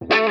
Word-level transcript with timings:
De 0.00 0.29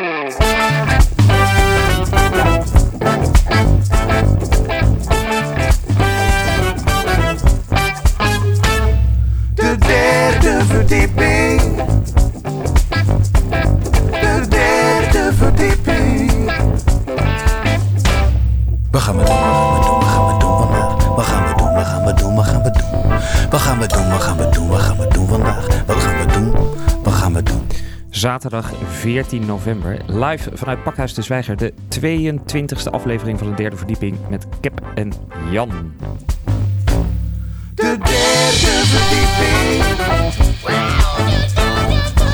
Zaterdag 28.49 28.89
14 28.89 29.45
november, 29.45 29.97
live 30.07 30.49
vanuit 30.53 30.83
Pakhuis 30.83 31.13
de 31.13 31.21
Zwijger, 31.21 31.57
de 31.57 31.73
22e 31.99 32.91
aflevering 32.91 33.39
van 33.39 33.49
de 33.49 33.53
derde 33.53 33.75
verdieping 33.75 34.17
met 34.29 34.47
Kep 34.59 34.81
en 34.95 35.11
Jan. 35.51 35.69
De 37.75 37.97
derde 37.97 38.81
verdieping. 38.85 39.83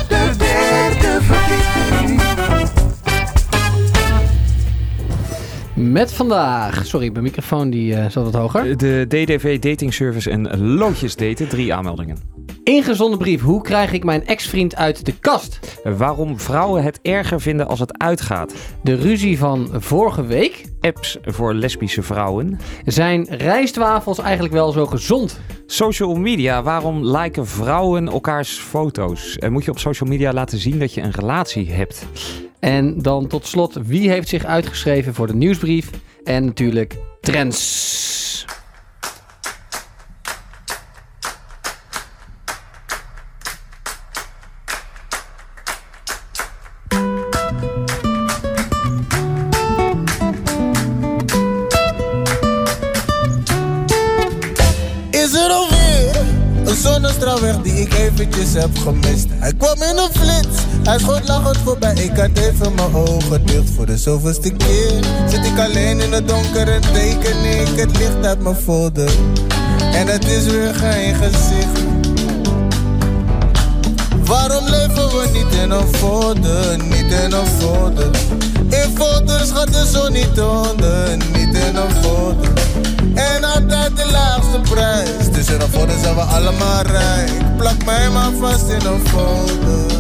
De 0.08 0.34
derde 0.38 1.18
verdieping. 1.22 2.22
Met 5.92 6.14
vandaag. 6.14 6.86
Sorry, 6.86 7.10
mijn 7.12 7.24
microfoon 7.24 7.70
die 7.70 7.96
eh, 7.96 8.10
zat 8.10 8.24
wat 8.24 8.34
hoger. 8.34 8.78
De 8.78 9.06
DDV 9.08 9.60
Dating 9.60 9.94
Service 9.94 10.30
en 10.30 10.58
Loodjes 10.58 11.16
Daten, 11.16 11.48
drie 11.48 11.74
aanmeldingen. 11.74 12.45
Ingezonden 12.66 13.20
brief. 13.20 13.42
Hoe 13.42 13.62
krijg 13.62 13.92
ik 13.92 14.04
mijn 14.04 14.26
ex-vriend 14.26 14.76
uit 14.76 15.06
de 15.06 15.20
kast? 15.20 15.80
Waarom 15.84 16.40
vrouwen 16.40 16.84
het 16.84 17.00
erger 17.02 17.42
vinden 17.42 17.68
als 17.68 17.80
het 17.80 17.98
uitgaat. 17.98 18.54
De 18.84 18.96
ruzie 18.96 19.38
van 19.38 19.70
vorige 19.72 20.26
week. 20.26 20.66
Apps 20.82 21.18
voor 21.22 21.54
lesbische 21.54 22.02
vrouwen. 22.02 22.60
Zijn 22.86 23.26
rijstwafels 23.30 24.20
eigenlijk 24.20 24.54
wel 24.54 24.72
zo 24.72 24.86
gezond? 24.86 25.40
Social 25.66 26.16
media, 26.16 26.64
waarom 26.64 27.06
liken 27.18 27.48
vrouwen 27.48 28.08
elkaars 28.08 28.58
foto's? 28.58 29.38
En 29.38 29.52
moet 29.52 29.66
je 29.66 29.72
op 29.72 29.80
social 29.80 30.10
media 30.10 30.34
laten 30.34 30.58
zien 30.58 30.80
dat 30.80 30.94
je 30.94 31.02
een 31.02 31.12
relatie 31.12 31.72
hebt? 31.72 32.06
En 32.60 33.02
dan 33.02 33.28
tot 33.28 33.48
slot, 33.48 33.80
wie 33.84 34.10
heeft 34.10 34.28
zich 34.28 34.46
uitgeschreven 34.46 35.14
voor 35.14 35.28
de 35.28 35.36
nieuwsbrief? 35.36 35.90
En 36.24 36.46
natuurlijk 36.46 36.96
trends. 37.22 38.46
Heb 58.34 58.78
gemist? 58.78 59.28
Hij 59.30 59.54
kwam 59.54 59.82
in 59.82 59.98
een 59.98 60.10
flits, 60.12 60.58
hij 60.84 61.00
schoot 61.00 61.28
lachend 61.28 61.58
voorbij. 61.58 61.94
Ik 61.94 62.18
had 62.18 62.30
even 62.38 62.76
mijn 62.76 62.96
ogen 62.96 63.46
dicht 63.46 63.70
voor 63.76 63.86
de 63.86 63.98
zoveelste 63.98 64.50
keer. 64.50 65.04
Zit 65.30 65.46
ik 65.46 65.60
alleen 65.60 66.00
in 66.00 66.12
het 66.12 66.28
donker 66.28 66.68
en 66.68 66.82
teken 66.82 67.46
ik 67.46 67.80
het 67.80 67.98
licht 67.98 68.26
uit 68.26 68.40
mijn 68.40 68.56
folder. 68.56 69.12
En 69.94 70.08
het 70.08 70.26
is 70.26 70.46
weer 70.46 70.74
geen 70.76 71.16
gezicht. 71.16 71.84
Waarom 74.26 74.66
leven 74.66 75.10
we 75.10 75.30
niet 75.34 75.60
in 75.62 75.72
een 75.72 75.88
folder, 75.96 76.78
niet 76.78 77.12
in 77.12 77.32
een 77.32 77.48
folder? 77.60 78.10
In 78.70 78.98
folders 78.98 79.52
gaat 79.52 79.74
de 79.74 79.86
zon 79.94 80.12
niet 80.12 80.40
onder, 80.40 81.18
niet 81.18 81.56
in 81.56 81.76
een 81.76 81.92
folder. 82.02 82.52
En 83.14 83.44
altijd 83.44 83.98
de 83.98 84.12
laagste 84.12 84.60
prijs. 84.74 85.26
In 85.56 85.62
een 85.62 85.70
folder 85.70 86.00
zijn 86.02 86.16
we 86.16 86.22
allemaal 86.22 86.82
rijk. 86.82 87.58
Plak 87.58 87.86
mij 87.86 88.10
maar 88.10 88.32
vast 88.40 88.68
in 88.68 88.86
een 88.86 89.08
folder. 89.08 89.94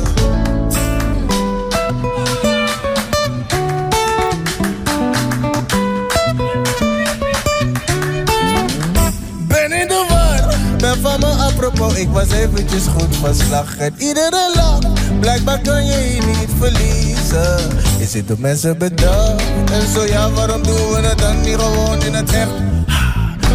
Ben 9.48 9.72
in 9.72 9.88
de 9.88 10.06
war, 10.10 10.56
ben 10.78 11.02
van 11.02 11.20
me 11.20 11.26
apropos, 11.26 11.94
ik 11.94 12.10
was 12.10 12.32
eventjes 12.32 12.84
goed 12.88 13.16
van 13.16 13.36
slag. 13.36 13.78
En 13.78 13.94
iedere 13.98 14.52
lach, 14.56 14.80
blijkbaar 15.20 15.60
kun 15.60 15.86
je 15.86 15.98
hier 15.98 16.26
niet 16.26 16.50
verliezen. 16.60 17.15
Je 17.98 18.06
zit 18.08 18.32
op 18.32 18.40
mensen 18.40 18.78
bedacht, 18.78 19.44
en 19.72 19.88
zo 19.94 20.06
ja, 20.06 20.32
waarom 20.32 20.64
doen 20.64 20.92
we 20.92 21.00
het 21.02 21.18
dan 21.18 21.42
niet 21.42 21.56
gewoon 21.56 22.04
in 22.04 22.14
het 22.14 22.32
echt? 22.32 22.50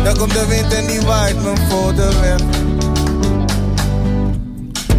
Dan 0.05 0.17
komt 0.17 0.33
de 0.33 0.47
wind 0.47 0.73
en 0.73 0.87
die 0.87 1.01
waait 1.01 1.43
me 1.43 1.53
voor 1.69 1.95
de 1.95 2.09
weg. 2.21 2.41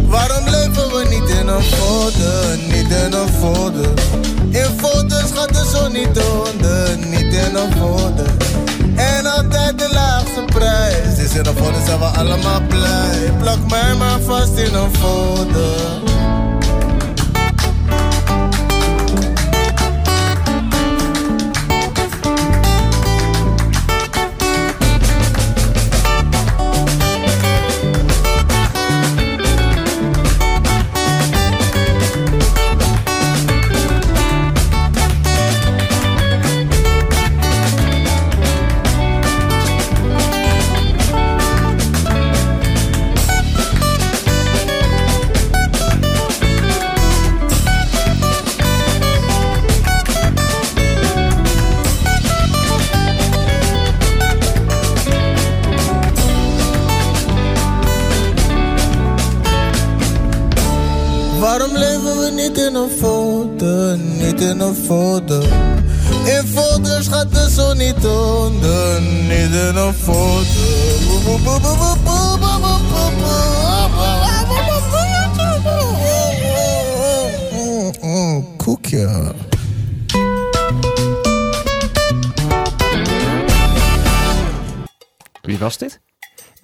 Waarom 0.06 0.44
leven 0.44 0.88
we 0.90 1.06
niet 1.08 1.28
in 1.28 1.48
een 1.48 1.62
folder, 1.62 2.58
niet 2.68 2.90
in 2.90 3.12
een 3.12 3.28
folder? 3.40 3.90
In 4.50 4.66
folders 4.76 5.30
gaat 5.34 5.48
de 5.48 5.70
zon 5.74 5.92
niet 5.92 6.18
onder, 6.18 6.98
niet 6.98 7.34
in 7.34 7.56
een 7.56 7.72
folder. 7.78 8.26
En 8.96 9.26
altijd 9.26 9.78
de 9.78 9.88
laagste 9.92 10.42
prijs. 10.46 11.16
Dus 11.16 11.34
in 11.34 11.46
een 11.46 11.56
folder 11.56 11.82
zijn 11.86 11.98
we 11.98 12.04
allemaal 12.04 12.60
blij. 12.68 13.32
Plak 13.40 13.58
mij 13.70 13.94
maar 13.94 14.20
vast 14.20 14.56
in 14.56 14.74
een 14.74 14.94
folder. 14.94 16.11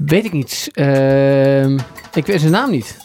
Weet 0.09 0.25
ik 0.25 0.33
niet. 0.33 0.69
Ehm, 0.73 1.79
ik 2.15 2.27
weet 2.27 2.41
zijn 2.41 2.53
naam 2.53 2.71
niet. 2.71 2.97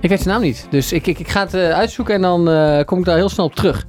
Ik 0.00 0.08
weet 0.08 0.20
zijn 0.20 0.34
naam 0.34 0.42
niet. 0.42 0.66
Dus 0.70 0.92
ik, 0.92 1.06
ik, 1.06 1.18
ik 1.18 1.28
ga 1.28 1.40
het 1.40 1.54
eh, 1.54 1.70
uitzoeken 1.70 2.14
en 2.14 2.20
dan 2.20 2.48
eh, 2.50 2.84
kom 2.84 2.98
ik 2.98 3.04
daar 3.04 3.16
heel 3.16 3.28
snel 3.28 3.46
op 3.46 3.54
terug. 3.54 3.86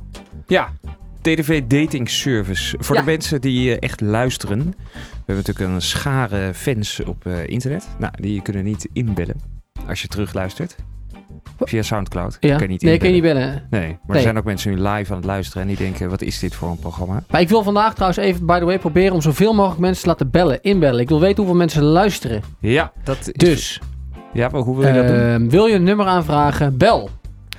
Ja, 0.48 0.74
DDV 1.22 1.63
Dating 1.68 2.10
Service. 2.10 2.75
Voor 2.80 2.95
Ja. 2.95 3.01
de 3.01 3.07
mensen 3.07 3.42
die 3.42 3.72
eh, 3.72 3.77
echt 3.80 4.01
luisteren. 4.01 4.60
We 4.60 4.74
hebben 5.25 5.36
natuurlijk 5.45 5.74
een 5.75 5.81
schare 5.81 6.54
fans 6.54 7.00
op 7.06 7.25
internet. 7.27 7.88
Nou, 8.00 8.13
die 8.22 8.42
kunnen 8.42 8.63
niet 8.63 8.88
inbellen 8.94 9.42
als 9.88 10.01
je 10.01 10.07
terugluistert. 10.07 10.75
Via 11.60 11.82
Soundcloud. 11.82 12.38
Ja. 12.40 12.50
Kan 12.56 12.62
je 12.62 12.68
niet 12.68 12.82
nee, 12.82 12.98
kun 12.98 13.08
je 13.08 13.14
niet 13.14 13.24
bellen. 13.24 13.68
Nee, 13.70 13.82
maar 13.88 13.90
Nee. 14.08 14.18
er 14.18 14.22
zijn 14.22 14.38
ook 14.38 14.44
mensen 14.44 14.72
nu 14.72 14.78
live 14.82 15.12
aan 15.12 15.18
het 15.18 15.26
luisteren 15.26 15.62
en 15.62 15.68
die 15.68 15.78
denken, 15.78 16.10
wat 16.10 16.22
is 16.22 16.40
dit 16.40 16.56
voor 16.56 16.70
een 16.70 16.80
programma? 16.80 17.24
Maar 17.30 17.42
ik 17.42 17.50
wil 17.50 17.64
vandaag 17.64 17.94
trouwens 17.94 18.20
even, 18.20 18.46
by 18.46 18.60
the 18.60 18.66
way, 18.66 18.80
proberen 18.80 19.14
om 19.14 19.22
zoveel 19.22 19.54
mogelijk 19.54 19.80
mensen 19.82 20.04
te 20.04 20.10
laten 20.10 20.30
bellen, 20.32 20.62
inbellen. 20.62 21.00
Ik 21.02 21.10
wil 21.10 21.20
weten 21.20 21.38
hoeveel 21.38 21.56
mensen 21.56 21.84
luisteren. 21.84 22.42
Ja, 22.60 22.92
dat 23.04 23.18
is... 23.20 23.32
Dus, 23.34 23.82
Ja, 24.34 24.50
maar 24.52 24.62
hoe 24.62 24.78
wil 24.78 24.88
je 24.88 24.94
dat 24.94 25.08
doen? 25.08 25.18
ehm, 25.20 25.50
wil 25.50 25.66
je 25.66 25.76
een 25.76 25.84
nummer 25.84 26.06
aanvragen? 26.06 26.78
Bel. 26.78 27.10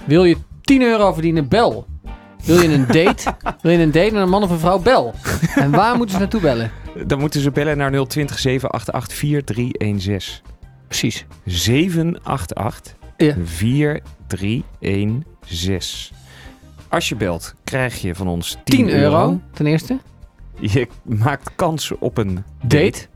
Wil 0.05 0.25
je 0.25 0.37
10 0.61 0.83
euro 0.83 1.13
verdienen? 1.13 1.49
Bel. 1.49 1.87
Wil 2.45 2.61
je 2.61 2.69
een 2.73 2.87
date? 3.05 3.35
wil 3.61 3.73
je 3.73 3.79
een 3.79 3.91
date 3.93 4.13
met 4.13 4.23
een 4.23 4.29
man 4.29 4.43
of 4.43 4.51
een 4.51 4.59
vrouw? 4.59 4.79
Bel. 4.79 5.15
En 5.55 5.71
waar 5.71 5.97
moeten 5.97 6.15
ze 6.15 6.21
naartoe 6.21 6.41
bellen? 6.41 6.71
Dan 7.07 7.19
moeten 7.19 7.41
ze 7.41 7.51
bellen 7.51 7.77
naar 7.77 7.91
020 8.07 8.39
788 8.39 9.17
4316. 9.19 10.43
Precies. 10.89 11.27
788 11.45 12.96
Ja. 13.17 13.35
4316. 13.45 16.17
Als 16.89 17.09
je 17.09 17.17
belt, 17.17 17.55
krijg 17.65 18.01
je 18.01 18.15
van 18.15 18.29
ons 18.29 18.51
10, 18.65 18.77
10 18.77 18.89
euro, 18.91 19.41
ten 19.53 19.67
eerste. 19.67 19.99
Je 20.61 20.89
maakt 21.03 21.51
kans 21.57 21.93
op 21.99 22.19
een 22.19 22.45
Date. 22.67 23.07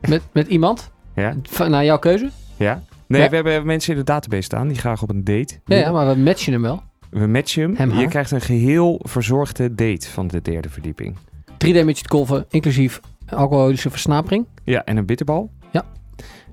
Met, 0.00 0.22
met 0.32 0.46
iemand. 0.46 0.90
Ja? 1.14 1.36
Van- 1.42 1.70
Naar 1.70 1.84
jouw 1.84 1.98
keuze. 1.98 2.30
Ja? 2.56 2.82
Nee, 3.06 3.20
Ja. 3.22 3.28
we 3.28 3.34
hebben 3.34 3.66
mensen 3.66 3.92
in 3.92 3.98
de 3.98 4.04
database 4.04 4.42
staan 4.42 4.68
die 4.68 4.76
graag 4.78 5.02
op 5.02 5.10
een 5.10 5.24
date. 5.24 5.60
Ja, 5.64 5.76
ja, 5.76 5.92
maar 5.92 6.14
we 6.14 6.20
matchen 6.20 6.52
hem 6.52 6.62
wel. 6.62 6.82
We 7.10 7.26
matchen 7.26 7.62
hem. 7.62 7.74
Hem, 7.76 7.88
je 7.90 7.94
haar. 7.94 8.06
krijgt 8.06 8.30
een 8.30 8.40
geheel 8.40 9.00
verzorgde 9.02 9.74
date 9.74 10.10
van 10.10 10.26
de 10.26 10.42
derde 10.42 10.68
verdieping. 10.68 11.16
3D 11.58 11.84
met 11.84 12.02
golven, 12.08 12.44
inclusief 12.50 13.00
alcoholische 13.28 13.90
versnapering. 13.90 14.46
Ja, 14.64 14.84
en 14.84 14.96
een 14.96 15.06
bitterbal. 15.06 15.50
Ja. 15.72 15.84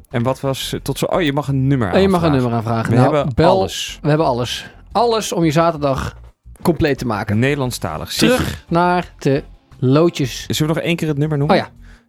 En 0.10 0.24
wat 0.24 0.40
was 0.40 0.76
tot 0.82 0.98
zo... 0.98 1.06
Oh, 1.06 1.22
je 1.22 1.34
mag 1.34 1.48
een 1.48 1.68
nummer 1.68 1.94
En 1.94 2.02
je 2.02 2.08
mag 2.08 2.22
een 2.22 2.32
aanvragen. 2.32 2.52
nummer 2.52 2.72
aanvragen. 2.72 2.92
We 2.92 2.98
nou, 3.00 3.16
hebben 3.16 3.36
bel, 3.36 3.50
alles. 3.50 4.00
We 4.02 4.08
hebben 4.08 4.28
alles. 4.28 4.70
Alles 4.92 5.32
om 5.32 5.46
je 5.46 5.52
zaterdag 5.52 6.18
compleet 6.62 6.98
te 6.98 7.06
maken. 7.06 7.40
Nederlandstalig. 7.40 8.14
Terug 8.14 8.66
naar 8.70 9.14
de 9.18 9.44
loodjes. 9.80 10.46
Zullen 10.48 10.74
we 10.74 10.80
nog 10.80 10.88
één 10.88 10.96
keer 10.96 11.08
het 11.08 11.18
nummer 11.18 11.38
noemen? 11.38 11.58
Oh 11.58 11.64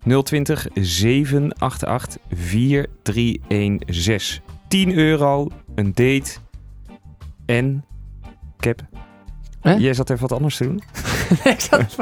ja. 0.05 0.23
020 0.23 0.67
788 0.75 2.17
4316. 2.31 4.43
10 4.69 4.94
euro, 4.94 5.49
een 5.75 5.93
date 5.94 6.31
en 7.46 7.85
cap. 8.58 8.81
Hè? 9.61 9.73
Jij 9.73 9.94
zat 9.94 10.11
even 10.11 10.23
wat 10.29 10.32
anders 10.32 10.56
te 10.56 10.64
doen. 10.64 10.82
ik, 11.44 11.61
zat 11.61 11.97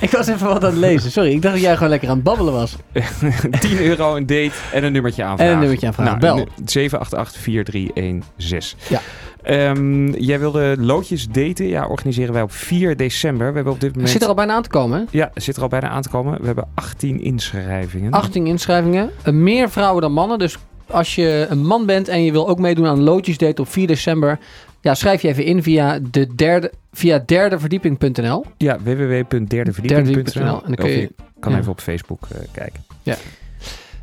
ik 0.00 0.10
was 0.10 0.26
even 0.26 0.46
wat 0.46 0.64
aan 0.64 0.70
het 0.70 0.78
lezen. 0.78 1.10
Sorry, 1.10 1.30
ik 1.30 1.42
dacht 1.42 1.54
dat 1.54 1.62
jij 1.62 1.74
gewoon 1.74 1.88
lekker 1.88 2.08
aan 2.08 2.14
het 2.14 2.24
babbelen 2.24 2.52
was. 2.52 2.76
10 3.60 3.78
euro, 3.80 4.16
een 4.16 4.26
date 4.26 4.50
en 4.72 4.84
een 4.84 4.92
nummertje 4.92 5.22
aanvragen. 5.24 5.46
En 5.46 5.52
een 5.52 5.58
nummertje 5.60 5.86
aanvragen. 5.86 6.20
Nou, 6.20 6.34
Bel. 6.34 6.44
nu- 6.44 6.64
788 6.64 7.42
4316. 7.42 8.78
Ja. 8.88 9.00
Ehm, 9.42 10.08
jij 10.12 10.38
wilde 10.38 10.76
loodjes 10.78 11.28
daten. 11.28 11.66
Ja, 11.66 11.86
organiseren 11.86 12.32
wij 12.32 12.42
op 12.42 12.52
4 12.52 12.96
december. 12.96 13.48
We 13.48 13.54
hebben 13.54 13.72
op 13.72 13.80
dit 13.80 13.92
moment... 13.92 14.10
zit 14.10 14.22
er 14.22 14.28
al 14.28 14.34
bijna 14.34 14.54
aan 14.54 14.62
te 14.62 14.68
komen. 14.68 14.98
hè? 14.98 15.04
Ja, 15.10 15.30
het 15.34 15.42
zit 15.42 15.56
er 15.56 15.62
al 15.62 15.68
bijna 15.68 15.88
aan 15.88 16.02
te 16.02 16.08
komen. 16.08 16.40
We 16.40 16.46
hebben 16.46 16.68
18 16.74 17.20
inschrijvingen. 17.20 18.10
18 18.12 18.46
inschrijvingen. 18.46 19.10
Meer 19.24 19.70
vrouwen 19.70 20.02
dan 20.02 20.12
mannen. 20.12 20.38
Dus 20.38 20.56
als 20.90 21.14
je 21.14 21.46
een 21.48 21.66
man 21.66 21.86
bent 21.86 22.08
en 22.08 22.24
je 22.24 22.32
wil 22.32 22.48
ook 22.48 22.58
meedoen 22.58 22.86
aan 22.86 23.00
loodjesdate 23.02 23.60
op 23.62 23.68
4 23.68 23.86
december. 23.86 24.38
Ja, 24.80 24.94
schrijf 24.94 25.22
je 25.22 25.28
even 25.28 25.44
in 25.44 25.62
via, 25.62 25.98
de 26.10 26.34
derde, 26.34 26.72
via 26.92 27.22
derdeverdieping.nl. 27.26 28.44
Ja, 28.56 28.78
www.derdeverdieping.nl. 28.82 29.86
Derdeverdieping.nl. 29.88 30.54
En 30.62 30.66
dan 30.66 30.74
kun 30.74 30.88
je- 30.90 31.00
je 31.00 31.10
kan 31.40 31.52
ja. 31.52 31.58
even 31.58 31.70
op 31.70 31.80
Facebook 31.80 32.20
eh, 32.32 32.38
kijken. 32.52 32.82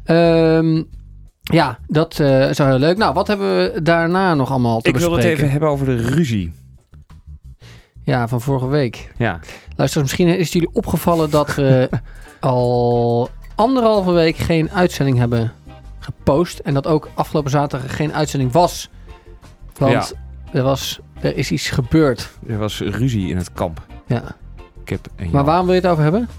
Ehm, 0.05 0.83
ja, 1.41 1.79
dat 1.87 2.19
eh 2.19 2.49
is 2.49 2.57
wel 2.57 2.67
heel 2.67 2.79
leuk. 2.79 2.97
Nou, 2.97 3.13
wat 3.13 3.27
hebben 3.27 3.57
we 3.73 3.81
daarna 3.81 4.33
nog 4.33 4.49
allemaal 4.49 4.81
te 4.81 4.89
Ik 4.89 4.95
wil 4.97 5.09
bespreken? 5.09 5.29
het 5.29 5.39
even 5.39 5.51
hebben 5.51 5.69
over 5.69 5.85
de 5.85 5.95
ruzie. 5.95 6.51
Ja, 8.03 8.27
van 8.27 8.41
vorige 8.41 8.67
week. 8.67 9.11
Ja, 9.17 9.39
Luister, 9.75 10.01
misschien 10.01 10.27
is 10.27 10.37
het 10.43 10.51
jullie 10.53 10.69
opgevallen 10.73 11.29
dat 11.29 11.55
we 11.55 11.89
al 12.39 13.29
anderhalve 13.55 14.11
week 14.11 14.37
geen 14.37 14.71
uitzending 14.71 15.17
hebben 15.17 15.51
gepost. 16.05 16.59
En 16.59 16.73
dat 16.73 16.87
ook 16.87 17.09
afgelopen 17.13 17.51
zaterdag 17.51 17.95
geen 17.95 18.13
uitzending 18.13 18.51
was. 18.51 18.89
Want 19.77 20.15
er, 20.51 20.63
was, 20.63 20.99
er 21.21 21.37
is 21.37 21.51
iets 21.51 21.69
gebeurd. 21.69 22.29
er 22.47 22.57
was 22.57 22.79
ruzie 22.79 23.29
in 23.29 23.37
het 23.37 23.53
kamp. 23.53 23.85
Ja. 24.05 24.23
Kip 24.83 25.07
en 25.15 25.29
Maar 25.31 25.43
waarom 25.43 25.65
wil 25.65 25.75
je 25.75 25.81
het 25.81 25.89
over 25.89 26.03
hebben? 26.03 26.29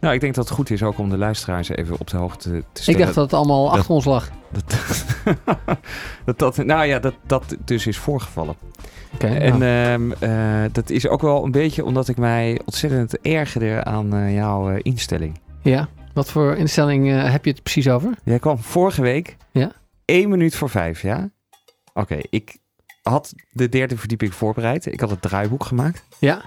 Nou, 0.00 0.14
ik 0.14 0.20
denk 0.20 0.34
dat 0.34 0.44
het 0.48 0.54
goed 0.56 0.70
is 0.70 0.82
ook 0.82 0.98
om 0.98 1.10
de 1.10 1.16
luisteraars 1.18 1.68
even 1.68 1.96
op 2.00 2.10
de 2.10 2.16
hoogte 2.16 2.64
te 2.72 2.82
stellen. 2.82 3.00
Ik 3.00 3.04
dacht 3.04 3.14
dat 3.16 3.24
het 3.24 3.34
allemaal 3.34 3.64
dat- 3.64 3.72
achter 3.78 3.94
ons 3.94 4.04
lag. 4.04 4.30
dat, 4.52 5.04
dat, 6.24 6.38
dat, 6.38 6.56
nou 6.56 6.84
ja, 6.86 6.98
dat 6.98 7.14
dat 7.26 7.56
dus 7.64 7.86
is 7.86 7.98
voorgevallen. 7.98 8.54
Oké. 9.14 9.26
En 9.26 9.58
nou. 9.58 10.12
ehm, 10.22 10.30
eh, 10.30 10.70
dat 10.72 10.90
is 10.90 11.08
ook 11.08 11.22
wel 11.22 11.44
een 11.44 11.50
beetje 11.50 11.84
omdat 11.84 12.08
ik 12.08 12.16
mij 12.16 12.60
ontzettend 12.64 13.20
ergerde 13.20 13.84
aan 13.84 14.14
eh, 14.14 14.34
jouw 14.34 14.70
eh, 14.70 14.78
instelling. 14.82 15.38
ja. 15.62 15.88
Wat 16.14 16.30
voor 16.30 16.56
instelling 16.56 17.10
eh, 17.10 17.30
heb 17.30 17.44
je 17.44 17.50
het 17.50 17.62
precies 17.62 17.88
over? 17.88 18.10
Jij 18.24 18.38
kwam 18.38 18.58
vorige 18.58 19.02
week 19.02 19.36
Ja. 19.52 19.72
één 20.04 20.28
minuut 20.28 20.54
voor 20.56 20.70
vijf, 20.70 21.02
ja? 21.02 21.30
Oké, 21.94 22.18
ik 22.30 22.56
had 23.02 23.34
de 23.50 23.68
derde 23.68 23.96
verdieping 23.96 24.34
voorbereid. 24.34 24.86
Ik 24.86 25.00
had 25.00 25.10
het 25.10 25.22
draaiboek 25.22 25.64
gemaakt. 25.64 26.04
Ja. 26.20 26.42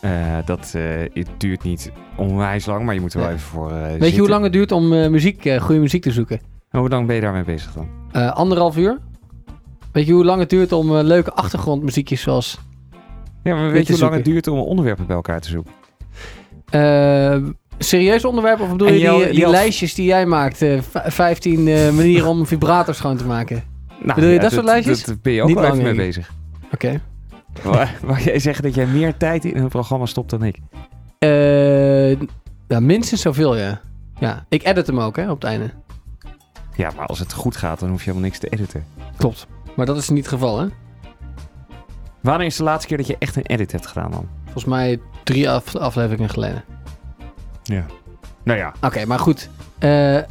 Eh, 0.00 0.36
dat 0.44 0.72
eh, 0.74 0.82
het 1.12 1.28
duurt 1.38 1.62
niet 1.62 1.92
onwijs 2.16 2.66
lang, 2.66 2.84
maar 2.84 2.94
je 2.94 3.00
moet 3.00 3.14
er 3.14 3.20
wel 3.20 3.28
even 3.28 3.40
voor 3.40 3.72
Weet 3.98 4.14
je 4.14 4.20
hoe 4.20 4.28
lang 4.28 4.42
het 4.44 4.52
duurt 4.52 4.72
om 4.72 4.88
muziek, 4.88 5.56
goede 5.60 5.80
muziek 5.80 6.02
te 6.02 6.12
zoeken? 6.12 6.40
En 6.70 6.78
Hoe 6.78 6.88
lang 6.88 7.06
ben 7.06 7.14
je 7.14 7.20
daarmee 7.20 7.44
bezig 7.44 7.72
dan? 7.72 7.88
Anderhalf 8.32 8.76
uur. 8.76 8.98
Weet 9.92 10.06
je 10.06 10.12
hoe 10.12 10.24
lang 10.24 10.40
het 10.40 10.50
duurt 10.50 10.72
om 10.72 10.92
leuke 10.96 11.32
achtergrondmuziekjes 11.32 12.20
zoals... 12.20 12.58
Ja, 13.42 13.54
maar 13.54 13.70
Weet 13.70 13.86
je 13.86 13.92
hoe 13.92 14.02
lang 14.02 14.14
het 14.14 14.24
duurt 14.24 14.46
om 14.46 14.58
onderwerpen 14.58 15.06
bij 15.06 15.16
elkaar 15.16 15.40
te 15.40 15.48
zoeken? 15.48 15.72
Serieus 17.82 18.24
onderwerp? 18.24 18.60
Of 18.60 18.70
bedoel 18.70 18.86
En 18.88 18.92
je 18.94 18.98
jou- 19.00 19.18
die, 19.22 19.30
die 19.30 19.38
jou- 19.38 19.50
lijstjes 19.52 19.94
die 19.94 20.04
jij 20.06 20.26
maakt? 20.26 20.62
eh, 20.62 20.80
v- 20.90 21.12
15 21.12 21.68
eh, 21.68 21.90
manieren 21.90 22.28
om 22.28 22.46
vibrator 22.46 22.94
schoon 22.94 23.16
te 23.16 23.24
maken. 23.26 23.64
Nou, 24.02 24.14
Bedoel 24.14 24.30
je 24.30 24.38
dat 24.40 24.52
soort 24.52 24.64
lijstjes? 24.64 25.04
Daar 25.04 25.16
ben 25.22 25.32
je 25.32 25.40
ook 25.42 25.48
Niet 25.48 25.56
wel 25.58 25.66
even 25.72 25.82
mee 25.82 25.94
bezig. 25.94 26.32
Oké. 26.72 27.00
Waar- 27.62 27.98
Mag 28.06 28.24
jij 28.24 28.38
zeggen 28.38 28.62
dat 28.62 28.74
jij 28.74 28.86
meer 28.86 29.16
tijd 29.16 29.44
in 29.44 29.56
een 29.56 29.68
programma 29.68 30.06
stopt 30.06 30.30
dan 30.30 30.42
ik? 30.42 30.56
Eh, 31.18 31.28
nou, 32.68 32.82
minstens 32.82 33.20
zoveel, 33.20 33.56
ja. 33.56 33.80
Ja, 34.18 34.44
ik 34.48 34.64
edit 34.64 34.86
hem 34.86 35.00
ook, 35.00 35.16
hè, 35.16 35.30
op 35.30 35.40
het 35.40 35.50
einde. 35.50 35.70
Ja, 36.76 36.90
maar 36.96 37.06
als 37.06 37.18
het 37.18 37.32
goed 37.32 37.56
gaat, 37.56 37.80
dan 37.80 37.88
hoef 37.88 37.98
je 37.98 38.04
helemaal 38.04 38.24
niks 38.28 38.38
te 38.38 38.48
editen. 38.48 38.84
Klopt. 39.16 39.46
Maar 39.76 39.86
dat 39.86 39.96
is 39.96 40.08
niet 40.08 40.18
het 40.24 40.28
geval, 40.32 40.60
hè? 40.60 40.66
Wanneer 42.20 42.46
is 42.46 42.56
de 42.56 42.62
laatste 42.62 42.88
keer 42.88 42.96
dat 42.96 43.06
je 43.06 43.16
echt 43.18 43.36
een 43.36 43.46
edit 43.46 43.72
hebt 43.72 43.86
gedaan 43.86 44.10
dan? 44.10 44.28
Volgens 44.44 44.64
mij 44.64 45.00
drie 45.24 45.50
af- 45.50 45.76
afleveringen 45.76 46.28
geleden. 46.30 46.64
Ja. 47.62 47.84
Nou 48.42 48.58
ja, 48.58 48.72
Oké, 48.82 49.04
maar 49.06 49.18
goed. 49.18 49.48
Eh, 49.78 49.90
laten, 49.90 50.26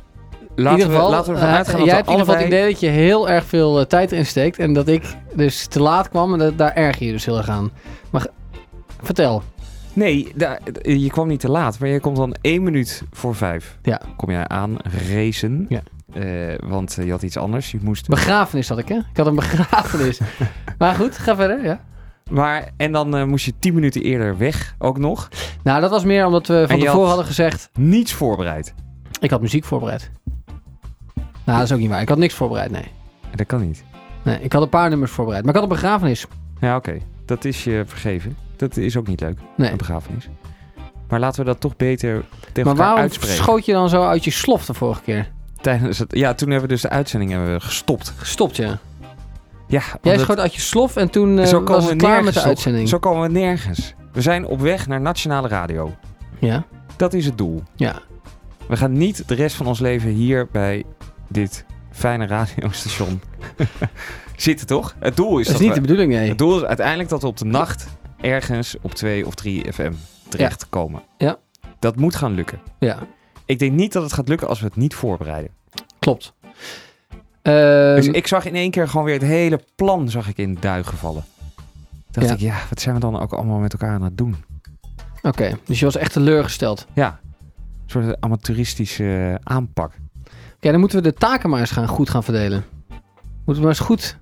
in 0.56 0.72
ieder 0.72 0.86
geval, 0.86 1.06
we, 1.10 1.16
laten 1.16 1.34
we 1.34 1.40
ervan 1.40 1.58
eh, 1.60 1.66
dat 1.78 1.86
jij 1.86 1.96
hebt 1.96 2.08
in 2.08 2.12
ieder 2.12 2.26
geval 2.26 2.36
het 2.42 2.46
idee 2.54 2.72
dat 2.72 2.80
je 2.80 2.88
heel 2.88 3.30
erg 3.30 3.46
veel 3.46 3.80
eh, 3.80 3.86
tijd 3.86 4.12
erin 4.12 4.26
steekt. 4.26 4.60
En 4.60 4.74
dat 4.74 4.88
ik 4.88 5.04
dus 5.34 5.66
te 5.66 5.82
laat 5.82 6.10
kwam 6.10 6.34
en 6.34 6.40
dat, 6.40 6.58
daar 6.58 6.74
erger 6.74 7.06
je 7.06 7.12
dus 7.12 7.26
heel 7.26 7.38
erg 7.38 7.50
aan. 7.50 7.72
Maar 8.10 8.28
vertel. 9.02 9.44
Nee, 9.94 10.32
daar- 10.36 10.60
je 10.82 11.10
kwam 11.10 11.28
niet 11.28 11.40
te 11.40 11.50
laat, 11.50 11.80
maar 11.80 11.90
je 11.90 12.00
komt 12.00 12.18
dan 12.18 12.36
één 12.42 12.64
minuut 12.64 13.04
voor 13.12 13.36
vijf. 13.36 13.78
Ja. 13.82 14.02
Kom 14.18 14.32
jij 14.32 14.48
aan, 14.48 14.78
racen. 15.10 15.66
Ja. 15.70 15.82
Eh, 16.14 16.56
want 16.64 16.98
je 17.04 17.12
had 17.12 17.22
iets 17.22 17.38
anders. 17.38 17.72
Je 17.72 17.78
moest... 17.82 18.08
Begrafenis 18.08 18.70
had 18.70 18.78
ik, 18.78 18.88
hè? 18.88 18.96
Ik 18.96 19.18
had 19.18 19.26
een 19.28 19.36
begrafenis. 19.36 20.20
maar 20.78 20.96
goed, 20.96 21.18
ga 21.18 21.36
verder, 21.36 21.64
ja. 21.64 21.82
Maar, 22.32 22.70
en 22.78 22.92
dan 22.92 23.16
eh, 23.16 23.24
moest 23.24 23.46
je 23.46 23.54
tien 23.60 23.74
minuten 23.74 24.02
eerder 24.02 24.38
weg, 24.38 24.76
ook 24.78 24.98
nog. 24.98 25.30
Nou, 25.64 25.82
dat 25.82 25.90
was 25.90 26.04
meer 26.04 26.26
omdat 26.26 26.48
we 26.48 26.64
van 26.68 26.80
tevoren 26.80 26.98
had- 27.00 27.08
hadden 27.08 27.26
gezegd... 27.26 27.70
Niets 27.74 28.14
voorbereid. 28.14 28.74
Ik 29.20 29.30
had 29.30 29.42
muziek 29.42 29.64
voorbereid. 29.64 30.12
Nou, 31.46 31.58
dat 31.58 31.62
is 31.62 31.72
ook 31.72 31.80
niet 31.80 31.90
waar. 31.90 32.02
Ik 32.02 32.10
had 32.10 32.18
niks 32.18 32.34
voorbereid, 32.34 32.72
nee. 32.72 32.86
Dat 33.36 33.46
kan 33.48 33.62
niet. 33.68 33.84
nee 34.24 34.40
ik 34.42 34.54
had 34.54 34.62
een 34.62 34.70
paar 34.70 34.90
nummers 34.90 35.12
voorbereid. 35.12 35.44
Maar 35.46 35.54
ik 35.54 35.60
had 35.62 35.70
een 35.70 35.76
begrafenis. 35.76 36.26
Ja, 36.60 36.76
oké. 36.76 36.98
Dat 37.26 37.46
is 37.46 37.64
je 37.64 37.84
vergeven. 37.88 38.38
Dat 38.56 38.78
is 38.78 38.98
ook 38.98 39.08
niet 39.08 39.20
leuk, 39.22 39.40
Nee. 39.58 39.72
een 39.72 39.78
begrafenis. 39.78 40.30
Maar 41.10 41.20
laten 41.20 41.40
we 41.40 41.46
dat 41.46 41.60
toch 41.60 41.76
beter 41.76 42.12
tegen 42.12 42.54
Maar 42.54 42.64
elkaar 42.66 42.76
waarom 42.78 43.00
uitspreken. 43.02 43.36
schoot 43.36 43.66
je 43.66 43.72
dan 43.74 43.90
zo 43.90 44.04
uit 44.04 44.24
je 44.24 44.32
slof 44.32 44.66
de 44.66 44.74
vorige 44.74 45.02
keer? 45.02 45.32
Tijdens 45.62 45.98
het, 46.00 46.16
ja, 46.16 46.34
toen 46.34 46.50
hebben 46.50 46.68
we 46.68 46.74
dus 46.74 46.82
de 46.84 46.90
uitzending 46.90 47.32
hebben 47.32 47.54
we 47.54 47.60
gestopt. 47.60 48.14
Gestopt, 48.18 48.56
ja. 48.56 48.78
Ja, 49.72 49.82
Jij 50.02 50.18
schoot 50.18 50.40
uit 50.40 50.56
je 50.56 50.62
slof 50.62 50.96
en 50.96 51.10
toen 51.10 51.48
zo 51.48 51.58
komen 51.58 51.72
was 51.74 51.84
we 51.84 51.90
het 51.90 52.00
klaar 52.02 52.24
met 52.24 52.34
de 52.34 52.40
op. 52.40 52.46
uitzending. 52.46 52.90
Zo 52.90 53.00
komen 53.00 53.22
we 53.22 53.40
nergens. 53.40 53.94
We 54.12 54.22
zijn 54.22 54.46
op 54.46 54.60
weg 54.60 54.88
naar 54.88 55.02
nationale 55.02 55.48
radio. 55.48 55.96
Ja, 56.40 56.66
Dat 56.98 57.14
is 57.14 57.26
het 57.26 57.38
doel. 57.38 57.62
ja. 57.76 58.02
We 58.68 58.78
gaan 58.78 58.94
niet 58.94 59.28
de 59.28 59.36
rest 59.36 59.56
van 59.56 59.66
ons 59.68 59.80
leven 59.80 60.10
hier 60.10 60.48
bij 60.52 60.84
dit 61.28 61.66
fijne 61.92 62.26
radiostation 62.28 63.22
zitten, 64.36 64.68
toch? 64.68 64.96
Het 65.00 65.16
doel 65.16 65.40
is 65.40 65.46
Dat 65.48 65.54
is 65.56 65.60
dat 65.60 65.60
niet 65.62 65.70
we- 65.70 65.76
de 65.76 65.82
bedoeling, 65.82 66.12
nee. 66.14 66.30
Het 66.30 66.38
doel 66.38 66.58
is 66.58 66.64
uiteindelijk 66.64 67.10
dat 67.10 67.22
we 67.22 67.28
op 67.28 67.38
de 67.38 67.46
nacht 67.46 67.88
ergens 68.22 68.76
op 68.82 68.94
2 68.96 69.26
of 69.28 69.36
3 69.36 69.74
FM 69.74 69.92
terechtkomen. 70.30 71.02
Ja. 71.18 71.38
Dat 71.80 71.96
moet 71.96 72.16
gaan 72.16 72.34
lukken. 72.34 72.60
Ja, 72.80 72.98
Ik 73.46 73.60
denk 73.60 73.72
niet 73.72 73.94
dat 73.94 74.04
het 74.04 74.14
gaat 74.14 74.28
lukken 74.28 74.48
als 74.48 74.60
we 74.60 74.66
het 74.66 74.76
niet 74.76 74.94
voorbereiden. 74.96 75.52
klopt. 76.00 76.34
Ehm, 77.42 77.96
dus 77.96 78.08
ik 78.08 78.28
zag 78.28 78.46
in 78.46 78.56
één 78.56 78.72
keer 78.72 78.88
gewoon 78.88 79.06
weer 79.06 79.14
het 79.20 79.24
hele 79.24 79.60
plan 79.76 80.10
zag 80.10 80.28
ik 80.28 80.38
in 80.38 80.58
duigen 80.60 80.98
vallen. 80.98 81.24
Dacht 82.12 82.28
Ja. 82.28 82.34
ik, 82.34 82.40
ja, 82.40 82.56
wat 82.70 82.82
zijn 82.82 82.96
we 82.96 83.02
dan 83.02 83.20
ook 83.20 83.34
allemaal 83.34 83.60
met 83.60 83.74
elkaar 83.74 83.94
aan 83.94 84.04
het 84.04 84.18
doen? 84.18 84.36
Oké, 85.22 85.58
dus 85.66 85.80
je 85.80 85.86
was 85.86 85.96
echt 85.98 86.14
teleurgesteld. 86.14 86.88
Ja, 86.94 87.20
een 87.24 87.90
soort 88.04 88.22
amateuristische 88.22 89.40
aanpak. 89.44 89.92
Oké, 90.56 90.72
dan 90.72 90.80
moeten 90.80 90.98
we 91.04 91.10
de 91.12 91.14
taken 91.14 91.50
maar 91.50 91.60
eens 91.60 91.72
gaan, 91.72 91.88
goed 91.88 92.10
gaan 92.10 92.24
verdelen. 92.24 92.64
Moeten 93.46 93.46
we 93.46 93.60
maar 93.60 93.70
eens 93.70 93.80
goed... 93.80 94.18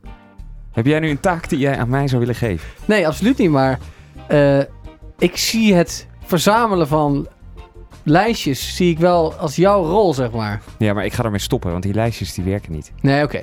Heb 0.71 0.85
jij 0.85 0.99
nu 0.99 1.09
een 1.09 1.19
taak 1.19 1.49
die 1.49 1.59
jij 1.59 1.77
aan 1.77 1.89
mij 1.89 2.07
zou 2.07 2.19
willen 2.19 2.35
geven? 2.35 2.69
Nee, 2.85 3.07
absoluut 3.07 3.37
niet, 3.37 3.49
maar... 3.49 3.79
eh, 4.27 4.59
ik 5.17 5.37
zie 5.37 5.73
het 5.73 6.07
verzamelen 6.23 6.87
van 6.87 7.27
lijstjes, 8.09 8.75
zie 8.75 8.89
ik 8.91 8.99
wel 8.99 9.33
als 9.33 9.55
jouw 9.55 9.85
rol, 9.85 10.13
zeg 10.13 10.31
maar. 10.31 10.61
Ja, 10.77 10.93
maar 10.93 11.05
ik 11.05 11.13
ga 11.13 11.23
ermee 11.23 11.39
stoppen, 11.39 11.71
want 11.71 11.83
die 11.83 11.93
lijstjes 11.93 12.33
die 12.33 12.43
werken 12.43 12.71
niet. 12.71 12.91
Nee, 13.01 13.23
oké. 13.23 13.41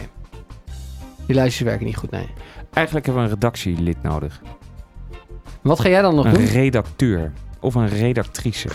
Die 1.27 1.35
lijstjes 1.35 1.67
werken 1.67 1.87
niet 1.87 1.97
goed, 1.97 2.11
nee. 2.11 2.29
Eigenlijk 2.73 3.07
hebben 3.07 3.25
we 3.25 3.29
een 3.31 3.35
redactielid 3.35 4.03
nodig. 4.03 4.41
Wat 5.63 5.81
ga 5.81 5.89
jij 5.89 6.03
dan 6.03 6.15
nog 6.15 6.25
Een 6.25 6.33
doen? 6.35 6.45
redacteur. 6.45 7.33
Of 7.61 7.75
een 7.75 7.89
redactrice. 7.89 8.69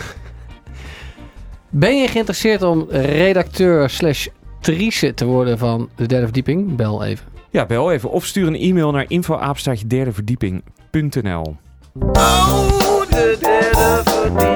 Ben 1.70 2.00
je 2.00 2.08
geïnteresseerd 2.08 2.62
om 2.62 2.86
redacteur 2.90 3.90
slash 3.90 4.26
trice 4.60 5.14
te 5.14 5.24
worden 5.24 5.58
van 5.58 5.88
de 5.96 6.06
derde 6.06 6.24
verdieping? 6.24 6.76
Bel 6.76 7.04
even. 7.04 7.26
Ja, 7.50 7.66
bel 7.66 7.92
even. 7.92 8.10
Of 8.10 8.24
stuur 8.26 8.46
een 8.46 8.56
e-mail 8.56 8.90
naar 8.90 9.06
derdeverdieping.nl. 9.86 11.56
Oh, 11.98 13.00
de 13.10 13.36
derde 13.40 14.00
verdieping. 14.04 14.51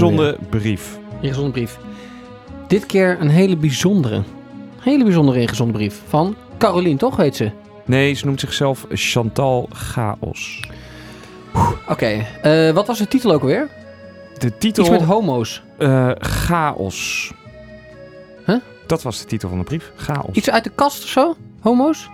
Ingezonden 0.00 0.36
brief. 0.50 0.98
Ingezonden 1.20 1.52
brief. 1.52 1.78
Dit 2.68 2.86
keer 2.86 3.16
een 3.20 3.28
hele 3.28 3.56
bijzondere. 3.56 4.22
Hele 4.80 5.04
bijzondere 5.04 5.40
ingezonden 5.40 5.76
brief. 5.76 6.02
Van 6.08 6.36
Carolien, 6.58 6.96
toch 6.96 7.16
heet 7.16 7.36
ze? 7.36 7.50
Nee, 7.84 8.14
ze 8.14 8.26
noemt 8.26 8.40
zichzelf 8.40 8.86
Chantal 8.90 9.68
Chaos. 9.72 10.70
Oké, 11.88 12.26
eh, 12.42 12.70
wat 12.70 12.86
was 12.86 12.98
de 12.98 13.08
titel 13.08 13.32
ook 13.32 13.40
alweer? 13.40 13.68
De 14.38 14.58
titel... 14.58 14.82
Iets 14.84 14.92
met 14.92 15.02
homo's. 15.02 15.62
eh, 15.78 16.10
chaos. 16.18 17.32
Huh? 18.46 18.56
Dat 18.86 19.02
was 19.02 19.18
de 19.20 19.24
titel 19.26 19.48
van 19.48 19.58
de 19.58 19.64
brief. 19.64 19.92
Chaos. 19.96 20.36
Iets 20.36 20.50
uit 20.50 20.64
de 20.64 20.70
kast 20.74 21.02
of 21.02 21.08
zo? 21.08 21.36
Homo's? 21.60 22.08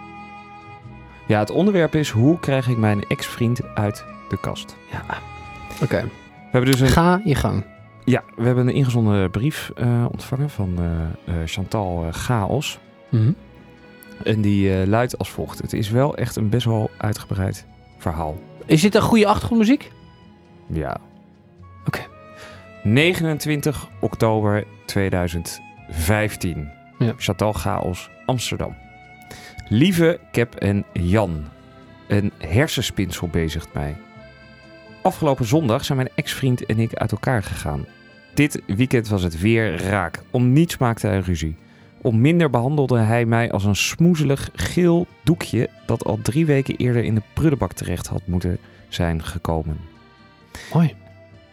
Ja, 1.26 1.38
het 1.38 1.50
onderwerp 1.50 1.94
is 1.94 2.10
hoe 2.10 2.38
krijg 2.40 2.68
ik 2.68 2.76
mijn 2.76 3.04
ex-vriend 3.08 3.60
uit 3.74 4.04
de 4.28 4.40
kast. 4.40 4.76
Ja. 4.92 5.04
Oké. 5.82 6.00
We 6.02 6.58
hebben 6.58 6.70
dus 6.70 6.80
een, 6.80 6.88
Ga 6.88 7.20
je 7.24 7.34
gang. 7.34 7.64
Ja, 8.04 8.22
we 8.36 8.42
hebben 8.42 8.66
een 8.66 8.74
ingezonden 8.74 9.30
brief 9.30 9.72
eh, 9.76 10.04
ontvangen 10.10 10.50
van 10.50 10.78
eh, 10.78 11.40
eh, 11.40 11.48
Chantal 11.48 12.06
Chaos. 12.10 12.78
Mhm. 13.08 13.32
En 14.24 14.40
die 14.40 14.86
luidt 14.86 15.18
als 15.18 15.30
volgt. 15.30 15.58
Het 15.58 15.72
is 15.72 15.90
wel 15.90 16.16
echt 16.16 16.36
een 16.36 16.48
best 16.48 16.66
wel 16.66 16.90
uitgebreid 16.96 17.66
verhaal. 17.98 18.38
Is 18.66 18.80
dit 18.80 18.94
een 18.94 19.02
goede 19.02 19.26
achtergrondmuziek? 19.26 19.92
Ja. 20.66 20.96
Oké. 21.86 22.00
29 22.82 23.88
oktober 24.00 24.64
2015. 24.86 26.70
Ja. 26.98 27.12
Chantal 27.16 27.52
Chaos, 27.52 28.10
Amsterdam. 28.26 28.76
Lieve 29.68 30.20
Cap 30.32 30.54
en 30.54 30.84
Jan. 30.92 31.44
Een 32.08 32.32
hersenspinsel 32.38 33.28
bezigt 33.28 33.72
mij. 33.72 33.96
Afgelopen 35.02 35.46
zondag 35.46 35.84
zijn 35.84 35.98
mijn 35.98 36.10
ex-vriend 36.14 36.66
en 36.66 36.78
ik 36.78 36.94
uit 36.94 37.12
elkaar 37.12 37.42
gegaan. 37.42 37.86
Dit 38.34 38.62
weekend 38.66 39.08
was 39.08 39.22
het 39.22 39.40
weer 39.40 39.82
raak. 39.82 40.22
Om 40.30 40.52
niets 40.52 40.78
maakte 40.78 41.06
hij 41.06 41.18
ruzie. 41.18 41.56
Om 42.00 42.20
minder 42.20 42.50
behandelde 42.50 42.98
hij 42.98 43.24
mij 43.24 43.52
als 43.52 43.64
een 43.64 43.76
smoezelig 43.76 44.50
geel 44.54 45.06
doekje 45.24 45.68
dat 45.86 46.04
al 46.04 46.18
drie 46.22 46.46
weken 46.46 46.76
eerder 46.76 47.04
in 47.04 47.14
de 47.14 47.22
prullenbak 47.34 47.72
terecht 47.72 48.06
had 48.06 48.26
moeten 48.26 48.58
zijn 48.88 49.22
gekomen. 49.24 49.80
Mooi. 50.72 50.94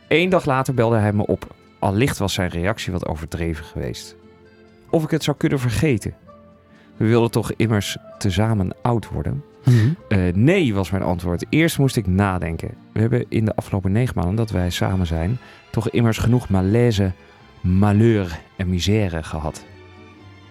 Eén 0.08 0.30
dag 0.30 0.46
later 0.46 0.74
belde 0.74 0.98
hij 0.98 1.14
me 1.14 1.26
op. 1.26 1.56
Allicht 1.80 2.18
was 2.18 2.34
zijn 2.34 2.50
reactie 2.50 2.92
wat 2.92 3.08
overdreven 3.08 3.66
geweest. 3.66 4.16
Of 4.90 5.04
ik 5.04 5.10
het 5.10 5.24
zou 5.24 5.38
kunnen 5.38 5.60
vergeten. 5.60 6.14
We 6.98 7.06
wilden 7.06 7.32
toch 7.32 7.52
immers 7.54 7.98
tezamen 8.18 8.76
oud 8.82 9.10
worden? 9.10 9.44
Eh, 10.08 10.20
nee, 10.34 10.74
was 10.74 10.90
mijn 10.90 11.04
antwoord. 11.04 11.46
Eerst 11.50 11.78
moest 11.78 11.96
ik 11.96 12.08
nadenken. 12.08 12.70
We 12.94 13.00
hebben 13.00 13.26
in 13.30 13.46
de 13.46 13.56
afgelopen 13.56 13.92
negen 13.92 14.14
maanden 14.16 14.36
dat 14.36 14.52
wij 14.52 14.70
samen 14.70 15.08
zijn... 15.08 15.38
toch 15.72 15.90
immers 15.90 16.18
genoeg 16.18 16.50
malaise, 16.50 17.12
malheur 17.62 18.40
en 18.58 18.70
misère 18.70 19.24
gehad. 19.24 19.66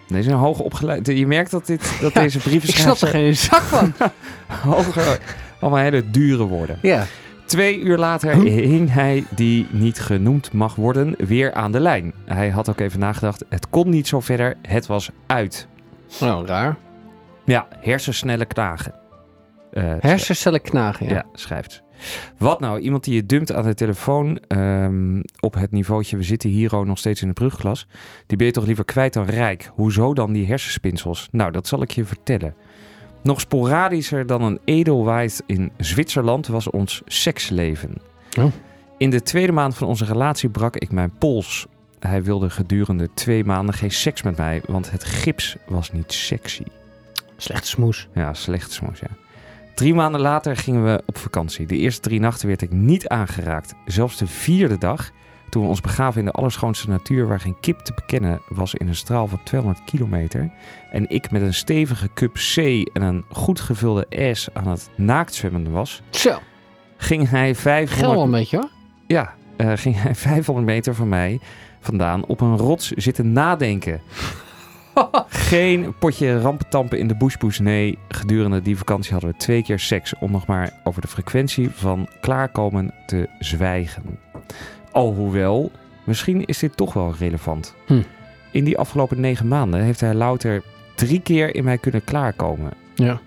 Deze 0.08 0.30
een 0.30 0.36
hoog 0.36 0.58
opgeleid. 0.58 1.06
Je 1.06 1.26
merkt 1.26 1.50
dat, 1.50 1.66
dit, 1.66 1.98
dat 2.00 2.12
Ja, 2.14 2.20
deze 2.20 2.38
brieven 2.38 2.68
Ik 2.68 2.74
snap 2.74 2.96
er 2.96 3.08
geen 3.08 3.36
zak 3.36 3.62
van. 3.62 3.92
hoger, 4.72 5.20
allemaal 5.60 5.80
hele 5.80 6.10
dure 6.10 6.44
woorden. 6.44 6.78
ja. 6.82 7.06
Twee 7.46 7.80
uur 7.80 7.98
later 7.98 8.34
hing 8.36 8.92
hij, 8.92 9.24
die 9.30 9.66
niet 9.70 10.00
genoemd 10.00 10.52
mag 10.52 10.74
worden, 10.74 11.14
weer 11.18 11.52
aan 11.52 11.72
de 11.72 11.80
lijn. 11.80 12.12
Hij 12.24 12.50
had 12.50 12.68
ook 12.68 12.80
even 12.80 13.00
nagedacht. 13.00 13.44
Het 13.48 13.70
kon 13.70 13.88
niet 13.88 14.08
zo 14.08 14.20
verder. 14.20 14.56
Het 14.62 14.86
was 14.86 15.10
uit. 15.26 15.66
Nou, 16.20 16.46
raar. 16.46 16.76
Ja, 17.44 17.68
hersensnelle 17.80 18.44
knagen. 18.44 18.94
Hersencellen 20.00 20.60
knagen, 20.60 21.06
ja. 21.06 21.12
Ja, 21.12 21.24
schrijft. 21.32 21.82
Wat 22.38 22.60
nou? 22.60 22.80
Iemand 22.80 23.04
die 23.04 23.14
je 23.14 23.26
dumpt 23.26 23.52
aan 23.52 23.64
de 23.64 23.74
telefoon 23.74 24.38
ehm, 24.48 25.20
op 25.40 25.54
het 25.54 25.70
niveautje... 25.70 26.16
we 26.16 26.22
zitten 26.22 26.50
hier 26.50 26.76
ook 26.76 26.86
nog 26.86 26.98
steeds 26.98 27.22
in 27.22 27.28
de 27.28 27.34
brugklas... 27.34 27.86
die 28.26 28.36
ben 28.36 28.46
je 28.46 28.52
toch 28.52 28.66
liever 28.66 28.84
kwijt 28.84 29.12
dan 29.12 29.24
rijk? 29.24 29.70
Hoezo 29.74 30.14
dan 30.14 30.32
die 30.32 30.46
hersenspinsels? 30.46 31.28
Nou, 31.30 31.50
dat 31.50 31.66
zal 31.66 31.82
ik 31.82 31.90
je 31.90 32.04
vertellen. 32.04 32.54
Nog 33.22 33.40
sporadischer 33.40 34.26
dan 34.26 34.42
een 34.42 34.58
edelweiss 34.64 35.40
in 35.46 35.72
Zwitserland 35.76 36.46
was 36.46 36.70
ons 36.70 37.02
seksleven. 37.06 37.94
Oh. 38.38 38.52
In 38.98 39.10
de 39.10 39.22
tweede 39.22 39.52
maand 39.52 39.76
van 39.76 39.88
onze 39.88 40.04
relatie 40.04 40.48
brak 40.48 40.76
ik 40.76 40.92
mijn 40.92 41.12
pols. 41.18 41.66
Hij 41.98 42.22
wilde 42.22 42.50
gedurende 42.50 43.08
twee 43.14 43.44
maanden 43.44 43.74
geen 43.74 43.90
seks 43.90 44.22
met 44.22 44.36
mij... 44.36 44.62
want 44.66 44.90
het 44.90 45.04
gips 45.04 45.56
was 45.66 45.92
niet 45.92 46.12
sexy. 46.12 46.64
Slechte 47.36 47.68
smoes. 47.68 48.08
Ja, 48.14 48.34
slecht 48.34 48.72
soms, 48.72 49.00
ja. 49.00 49.27
Drie 49.78 49.94
maanden 49.94 50.20
later 50.20 50.56
gingen 50.56 50.84
we 50.84 51.02
op 51.06 51.18
vakantie. 51.18 51.66
De 51.66 51.76
eerste 51.76 52.00
drie 52.00 52.20
nachten 52.20 52.48
werd 52.48 52.62
ik 52.62 52.72
niet 52.72 53.08
aangeraakt. 53.08 53.74
Zelfs 53.86 54.16
de 54.16 54.26
vierde 54.26 54.78
dag, 54.78 55.10
toen 55.48 55.62
we 55.62 55.68
ons 55.68 55.80
begaven 55.80 56.20
in 56.20 56.26
de 56.26 56.32
allerschoonste 56.32 56.88
natuur... 56.88 57.26
waar 57.26 57.40
geen 57.40 57.60
kip 57.60 57.78
te 57.78 57.92
bekennen 57.94 58.40
was 58.48 58.74
in 58.74 58.88
een 58.88 58.94
straal 58.94 59.26
van 59.26 59.40
200 59.44 59.84
kilometer... 59.84 60.50
en 60.90 61.08
ik 61.08 61.30
met 61.30 61.42
een 61.42 61.54
stevige 61.54 62.08
cup 62.14 62.32
C 62.32 62.56
en 62.92 63.02
een 63.02 63.24
goed 63.28 63.60
gevulde 63.60 64.32
S 64.32 64.48
aan 64.52 64.68
het 64.68 64.90
naaktzwemmen 64.96 65.70
was... 65.70 66.02
Zo, 66.10 66.38
ging 66.96 67.30
hij 67.30 67.54
gel 67.54 67.64
wel 67.64 67.86
500, 67.86 68.20
een 68.20 68.30
beetje 68.30 68.56
hoor. 68.56 68.70
ja, 69.06 69.34
eh, 69.56 69.72
ging 69.74 70.02
hij 70.02 70.14
500 70.14 70.66
meter 70.66 70.94
van 70.94 71.08
mij 71.08 71.40
vandaan 71.80 72.26
op 72.26 72.40
een 72.40 72.56
rots 72.56 72.90
zitten 72.90 73.32
nadenken... 73.32 74.00
Geen 75.28 75.94
potje 75.98 76.40
rampentampen 76.40 76.98
in 76.98 77.08
de 77.08 77.16
bushpoes. 77.16 77.58
Nee, 77.58 77.98
gedurende 78.08 78.62
die 78.62 78.78
vakantie 78.78 79.12
hadden 79.12 79.30
we 79.30 79.36
twee 79.36 79.62
keer 79.62 79.78
seks. 79.78 80.14
Om 80.18 80.30
nog 80.30 80.46
maar 80.46 80.72
over 80.84 81.00
de 81.00 81.08
frequentie 81.08 81.70
van 81.70 82.08
klaarkomen 82.20 82.94
te 83.06 83.28
zwijgen. 83.38 84.18
Alhoewel, 84.92 85.70
misschien 86.04 86.44
is 86.44 86.58
dit 86.58 86.76
toch 86.76 86.92
wel 86.92 87.14
relevant. 87.18 87.74
Hm. 87.86 88.02
In 88.52 88.64
die 88.64 88.78
afgelopen 88.78 89.20
negen 89.20 89.48
maanden 89.48 89.80
heeft 89.80 90.00
hij 90.00 90.14
louter 90.14 90.62
drie 90.94 91.20
keer 91.20 91.54
in 91.54 91.64
mij 91.64 91.78
kunnen 91.78 92.04
klaarkomen. 92.04 92.72
Ja. 92.94 93.20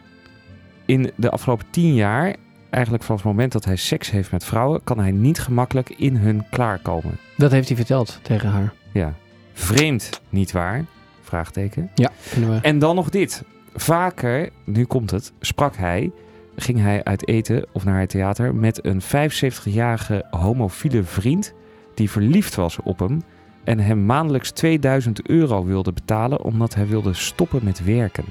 In 0.86 1.12
de 1.16 1.30
afgelopen 1.30 1.66
tien 1.70 1.94
jaar, 1.94 2.36
eigenlijk 2.70 3.04
vanaf 3.04 3.22
het 3.24 3.32
moment 3.32 3.52
dat 3.52 3.66
hij 3.66 3.76
seks 3.76 4.12
heeft 4.12 4.32
met 4.32 4.46
vrouwen, 4.46 4.84
kan 4.84 5.00
hij 5.00 5.12
niet 5.12 5.40
gemakkelijk 5.40 5.90
in 5.90 6.16
hun 6.16 6.44
klaarkomen. 6.50 7.18
Dat 7.38 7.52
heeft 7.52 7.68
hij 7.68 7.78
verteld 7.78 8.20
tegen 8.22 8.50
haar. 8.50 8.74
Ja. 8.92 9.14
Vreemd, 9.54 10.22
niet 10.30 10.52
waar? 10.52 10.86
Vraagteken. 11.32 11.92
Ja, 11.96 12.12
we. 12.36 12.60
En 12.62 12.80
dan 12.80 12.96
nog 12.96 13.10
dit. 13.10 13.44
Vaker, 13.74 14.50
nu 14.66 14.86
komt 14.86 15.12
het, 15.12 15.34
sprak 15.40 15.76
hij, 15.76 16.12
ging 16.56 16.80
hij 16.80 17.04
uit 17.04 17.28
eten 17.28 17.66
of 17.72 17.84
naar 17.84 18.00
het 18.00 18.10
theater 18.10 18.56
met 18.56 18.86
een 18.86 19.02
75-jarige 19.02 20.26
homofiele 20.30 21.04
vriend 21.04 21.54
die 21.96 22.12
verliefd 22.12 22.56
was 22.56 22.78
op 22.84 23.00
hem 23.00 23.22
en 23.64 23.80
hem 23.80 24.06
maandelijks 24.06 24.52
2000 24.52 25.30
euro 25.30 25.66
wilde 25.66 25.92
betalen 25.92 26.44
omdat 26.44 26.76
hij 26.76 26.88
wilde 26.88 27.14
stoppen 27.14 27.60
met 27.64 27.84
werken. 27.84 28.26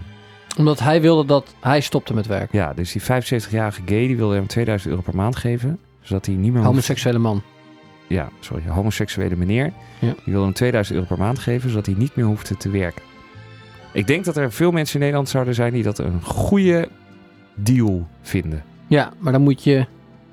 Omdat 0.58 0.78
hij 0.78 1.00
wilde 1.00 1.24
dat 1.24 1.54
hij 1.60 1.80
stopte 1.80 2.14
met 2.14 2.26
werk. 2.26 2.52
Ja, 2.52 2.74
dus 2.74 2.92
die 2.92 3.02
75-jarige 3.02 3.82
gay 3.84 4.06
die 4.06 4.16
wilde 4.16 4.34
hem 4.34 4.46
2000 4.46 4.90
euro 4.90 5.02
per 5.02 5.16
maand 5.16 5.36
geven, 5.36 5.78
zodat 6.00 6.26
hij 6.26 6.34
niet 6.34 6.52
meer 6.52 6.62
Homoseksuele 6.62 7.18
man. 7.18 7.42
Ja, 8.10 8.28
sorry, 8.40 8.62
homoseksuele 8.68 9.36
meneer. 9.36 9.72
Ja. 9.98 10.14
Die 10.24 10.32
wilde 10.32 10.44
hem 10.44 10.54
2000 10.54 10.96
euro 10.96 11.08
per 11.14 11.24
maand 11.24 11.38
geven, 11.38 11.70
zodat 11.70 11.86
hij 11.86 11.94
niet 11.98 12.16
meer 12.16 12.24
hoefde 12.26 12.56
te 12.56 12.70
werken. 12.70 13.02
Ik 13.92 14.06
denk 14.06 14.24
dat 14.24 14.36
er 14.36 14.52
veel 14.52 14.70
mensen 14.70 14.94
in 14.94 15.00
Nederland 15.00 15.28
zouden 15.28 15.54
zijn 15.54 15.72
die 15.72 15.82
dat 15.82 15.98
een 15.98 16.22
goede 16.22 16.88
deal 17.54 18.06
vinden. 18.22 18.62
Ja, 18.86 19.12
maar 19.18 19.32
dan 19.32 19.42
moet 19.42 19.64
je 19.64 19.86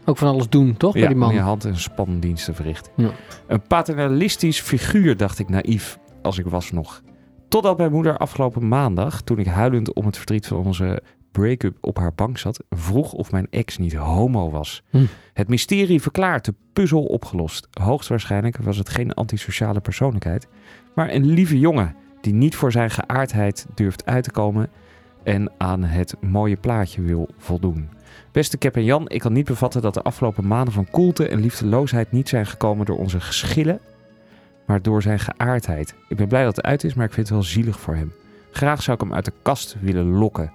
ook 0.06 0.18
van 0.18 0.28
alles 0.28 0.50
doen, 0.50 0.78
toch? 0.78 0.94
Bij 0.94 1.08
die 1.08 1.16
man. 1.16 1.34
je 1.34 1.40
hand- 1.40 1.66
en 1.66 1.78
spandiensten 1.78 2.56
verrichten. 2.56 2.92
Ja. 2.96 3.12
Een 3.48 3.62
paternalistisch 3.62 4.62
figuur, 4.62 5.18
dacht 5.18 5.40
ik 5.40 5.50
naïef, 5.50 5.98
als 6.22 6.38
ik 6.38 6.46
was 6.46 6.72
nog. 6.72 7.02
Totdat 7.48 7.78
mijn 7.78 7.92
moeder 7.92 8.18
afgelopen 8.18 8.68
maandag, 8.68 9.22
toen 9.22 9.40
ik 9.40 9.46
huilend 9.46 9.94
om 9.94 10.06
het 10.06 10.18
verdriet 10.18 10.48
van 10.48 10.58
onze 10.58 11.02
break-up 11.40 11.78
op 11.82 11.98
haar 11.98 12.14
bank 12.14 12.38
zat, 12.38 12.64
vroeg 12.70 13.14
of 13.14 13.32
mijn 13.32 13.48
ex 13.50 13.78
niet 13.78 13.94
homo 13.94 14.50
was. 14.50 14.84
Hm. 14.90 15.06
Het 15.34 15.48
mysterie 15.48 16.02
verklaard, 16.02 16.46
de 16.46 16.54
puzzel 16.74 17.04
opgelost. 17.04 17.68
Hoogstwaarschijnlijk 17.82 18.58
was 18.58 18.78
het 18.78 18.90
geen 18.90 19.14
antisociale 19.14 19.80
persoonlijkheid, 19.80 20.48
maar 20.96 21.14
een 21.14 21.26
lieve 21.26 21.60
jongen 21.60 21.96
die 22.22 22.34
niet 22.34 22.56
voor 22.56 22.72
zijn 22.72 22.90
geaardheid 22.90 23.68
durft 23.74 24.06
uit 24.06 24.24
te 24.24 24.32
komen 24.32 24.70
en 25.24 25.52
aan 25.58 25.84
het 25.84 26.16
mooie 26.22 26.56
plaatje 26.56 27.02
wil 27.02 27.30
voldoen. 27.38 27.90
Beste 28.32 28.58
Cap 28.58 28.76
en 28.76 28.84
Jan, 28.84 29.10
ik 29.10 29.20
kan 29.20 29.34
niet 29.34 29.46
bevatten 29.46 29.82
dat 29.82 29.94
de 29.94 30.02
afgelopen 30.02 30.48
maanden 30.48 30.74
van 30.74 30.90
koelte 30.90 31.28
en 31.28 31.40
liefdeloosheid 31.40 32.12
niet 32.12 32.30
zijn 32.30 32.46
gekomen 32.46 32.86
door 32.86 32.98
onze 32.98 33.20
geschillen, 33.20 33.80
maar 34.66 34.82
door 34.82 35.02
zijn 35.02 35.20
geaardheid. 35.20 35.96
Ik 36.08 36.18
ben 36.18 36.28
blij 36.28 36.44
dat 36.44 36.56
het 36.56 36.66
uit 36.66 36.84
is, 36.84 36.94
maar 36.94 37.06
ik 37.06 37.14
vind 37.14 37.28
het 37.28 37.38
wel 37.38 37.46
zielig 37.46 37.80
voor 37.80 37.96
hem. 37.96 38.14
Graag 38.52 38.82
zou 38.82 38.98
ik 38.98 39.04
hem 39.04 39.14
uit 39.14 39.26
de 39.26 39.34
kast 39.42 39.76
willen 39.82 40.08
lokken. 40.08 40.52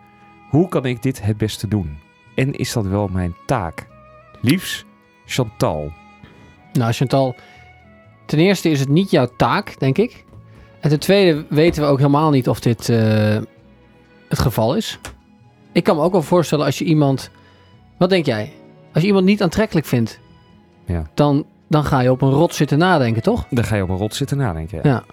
Hoe 0.53 0.69
kan 0.69 0.85
ik 0.85 1.03
dit 1.03 1.23
het 1.23 1.37
beste 1.37 1.69
doen? 1.69 1.99
En 2.35 2.53
is 2.53 2.73
dat 2.73 2.87
wel 2.87 3.09
mijn 3.09 3.35
taak? 3.47 3.87
Liefs, 4.41 4.85
Chantal. 5.27 5.93
Nou, 6.73 6.93
Chantal, 6.93 7.35
ten 8.27 8.39
eerste 8.39 8.69
is 8.71 8.81
het 8.81 8.89
niet 8.89 9.11
jouw 9.11 9.29
taak, 9.37 9.79
denk 9.79 9.99
ik. 9.99 10.25
En 10.81 10.89
ten 10.91 11.01
tweede 11.01 11.45
weten 11.49 11.83
we 11.83 11.89
ook 11.89 11.99
helemaal 11.99 12.31
niet 12.31 12.49
of 12.49 12.61
dit 12.61 12.89
eh, 12.89 13.39
het 14.29 14.39
geval 14.39 14.77
is. 14.77 14.99
Ik 15.73 15.85
kan 15.85 15.97
me 15.97 16.03
ook 16.03 16.13
wel 16.13 16.23
voorstellen 16.23 16.65
als 16.65 16.79
je 16.79 16.85
iemand... 16.85 17.31
Wat 17.99 18.11
denk 18.11 18.27
jij? 18.27 18.53
Als 18.93 19.03
je 19.03 19.09
iemand 19.09 19.25
niet 19.27 19.43
aantrekkelijk 19.43 19.87
vindt, 19.87 20.21
Ja. 20.85 21.07
dan, 21.15 21.47
dan 21.69 21.85
ga 21.85 22.01
je 22.01 22.11
op 22.11 22.23
een 22.23 22.31
rot 22.31 22.55
zitten 22.55 22.79
nadenken, 22.79 23.23
toch? 23.23 23.47
Dan 23.51 23.65
ga 23.65 23.77
je 23.77 23.83
op 23.83 23.89
een 23.89 23.97
rot 23.97 24.15
zitten 24.15 24.37
nadenken. 24.37 24.81
Ja. 24.83 24.91
Ja. 24.91 25.05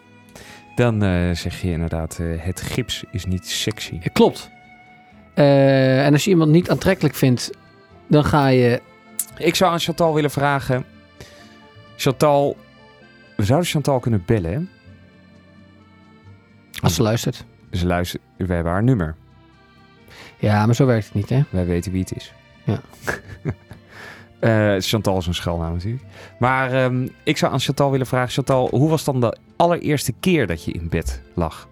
Dan 0.75 1.03
eh, 1.03 1.31
zeg 1.35 1.61
je 1.61 1.71
inderdaad, 1.71 2.17
eh, 2.19 2.27
het 2.37 2.61
gips 2.61 3.03
is 3.11 3.25
niet 3.25 3.47
sexy. 3.47 3.99
Klopt. 4.13 4.49
Eh, 5.39 6.05
en 6.05 6.13
als 6.13 6.23
je 6.23 6.29
iemand 6.29 6.51
niet 6.51 6.69
aantrekkelijk 6.69 7.15
vindt, 7.15 7.49
dan 8.07 8.23
ga 8.23 8.47
je... 8.47 8.81
Ik 9.37 9.55
zou 9.55 9.71
aan 9.71 9.79
Chantal 9.79 10.13
willen 10.13 10.31
vragen. 10.31 10.85
Chantal, 11.95 12.57
we 13.35 13.43
zouden 13.43 13.69
Chantal 13.69 13.99
kunnen 13.99 14.23
bellen. 14.25 14.51
hè? 14.51 14.59
Als 16.81 16.95
ze 16.95 17.01
luistert. 17.01 17.45
Ze 17.71 17.85
luistert, 17.85 18.23
we 18.37 18.53
hebben 18.53 18.71
haar 18.71 18.83
nummer. 18.83 19.15
Ja, 20.37 20.65
maar 20.65 20.75
zo 20.75 20.85
werkt 20.85 21.05
het 21.05 21.13
niet, 21.13 21.29
hè? 21.29 21.43
Wij 21.49 21.65
weten 21.65 21.91
wie 21.91 22.01
het 22.01 22.15
is. 22.15 22.33
Ja. 22.63 22.81
Eh, 24.39 24.75
Chantal 24.79 25.17
is 25.17 25.27
een 25.27 25.33
schuilnaam 25.33 25.73
natuurlijk. 25.73 26.03
Maar 26.39 26.73
ehm, 26.73 27.07
ik 27.23 27.37
zou 27.37 27.53
aan 27.53 27.59
Chantal 27.59 27.91
willen 27.91 28.07
vragen. 28.07 28.31
Chantal, 28.31 28.69
hoe 28.69 28.89
was 28.89 29.03
dan 29.03 29.19
de 29.19 29.37
allereerste 29.55 30.13
keer 30.19 30.47
dat 30.47 30.63
je 30.63 30.71
in 30.71 30.89
bed 30.89 31.21
lag? 31.35 31.67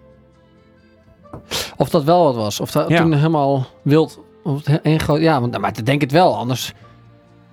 Of 1.78 1.88
dat 1.88 2.04
wel 2.04 2.24
wat 2.24 2.34
was. 2.34 2.60
Of 2.60 2.70
dat 2.70 2.88
Ja. 2.88 3.00
toen 3.02 3.12
helemaal 3.12 3.66
wild... 3.82 4.20
Of 4.42 4.62
een 4.82 5.00
groot, 5.00 5.20
ja, 5.20 5.40
want, 5.40 5.58
maar 5.58 5.70
ik 5.78 5.86
denk 5.86 6.00
het 6.00 6.12
wel. 6.12 6.36
Anders, 6.36 6.72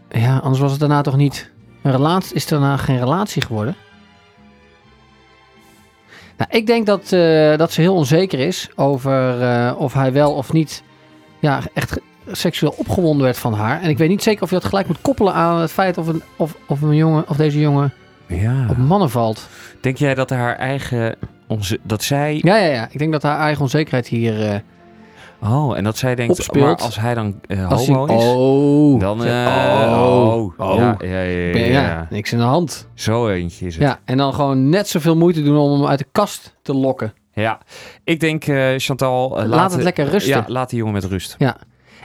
ja, 0.09 0.37
anders 0.37 0.61
was 0.61 0.71
het 0.71 0.79
daarna 0.79 1.01
toch 1.01 1.15
niet... 1.15 1.51
Een 1.81 1.91
relatie, 1.91 2.35
is 2.35 2.47
daarna 2.47 2.77
geen 2.77 2.99
relatie 2.99 3.41
geworden? 3.41 3.75
Nou, 6.37 6.49
ik 6.51 6.65
denk 6.67 6.85
dat, 6.85 7.11
eh, 7.11 7.57
dat 7.57 7.71
ze 7.71 7.81
heel 7.81 7.95
onzeker 7.95 8.39
is 8.39 8.69
over 8.75 9.41
eh, 9.41 9.73
of 9.77 9.93
hij 9.93 10.13
wel 10.13 10.33
of 10.33 10.53
niet 10.53 10.83
ja, 11.39 11.59
echt 11.73 11.99
seksueel 12.31 12.73
opgewonden 12.77 13.23
werd 13.25 13.37
van 13.37 13.53
haar. 13.53 13.81
En 13.81 13.89
ik 13.89 13.97
weet 13.97 14.09
niet 14.09 14.23
zeker 14.23 14.43
of 14.43 14.49
je 14.49 14.55
dat 14.55 14.65
gelijk 14.65 14.87
moet 14.87 15.01
koppelen 15.01 15.33
aan 15.33 15.59
het 15.59 15.71
feit 15.71 15.97
of, 15.97 16.07
een, 16.07 16.21
of, 16.35 16.55
of, 16.67 16.81
een 16.81 16.95
jongen, 16.95 17.23
of 17.27 17.37
deze 17.37 17.59
jongen 17.59 17.93
Ja. 18.27 18.65
op 18.69 18.77
mannen 18.77 19.09
valt. 19.09 19.47
Denk 19.81 19.97
jij 19.97 20.15
dat 20.15 20.29
haar 20.29 20.55
eigen... 20.55 21.15
Onze, 21.47 21.79
dat 21.83 22.03
zij... 22.03 22.39
Ja, 22.43 22.57
ja, 22.57 22.73
ja. 22.73 22.87
Ik 22.91 22.99
denk 22.99 23.11
dat 23.11 23.23
haar 23.23 23.39
eigen 23.39 23.61
onzekerheid 23.61 24.07
hier... 24.07 24.49
eh, 24.51 24.59
Oh, 25.41 25.77
en 25.77 25.83
dat 25.83 25.97
zij 25.97 26.15
denkt... 26.15 26.31
Opspeelt. 26.31 26.65
Maar 26.65 26.75
als 26.75 26.99
hij 26.99 27.13
dan 27.13 27.39
eh, 27.47 27.71
als 27.71 27.87
homo 27.87 28.05
hij- 28.07 28.15
is... 28.15 28.23
Oh. 28.23 28.99
Dan... 28.99 29.25
Eh, 29.25 29.45
oh. 30.01 30.33
oh. 30.35 30.59
Oh. 30.59 30.77
Ja, 30.77 30.95
ja, 30.99 31.07
ja, 31.21 31.21
ja, 31.21 31.65
ja, 31.65 31.81
ja. 31.81 32.07
niks 32.09 32.31
in 32.31 32.37
de 32.37 32.43
hand. 32.43 32.87
Zo 32.93 33.27
eentje 33.27 33.65
is 33.65 33.73
het. 33.75 33.83
Ja, 33.83 33.99
en 34.05 34.17
dan 34.17 34.33
gewoon 34.33 34.69
net 34.69 34.87
zoveel 34.87 35.15
moeite 35.15 35.43
doen 35.43 35.57
om 35.57 35.71
hem 35.71 35.85
uit 35.89 35.99
de 35.99 36.07
kast 36.11 36.55
te 36.61 36.73
lokken. 36.73 37.13
Ja, 37.33 37.59
ik 38.03 38.19
denk 38.19 38.43
Chantal... 38.77 39.45
Laat 39.47 39.71
het 39.71 39.83
lekker 39.83 40.05
rusten. 40.07 40.33
Ja, 40.33 40.43
laat 40.47 40.69
die 40.69 40.77
jongen 40.77 40.93
met 40.93 41.03
rust. 41.03 41.37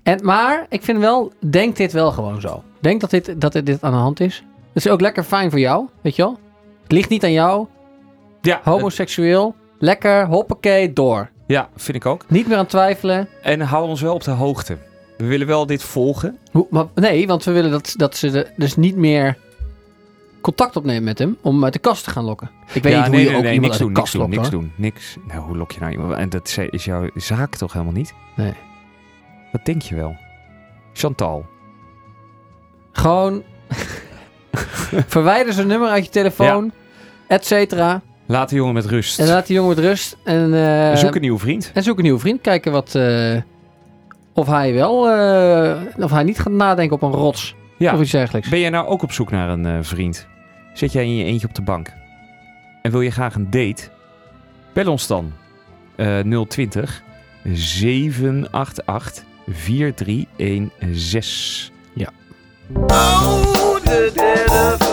En, 0.03 0.19
maar 0.25 0.67
ik 0.69 0.83
vind 0.83 0.99
wel, 0.99 1.33
denk 1.51 1.77
dit 1.77 1.93
wel 1.93 2.13
gewoon 2.13 2.41
zo. 2.41 2.63
Denk 2.81 3.01
dat 3.01 3.11
dit, 3.11 3.41
dat 3.41 3.53
dit, 3.53 3.67
dit 3.67 3.83
aan 3.83 3.93
de 3.93 3.99
hand 3.99 4.21
is. 4.21 4.45
Het 4.73 4.85
is 4.85 4.89
ook 4.93 5.01
lekker 5.01 5.23
fijn 5.23 5.51
voor 5.51 5.59
jou, 5.59 5.87
weet 6.01 6.17
je 6.17 6.23
wel? 6.23 6.39
Het 6.83 6.93
ligt 6.93 7.09
niet 7.09 7.25
aan 7.25 7.33
jou. 7.33 7.67
Ja, 8.43 8.61
Homoseksueel. 8.65 9.55
Lekker, 9.79 10.27
hoppakee, 10.27 10.93
door. 10.93 11.19
eh, 11.21 11.27
ja, 11.47 11.69
vind 11.77 11.97
ik 11.97 12.07
ook. 12.07 12.25
Niet 12.29 12.49
meer 12.49 12.57
aan 12.57 12.67
twijfelen. 12.67 13.29
En 13.43 13.61
hou 13.61 13.89
ons 13.89 14.01
wel 14.01 14.15
op 14.15 14.23
de 14.25 14.31
hoogte. 14.31 14.79
We 15.17 15.27
willen 15.27 15.47
wel 15.47 15.67
dit 15.67 15.83
volgen. 15.83 16.39
Hoe, 16.53 16.67
maar, 16.71 16.85
nee, 16.95 17.27
want 17.27 17.45
we 17.45 17.53
willen 17.53 17.71
dat, 17.71 17.95
dat 17.97 18.17
ze 18.17 18.31
de, 18.31 18.47
dus 18.57 18.77
niet 18.77 18.97
meer 18.97 19.39
contact 20.41 20.77
opnemen 20.77 21.05
met 21.05 21.19
hem 21.19 21.37
om 21.41 21.55
hem 21.55 21.65
uit 21.65 21.73
de 21.73 21.79
kast 21.79 22.05
te 22.05 22.11
gaan 22.11 22.25
lokken. 22.25 22.51
Ik 22.73 22.83
weet 22.83 22.93
ja, 22.93 22.99
niet 22.99 23.07
hoe 23.09 23.19
je 23.21 23.27
nee, 23.29 23.37
ook 23.37 23.43
nee, 23.43 23.53
iemand 23.53 23.61
niks 23.61 23.73
uit 23.73 23.79
doen, 23.81 23.95
de 23.95 24.01
kast 24.01 24.13
doen, 24.13 24.21
lokt, 24.23 24.35
niks 24.35 24.49
hoor. 24.49 24.61
doen. 24.61 24.73
Niks. 24.77 25.17
Nou, 25.29 25.41
hoe 25.41 25.57
lok 25.57 25.73
je 25.73 25.81
nou 25.81 25.93
iemand? 25.93 26.13
En 26.13 26.29
dat 26.29 26.57
is- 26.71 26.85
jouw 26.85 27.09
zaak 27.15 27.57
toch 27.57 27.73
helemaal 27.73 27.95
niet? 27.95 28.15
Nee. 28.37 28.53
Wat 29.53 29.65
denk 29.65 29.83
je 29.83 29.95
wel? 29.95 30.17
Chantal. 30.93 31.47
Gewoon 32.93 33.43
verwijder 35.07 35.53
zijn 35.53 35.67
nummer 35.67 35.89
uit 35.89 36.05
je 36.05 36.11
telefoon, 36.11 36.73
et 37.27 37.47
cetera. 37.47 38.01
Laat 38.31 38.49
de 38.49 38.55
jongen 38.55 38.75
met 38.75 38.87
rust. 38.87 39.19
En 39.19 39.27
laat 39.27 39.47
die 39.47 39.57
jongen 39.57 39.75
met 39.77 39.85
rust. 39.85 40.17
En, 40.25 40.55
eh, 40.55 40.97
Zoek 40.97 41.15
een 41.15 41.21
nieuwe 41.21 41.39
vriend. 41.39 41.71
en 41.75 41.83
zoek 41.83 41.97
een 41.97 42.03
nieuwe 42.03 42.19
vriend. 42.19 42.41
Kijken 42.41 42.73
wat, 42.73 42.95
eh, 42.95 43.37
of 44.33 44.47
hij 44.47 44.75
wel, 44.75 45.11
eh, 45.11 45.77
of 45.99 46.11
hij 46.11 46.23
niet 46.23 46.39
gaat 46.39 46.53
nadenken 46.53 46.97
op 46.97 47.03
een 47.03 47.13
rots. 47.19 47.55
Ja. 47.77 47.95
Of 47.95 48.01
iets 48.01 48.11
dergelijks. 48.11 48.49
Ben 48.49 48.61
jij 48.61 48.71
nou 48.71 48.87
ook 48.87 49.03
op 49.03 49.13
zoek 49.13 49.31
naar 49.31 49.49
een 49.49 49.67
eh, 49.67 49.79
vriend? 49.81 50.27
Zit 50.75 50.93
jij 50.93 51.05
in 51.05 51.17
je 51.17 51.25
eentje 51.25 51.49
op 51.49 51.55
de 51.55 51.63
bank? 51.63 51.93
En 52.83 52.91
wil 52.91 53.01
je 53.01 53.11
graag 53.11 53.35
een 53.35 53.51
date? 53.51 53.89
Bel 54.73 54.91
ons 54.91 55.07
dan. 55.07 55.33
Eh 55.97 56.19
020 56.49 57.03
788 57.53 59.25
4316. 59.49 61.71
Oh, 62.87 63.43
the 63.85 64.11
dead 64.15 64.51
of 64.51 64.91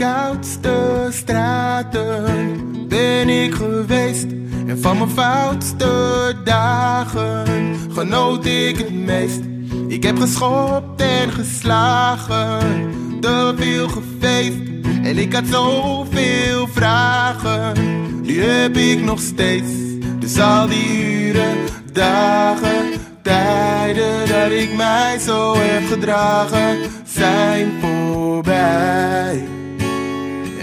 koudste 0.00 1.06
straten 1.10 2.88
ben 2.88 3.28
ik 3.28 3.54
geweest. 3.54 4.26
En 4.66 4.78
van 4.80 4.98
mijn 4.98 5.10
foutste 5.10 6.34
dagen 6.44 7.76
genoot 7.92 8.46
ik 8.46 8.78
het 8.78 8.92
meest. 8.92 9.40
Ik 9.88 10.02
heb 10.02 10.18
geschopt 10.18 11.00
en 11.00 11.30
geslagen, 11.30 12.90
te 13.20 13.54
veel 13.56 13.88
gefeest. 13.88 14.58
En 15.02 15.18
ik 15.18 15.32
had 15.32 15.46
zoveel 15.46 16.66
vragen, 16.72 17.74
die 18.22 18.40
heb 18.40 18.76
ik 18.76 19.00
nog 19.00 19.20
steeds. 19.20 19.70
Dus 20.18 20.40
al 20.40 20.66
die 20.68 21.26
uren, 21.26 21.56
dagen, 21.92 22.84
tijden 23.22 24.28
dat 24.28 24.50
ik 24.50 24.76
mij 24.76 25.18
zo 25.18 25.54
heb 25.56 25.86
gedragen, 25.86 26.78
zijn 27.04 27.72
voorbij. 27.80 29.59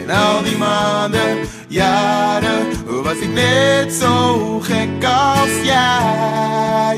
En 0.08 0.14
al 0.14 0.44
die 0.44 0.58
maanden, 0.58 1.38
jaren, 1.68 2.68
was 3.04 3.18
ik 3.18 3.30
net 3.30 3.94
zo 3.94 4.60
gek 4.60 5.04
als 5.04 5.50
jij. 5.64 6.98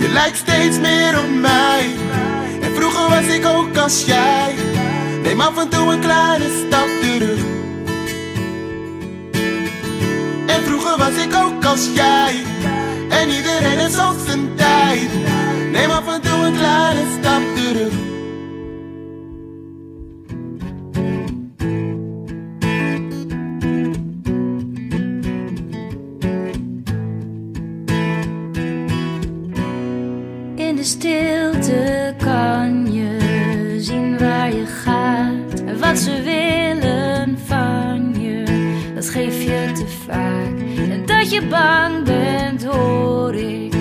Je 0.00 0.08
lijkt 0.12 0.36
steeds 0.36 0.78
meer 0.78 1.18
op 1.18 1.40
mij. 1.40 1.86
En 2.62 2.74
vroeger 2.74 3.08
was 3.08 3.26
ik 3.34 3.46
ook 3.46 3.76
als 3.76 4.04
jij. 4.04 4.54
Neem 5.22 5.40
af 5.40 5.58
en 5.58 5.68
toe 5.68 5.92
een 5.92 6.00
kleine 6.00 6.64
stap 6.66 6.88
terug. 7.00 7.40
En 10.46 10.62
vroeger 10.64 10.98
was 10.98 11.24
ik 11.24 11.34
ook 11.34 11.64
als 11.64 11.88
jij. 11.94 12.34
En 13.08 13.28
iedereen 13.28 13.78
heeft 13.78 13.94
zo 13.94 14.14
zijn 14.26 14.54
tijd. 14.54 15.10
Neem 15.72 15.90
af 15.90 16.14
en 16.14 16.20
toe 16.20 16.46
een 16.46 16.56
kleine 16.56 17.02
stap 17.18 17.42
terug. 17.54 18.09
Stilte 30.90 32.14
kan 32.18 32.92
je 32.92 33.16
zien 33.78 34.18
waar 34.18 34.54
je 34.54 34.66
gaat 34.66 35.60
en 35.60 35.78
wat 35.78 35.98
ze 35.98 36.22
willen 36.22 37.38
van 37.46 38.14
je. 38.20 38.44
Dat 38.94 39.08
geef 39.08 39.42
je 39.42 39.70
te 39.74 39.86
vaak. 40.06 40.60
En 40.90 41.06
dat 41.06 41.30
je 41.30 41.46
bang 41.46 42.04
bent, 42.04 42.64
hoor 42.64 43.34
ik 43.34 43.74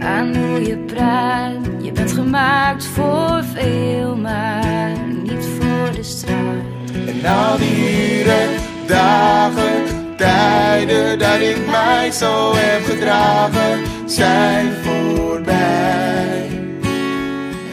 aan 0.00 0.36
hoe 0.36 0.66
je 0.66 0.76
praat. 0.76 1.56
Je 1.82 1.92
bent 1.92 2.12
gemaakt 2.12 2.84
voor 2.84 3.44
veel, 3.54 4.16
maar 4.16 4.96
niet 5.22 5.46
voor 5.58 5.92
de 5.94 6.02
straat. 6.02 6.90
En 7.06 7.24
al 7.24 7.56
die 7.58 8.20
uren, 8.20 8.48
dagen, 8.86 9.82
tijden 10.16 11.18
dat 11.18 11.40
ik 11.40 11.70
mij 11.70 12.10
zo 12.10 12.52
heb 12.54 12.84
gedragen, 12.84 13.80
zijn 14.06 14.72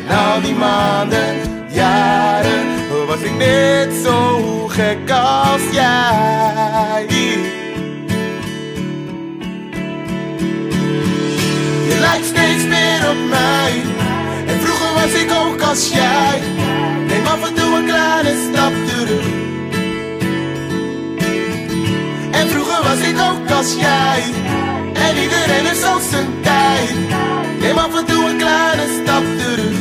En 0.08 0.17
al 0.17 0.41
die 0.41 0.56
maanden, 0.56 1.36
jaren, 1.69 2.67
was 3.08 3.21
ik 3.21 3.36
net 3.38 3.89
zo 4.04 4.67
gek 4.67 5.12
als 5.12 5.62
jij. 5.71 7.06
Je 11.88 11.97
lijkt 11.99 12.25
steeds 12.25 12.63
meer 12.63 13.10
op 13.10 13.30
mij. 13.30 13.82
En 14.47 14.60
vroeger 14.62 14.93
was 14.93 15.13
ik 15.21 15.32
ook 15.32 15.62
als 15.62 15.89
jij. 15.93 16.39
Neem 17.08 17.25
af 17.25 17.47
en 17.47 17.54
toe 17.54 17.75
een 17.75 17.86
kleine 17.86 18.49
stap 18.52 18.73
terug. 18.88 19.25
En 22.32 22.49
vroeger 22.49 22.84
was 22.84 22.99
ik 22.99 23.19
ook 23.19 23.58
als 23.58 23.75
jij. 23.80 24.23
En 25.08 25.18
iedereen 25.24 25.66
heeft 25.66 25.80
zo 25.80 26.00
zijn 26.10 26.28
tijd. 26.42 26.96
Neem 27.60 27.78
af 27.78 28.00
en 28.00 28.06
toe 28.06 28.30
een 28.30 28.38
kleine 28.38 29.02
stap 29.04 29.24
terug. 29.38 29.78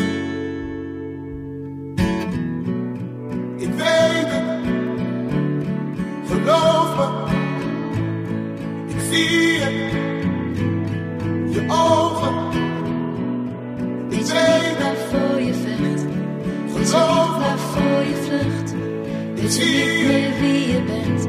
Ik 3.56 3.72
weet 3.74 4.30
het. 4.34 4.66
Geloof 6.28 6.96
me. 6.96 7.06
Ik 8.88 9.00
zie 9.10 9.58
het. 9.60 9.92
Je 11.54 11.64
ogen. 11.68 12.34
Ik 14.08 14.24
Weet 14.24 14.76
het. 14.76 14.78
waarvoor 14.82 15.40
je 15.40 15.54
vecht? 15.54 16.02
Je 16.78 16.84
niet 16.86 17.38
waarvoor 17.38 18.00
je 18.08 18.16
vlucht? 18.26 18.74
Weet 19.34 19.56
je 19.56 19.64
niet 19.64 20.06
meer 20.06 20.40
wie 20.40 20.72
je 20.72 20.82
bent? 20.82 21.28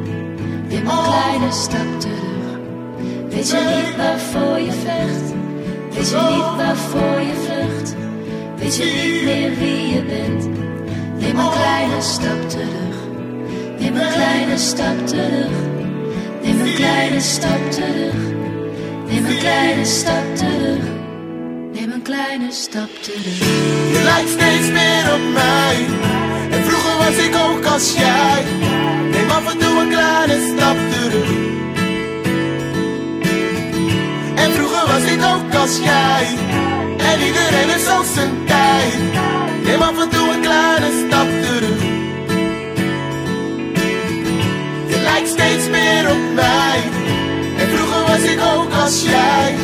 Neem 0.70 0.88
een 0.88 1.04
kleine 1.04 1.52
stap 1.52 2.00
terug. 2.00 2.29
Weet 3.40 3.50
je 3.50 3.84
niet 3.84 3.96
waarvoor 3.96 4.60
je 4.60 4.72
vecht? 4.72 5.34
Weet 5.94 6.10
je 6.10 6.16
niet 6.16 6.56
waarvoor 6.58 7.20
je 7.20 7.34
vlucht? 7.46 7.96
Weet 8.58 8.76
je 8.76 8.84
niet 8.84 9.24
meer 9.24 9.56
wie 9.56 9.94
je 9.94 10.04
bent? 10.04 10.50
Neem 11.20 11.40
een 11.40 11.52
kleine 11.52 12.02
stap 12.02 12.50
terug. 12.50 12.96
Neem 13.80 13.96
een 13.96 14.12
kleine 14.12 14.58
stap 14.58 15.08
terug. 15.08 15.52
Neem 16.44 16.60
een 16.60 16.74
kleine 16.74 17.20
stap 17.20 17.72
terug. 17.72 18.14
Neem 19.08 19.26
een 19.26 19.38
kleine 19.38 19.86
stap 19.86 20.36
terug. 20.36 20.84
Neem 21.74 21.92
een 21.92 22.02
kleine 22.02 22.52
stap 22.52 22.90
terug. 23.02 23.40
Je 23.94 24.02
lijkt 24.04 24.30
steeds 24.30 24.70
meer 24.72 25.14
op 25.14 25.34
mij. 25.34 25.86
En 26.52 26.64
vroeger 26.64 26.98
was 26.98 27.26
ik 27.26 27.36
ook 27.36 27.66
als 27.66 27.94
jij. 27.94 28.44
Neem 29.12 29.30
af 29.30 29.52
en 29.52 29.58
toe 29.58 29.80
een 29.82 29.90
kleine 29.90 30.54
stap 30.56 30.78
terug. 30.92 31.39
Als 35.60 35.78
jij. 35.78 36.28
En 36.98 37.22
iedereen 37.28 37.70
heeft 37.70 37.86
zo 37.86 38.04
zijn 38.14 38.46
tijd. 38.46 39.00
Neem 39.64 39.82
af 39.82 40.02
en 40.04 40.10
toe 40.10 40.34
een 40.34 40.42
kleine 40.42 40.90
stap 41.06 41.28
terug. 41.44 41.82
Je 44.88 45.00
lijkt 45.02 45.30
steeds 45.30 45.70
meer 45.70 46.10
op 46.12 46.24
mij. 46.36 46.80
En 47.58 47.68
vroeger 47.74 48.02
was 48.08 48.24
ik 48.34 48.40
ook 48.56 48.74
als 48.84 49.04
jij. 49.04 49.56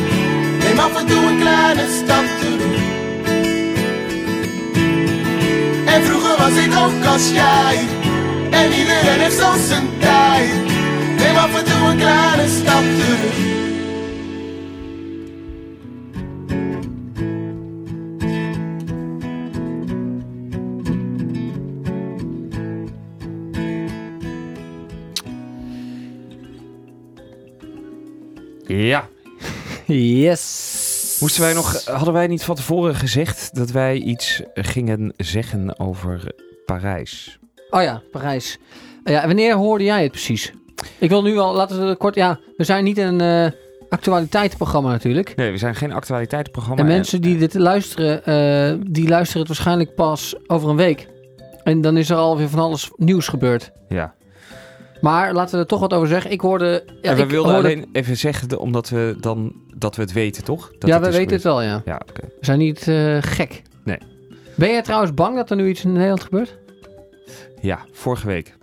Neem 0.60 0.80
af 0.80 1.00
en 1.00 1.06
toe 1.06 1.26
een 1.26 1.40
kleine 1.40 1.86
stap 2.04 2.26
terug. 2.40 2.84
En 5.86 6.04
vroeger 6.04 6.38
was 6.38 6.56
ik 6.66 6.74
ook 6.78 7.06
als 7.14 7.30
jij. 7.32 7.78
En 8.50 8.74
iedereen 8.74 9.20
heeft 9.20 9.38
zo 9.38 9.52
zijn 9.68 9.88
tijd. 10.00 10.50
Neem 11.18 11.36
af 11.36 11.56
en 11.60 11.66
toe 11.66 11.90
een 11.90 11.98
kleine 11.98 12.48
stap 12.48 12.84
terug. 13.00 13.55
Ja. 28.76 29.08
Yes. 29.86 31.18
Moesten 31.22 31.42
wij 31.42 31.54
nog, 31.54 31.86
hadden 31.86 32.14
wij 32.14 32.28
niet 32.28 32.44
van 32.44 32.56
tevoren 32.56 32.96
gezegd 32.96 33.56
dat 33.56 33.72
wij 33.72 33.98
iets 33.98 34.42
gingen 34.54 35.14
zeggen 35.18 35.80
over 35.80 36.32
Parijs? 36.66 37.40
Oh 37.70 37.82
ja, 37.82 38.02
Parijs. 38.12 38.58
Eh, 39.04 39.14
Ja, 39.14 39.26
wanneer 39.26 39.56
hoorde 39.56 39.84
jij 39.84 40.02
het 40.04 40.12
precies? 40.12 40.54
Ik 40.98 41.10
wil 41.10 41.22
nu 41.22 41.38
al, 41.38 41.54
laten 41.54 41.82
we 41.82 41.86
het 41.88 41.98
kort... 41.98 42.16
Ja, 42.16 42.40
we 42.58 42.64
zijn 42.64 42.84
niet 42.84 42.98
een 42.98 43.22
eh, 43.22 43.52
actualiteitenprogramma 43.90 44.90
natuurlijk. 44.92 45.36
Nee, 45.36 45.52
we 45.52 45.58
zijn 45.58 45.76
geen 45.76 45.92
actualiteitenprogramma. 45.92 46.82
En 46.82 46.88
mensen 46.88 47.22
die 47.22 47.38
dit 47.38 47.54
luisteren, 47.54 48.26
eh, 48.26 48.88
die 48.92 49.08
luisteren 49.08 49.40
het 49.40 49.48
waarschijnlijk 49.48 49.96
pas 49.96 50.36
over 50.48 50.70
een 50.70 50.76
week. 50.76 51.08
En 51.64 51.82
dan 51.82 51.98
is 51.98 52.10
er 52.10 52.16
alweer 52.18 52.50
van 52.50 52.60
alles 52.60 52.92
nieuws 52.96 53.28
gebeurd. 53.28 53.72
Ja. 53.90 54.14
Maar 55.06 55.34
laten 55.34 55.56
we 55.56 55.62
er 55.62 55.68
toch 55.68 55.80
wat 55.80 55.94
over 55.94 56.08
zeggen. 56.08 56.32
Ik 56.32 56.42
hoorde... 56.42 56.84
Ja, 57.02 57.10
en 57.10 57.16
we 57.18 57.24
ik 57.24 57.30
wilden 57.30 57.54
hoorde- 57.54 57.68
alleen 57.68 57.90
even 57.92 58.18
zeggen, 58.18 58.60
omdat 58.60 58.90
we 58.90 59.16
dan 59.20 59.54
dat 59.76 59.96
we 59.96 60.02
het 60.02 60.12
weten, 60.14 60.44
toch? 60.44 60.72
Dat 60.80 60.90
ja, 60.90 61.00
we 61.00 61.12
weten 61.12 61.34
het 61.34 61.44
wel, 61.44 61.62
ja. 61.62 61.82
Ja. 61.86 62.02
We 62.16 62.28
zijn 62.40 62.60
niet 62.60 62.88
eh, 62.88 63.18
gek. 63.20 63.62
Nee. 63.84 63.98
Ben 64.56 64.70
jij 64.70 64.82
trouwens 64.82 65.14
bang 65.14 65.36
dat 65.36 65.50
er 65.50 65.56
nu 65.56 65.68
iets 65.70 65.84
in 65.84 65.92
Nederland 65.92 66.24
gebeurt? 66.24 66.58
Ja, 67.62 67.80
vorige 67.92 68.28
week. 68.28 68.56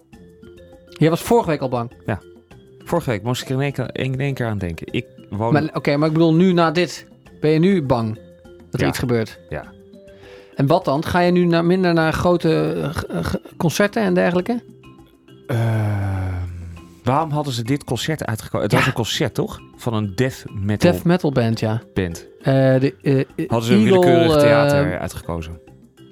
Jij 0.89 1.11
was 1.11 1.21
vorige 1.21 1.49
week 1.49 1.61
al 1.61 1.69
bang. 1.69 1.91
Vorige 2.85 3.11
week 3.11 3.23
moest 3.23 3.43
ik 3.43 3.49
er 3.49 3.55
in 3.55 3.61
één 3.61 3.73
keer, 3.73 3.89
in 3.93 4.21
één 4.21 4.35
keer 4.35 4.47
aan 4.47 4.59
denken. 4.59 4.87
Ik 4.93 5.07
woon... 5.31 5.75
Oké, 5.75 5.97
maar 5.97 6.07
ik 6.09 6.15
bedoel 6.15 6.35
nu 6.35 6.53
na 6.53 6.71
dit. 6.71 7.07
Ben 7.41 7.51
je 7.51 7.59
nu 7.59 7.83
bang 7.83 8.15
dat 8.45 8.75
er 8.75 8.81
Ja. 8.81 8.87
iets 8.87 8.99
gebeurt? 8.99 9.41
Ja. 9.49 9.65
En 10.55 10.67
wat 10.67 10.85
dan? 10.85 11.05
Ga 11.05 11.21
je 11.21 11.31
nu 11.33 11.45
naar, 11.45 11.65
minder 11.65 11.95
naar 11.95 12.13
grote 12.13 12.73
eh, 13.09 13.25
g- 13.25 13.37
concerten 13.57 14.03
en 14.03 14.15
dergelijke? 14.15 14.63
Ehm, 15.47 15.92
waarom 17.03 17.31
hadden 17.31 17.53
ze 17.53 17.63
dit 17.63 17.85
concert 17.85 18.25
uitgekozen? 18.25 18.63
Het 18.63 18.71
Ja. 18.73 18.79
was 18.79 18.87
een 18.87 18.93
concert, 18.93 19.35
toch? 19.35 19.61
Van 19.77 19.95
een 19.95 20.15
death 20.15 20.45
metal 20.53 20.91
Death 20.91 21.05
metal 21.05 21.33
band, 21.33 21.61
ja. 21.61 21.83
band. 21.95 22.27
Eh, 22.39 22.45
de, 22.81 22.95
eh, 23.37 23.49
Hadden 23.49 23.69
ze 23.69 23.75
een 23.75 23.79
Eagle, 23.87 24.01
willekeurig 24.01 24.35
eh, 24.35 24.41
theater 24.41 24.99
uitgekozen. 24.99 25.61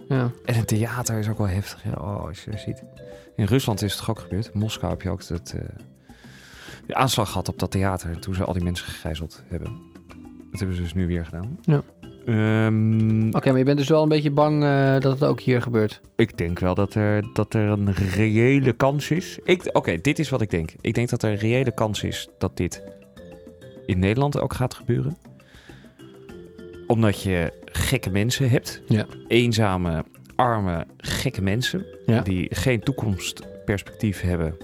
ja. 0.08 0.30
En 0.44 0.56
een 0.56 0.64
theater 0.64 1.18
is 1.18 1.28
ook 1.28 1.38
wel 1.38 1.48
heftig. 1.48 1.84
Ja, 1.84 1.90
oh, 1.98 2.24
als 2.26 2.44
je 2.44 2.50
dat 2.50 2.60
ziet. 2.60 2.82
In 3.36 3.44
Rusland 3.44 3.82
is 3.82 3.90
het 3.90 3.98
toch 4.00 4.10
ook 4.10 4.18
gebeurd. 4.18 4.50
In 4.52 4.58
Moskou 4.60 4.92
heb 4.92 5.02
je 5.02 5.10
ook 5.10 5.22
eh, 5.22 5.36
de 6.86 6.94
aanslag 6.94 7.28
gehad 7.28 7.48
op 7.48 7.58
dat 7.58 7.70
theater. 7.70 8.18
Toen 8.18 8.34
ze 8.34 8.44
al 8.44 8.52
die 8.52 8.62
mensen 8.64 8.86
gegijzeld 8.86 9.42
hebben. 9.48 9.72
Dat 10.50 10.58
hebben 10.58 10.76
ze 10.76 10.82
dus 10.82 10.94
nu 10.94 11.06
weer 11.06 11.24
gedaan. 11.24 11.58
Ja. 11.62 11.82
Ehm, 12.26 13.28
Oké, 13.28 13.48
maar 13.48 13.58
je 13.58 13.64
bent 13.64 13.78
dus 13.78 13.88
wel 13.88 14.02
een 14.02 14.08
beetje 14.08 14.30
bang 14.30 14.62
eh, 14.62 14.92
dat 14.92 15.12
het 15.12 15.24
ook 15.24 15.40
hier 15.40 15.62
gebeurt. 15.62 16.00
Ik 16.16 16.38
denk 16.38 16.58
wel 16.58 16.74
dat 16.74 16.94
er, 16.94 17.24
dat 17.32 17.54
er 17.54 17.68
een 17.68 17.92
reële 17.92 18.72
kans 18.72 19.10
is. 19.10 19.38
Oké, 19.72 19.96
dit 20.00 20.18
is 20.18 20.28
wat 20.28 20.40
ik 20.40 20.50
denk. 20.50 20.74
Ik 20.80 20.94
denk 20.94 21.08
dat 21.08 21.22
er 21.22 21.30
een 21.30 21.38
reële 21.38 21.74
kans 21.74 22.02
is 22.02 22.28
dat 22.38 22.56
dit 22.56 22.82
in 23.86 23.98
Nederland 23.98 24.40
ook 24.40 24.54
gaat 24.54 24.74
gebeuren. 24.74 25.16
Omdat 26.86 27.22
je 27.22 27.52
gekke 27.64 28.10
mensen 28.10 28.50
hebt. 28.50 28.82
Ja. 28.86 29.06
Eenzame, 29.28 30.04
arme, 30.36 30.86
gekke 30.96 31.42
mensen. 31.42 31.86
Ja. 32.06 32.20
Die 32.20 32.54
geen 32.54 32.80
toekomstperspectief 32.80 34.20
hebben. 34.20 34.56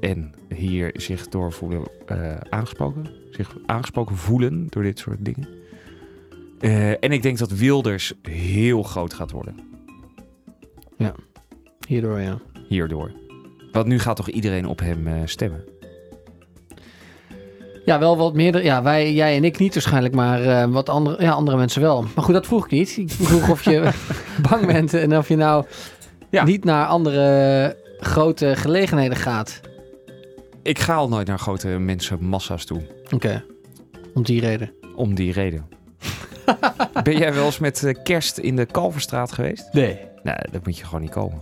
En 0.00 0.32
hier 0.54 0.90
zich 0.94 1.28
door 1.28 1.52
voelen 1.52 1.82
eh, 2.06 2.36
aangesproken. 2.48 3.06
Zich 3.30 3.56
aangesproken 3.66 4.16
voelen 4.16 4.66
door 4.68 4.82
dit 4.82 4.98
soort 4.98 5.24
dingen. 5.24 5.57
Eh, 6.60 6.90
en 6.90 7.12
ik 7.12 7.22
denk 7.22 7.38
dat 7.38 7.50
Wilders 7.50 8.12
heel 8.22 8.82
groot 8.82 9.14
gaat 9.14 9.30
worden. 9.30 9.66
Hierdoor, 11.88 12.20
ja. 12.20 12.38
hierdoor. 12.68 13.12
Want 13.72 13.86
nu 13.86 13.98
gaat 13.98 14.16
toch 14.16 14.28
iedereen 14.28 14.66
op 14.66 14.80
hem 14.80 15.06
eh, 15.06 15.14
stemmen? 15.24 15.64
Ja, 17.84 17.98
wel 17.98 18.16
wat 18.16 18.34
meer. 18.34 18.64
Ja, 18.64 18.82
wij, 18.82 19.12
jij 19.14 19.36
en 19.36 19.44
ik 19.44 19.58
niet 19.58 19.74
waarschijnlijk, 19.74 20.14
maar 20.14 20.42
eh, 20.42 20.70
wat 20.70 20.88
andere, 20.88 21.22
ja, 21.22 21.30
andere 21.30 21.56
mensen 21.56 21.82
wel. 21.82 22.02
Maar 22.14 22.24
goed, 22.24 22.34
dat 22.34 22.46
vroeg 22.46 22.64
ik 22.64 22.70
niet. 22.70 22.96
Ik 22.96 23.10
vroeg 23.10 23.50
of 23.50 23.64
je 23.64 23.90
bang 24.50 24.66
bent 24.66 24.94
en 24.94 25.16
of 25.16 25.28
je 25.28 25.36
nou 25.36 25.64
Ja. 26.30 26.44
niet 26.44 26.64
naar 26.64 26.86
andere 26.86 27.76
grote 27.98 28.56
gelegenheden 28.56 29.16
gaat. 29.16 29.60
Ik 30.62 30.78
ga 30.78 30.94
al 30.94 31.08
nooit 31.08 31.26
naar 31.26 31.38
grote 31.38 31.68
mensenmassa's 31.68 32.64
toe. 32.64 32.80
Oké, 33.10 33.44
om 34.14 34.22
die 34.22 34.40
reden. 34.40 34.72
Om 34.96 35.14
die 35.14 35.32
reden. 35.32 35.66
ben 37.04 37.18
jij 37.18 37.34
wel 37.34 37.44
eens 37.44 37.58
met 37.58 37.84
eh, 37.84 37.94
kerst 38.02 38.38
in 38.38 38.56
de 38.56 38.66
Kalverstraat 38.66 39.32
geweest? 39.32 39.68
Nee. 39.72 39.98
Nee, 40.22 40.36
dat 40.50 40.64
moet 40.64 40.78
je 40.78 40.84
gewoon 40.84 41.00
niet 41.00 41.10
komen. 41.10 41.38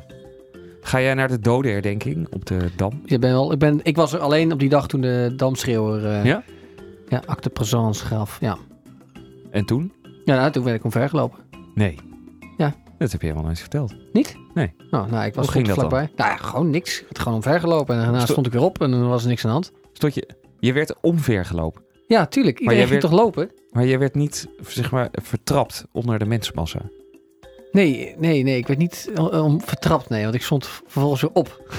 Ga 0.81 1.01
jij 1.01 1.15
naar 1.15 1.29
de 1.29 1.39
dodenherdenking 1.41 2.27
op 2.33 2.47
de 2.47 2.69
Dam? 2.77 3.01
Je 3.05 3.19
ben 3.19 3.31
wel, 3.33 3.53
ik, 3.53 3.59
ben, 3.59 3.81
ik 3.83 3.97
was 3.97 4.13
er 4.13 4.19
alleen 4.21 4.53
op 4.53 4.59
die 4.59 4.69
dag 4.69 4.87
toen 4.89 5.01
de 5.01 5.33
damschreeuwer... 5.37 6.07
eh 6.07 6.25
Ja? 6.25 6.43
Ja, 7.09 7.23
acte 7.27 7.51
présence 7.51 8.05
gaf. 8.05 8.39
Ja, 8.41 8.57
En 9.51 9.65
toen? 9.65 9.93
ja 10.25 10.37
nou, 10.37 10.51
toen 10.53 10.65
werd 10.65 10.77
ik 10.77 10.85
omvergelopen. 10.85 11.39
Nee. 11.75 11.99
Ja. 12.57 12.75
Dat 12.99 13.13
heb 13.13 13.21
je 13.21 13.27
helemaal 13.27 13.47
nooit 13.47 13.61
verteld. 13.61 13.95
Niet? 14.13 14.37
Nee. 14.55 14.73
Nou, 14.91 15.11
nou 15.11 15.25
ik 15.27 15.35
was 15.35 15.49
ging 15.49 15.67
dan? 15.67 15.75
vlakbij. 15.75 16.11
Nou 16.17 16.31
ja, 16.31 16.37
gewoon 16.37 16.71
niks. 16.71 16.97
Ik 16.99 17.03
werd 17.03 17.19
gewoon 17.19 17.35
omvergelopen 17.35 17.95
en 17.97 18.01
daarna 18.03 18.19
Sto- 18.21 18.33
stond 18.33 18.47
ik 18.47 18.53
weer 18.53 18.63
op 18.63 18.81
en 18.83 18.91
dan 18.91 19.09
was 19.09 19.23
er 19.23 19.29
niks 19.29 19.45
aan 19.45 19.49
de 19.51 19.53
hand. 19.55 19.73
Stond 19.93 20.15
je... 20.15 20.29
Je 20.61 20.73
werd 20.73 20.95
omvergelopen. 21.01 21.83
Ja, 22.07 22.27
tuurlijk. 22.27 22.59
Iedereen 22.59 22.81
jij 22.81 22.89
ging 22.89 23.01
werd- 23.03 23.13
toch 23.13 23.21
lopen? 23.25 23.51
Maar 23.77 23.85
je 23.87 23.99
werd 23.99 24.15
niet, 24.15 24.49
zeg 24.67 24.91
maar, 24.91 25.09
vertrapt 25.13 25.85
onder 25.93 26.19
de 26.19 26.25
mensenmassa. 26.27 26.81
Nee, 27.73 28.15
nee, 28.19 28.43
nee. 28.43 28.57
Ik 28.57 28.67
werd 28.67 28.79
niet 28.79 29.11
eh, 29.15 29.55
vertrapt, 29.59 30.09
nee. 30.09 30.23
Want 30.23 30.35
ik 30.35 30.43
stond 30.43 30.67
vervolgens 30.67 31.21
weer 31.21 31.31
op. 31.33 31.79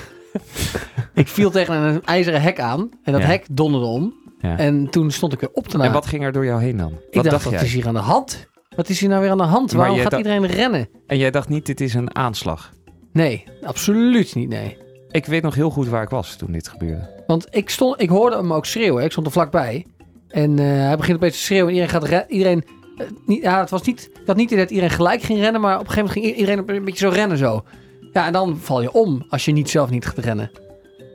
ik 1.14 1.28
viel 1.28 1.50
tegen 1.52 1.74
een 1.76 2.04
ijzeren 2.06 2.42
hek 2.42 2.60
aan. 2.60 2.90
En 3.04 3.12
dat 3.12 3.22
Ja. 3.22 3.28
hek 3.28 3.46
donderde 3.52 3.86
om. 3.86 4.14
Ja. 4.40 4.58
En 4.58 4.90
toen 4.90 5.12
stond 5.12 5.34
ik 5.34 5.40
weer 5.40 5.50
op 5.54 5.68
te 5.68 5.78
En 5.84 5.92
wat 5.92 6.06
ging 6.06 6.24
er 6.24 6.32
door 6.32 6.46
jou 6.46 6.62
heen 6.62 6.78
dan? 6.78 6.92
Ik 7.10 7.16
wat 7.22 7.24
dacht, 7.24 7.44
wat 7.44 7.54
jij? 7.54 7.64
is 7.64 7.74
hier 7.74 7.88
aan 7.88 7.94
de 7.94 8.00
hand? 8.00 8.48
Wat 8.76 8.90
is 8.90 9.00
hier 9.00 9.10
nou 9.10 9.22
weer 9.22 9.32
aan 9.32 9.38
de 9.38 9.44
hand? 9.44 9.72
Maar 9.72 9.80
Waarom 9.82 9.98
gaat 10.00 10.12
dacht- 10.12 10.24
iedereen 10.26 10.46
rennen? 10.46 10.90
En 11.08 11.18
jij 11.18 11.32
dacht 11.32 11.50
niet, 11.50 11.66
dit 11.66 11.82
is 11.82 11.94
een 11.94 12.16
aanslag. 12.16 12.74
Nee, 13.12 13.44
absoluut 13.64 14.36
niet, 14.36 14.50
nee. 14.50 14.78
Ik 15.10 15.26
weet 15.26 15.44
nog 15.44 15.56
heel 15.56 15.70
goed 15.70 15.88
waar 15.88 16.04
ik 16.04 16.10
was 16.10 16.36
toen 16.36 16.52
dit 16.52 16.68
gebeurde. 16.68 17.24
Want 17.28 17.48
ik, 17.50 17.70
stond, 17.70 18.02
ik 18.02 18.10
hoorde 18.10 18.36
hem 18.36 18.54
ook 18.54 18.66
schreeuwen. 18.66 19.04
Ik 19.04 19.12
stond 19.12 19.26
er 19.26 19.32
vlakbij. 19.32 19.86
En 20.28 20.60
eh, 20.60 20.66
hij 20.66 20.98
begint 20.98 21.18
opeens 21.18 21.34
te 21.38 21.42
schreeuwen. 21.44 21.68
En 21.68 21.74
iedereen 21.74 22.00
gaat 22.02 22.10
rennen. 22.10 22.32
Iedereen, 22.32 22.64
eh, 22.98 23.08
niet, 23.26 23.42
ja, 23.42 23.60
het 23.60 23.70
was 23.70 23.82
niet, 23.82 24.10
ik 24.14 24.28
had 24.28 24.36
niet 24.36 24.50
dat 24.50 24.70
iedereen 24.70 24.90
gelijk 24.96 25.22
ging 25.22 25.40
rennen. 25.40 25.62
Maar 25.62 25.80
op 25.80 25.88
een 25.88 25.90
gegeven 25.92 26.08
moment 26.14 26.26
ging 26.26 26.38
iedereen 26.40 26.76
een 26.78 26.86
beetje 26.86 27.08
zo 27.08 27.14
rennen 27.14 27.38
zo. 27.38 27.64
Ja, 28.14 28.26
en 28.26 28.34
dan 28.34 28.58
val 28.58 28.82
je 28.82 28.92
om 28.92 29.26
als 29.30 29.46
je 29.46 29.52
niet 29.52 29.70
zelf 29.70 29.90
niet 29.90 30.06
gaat 30.06 30.18
rennen. 30.18 30.52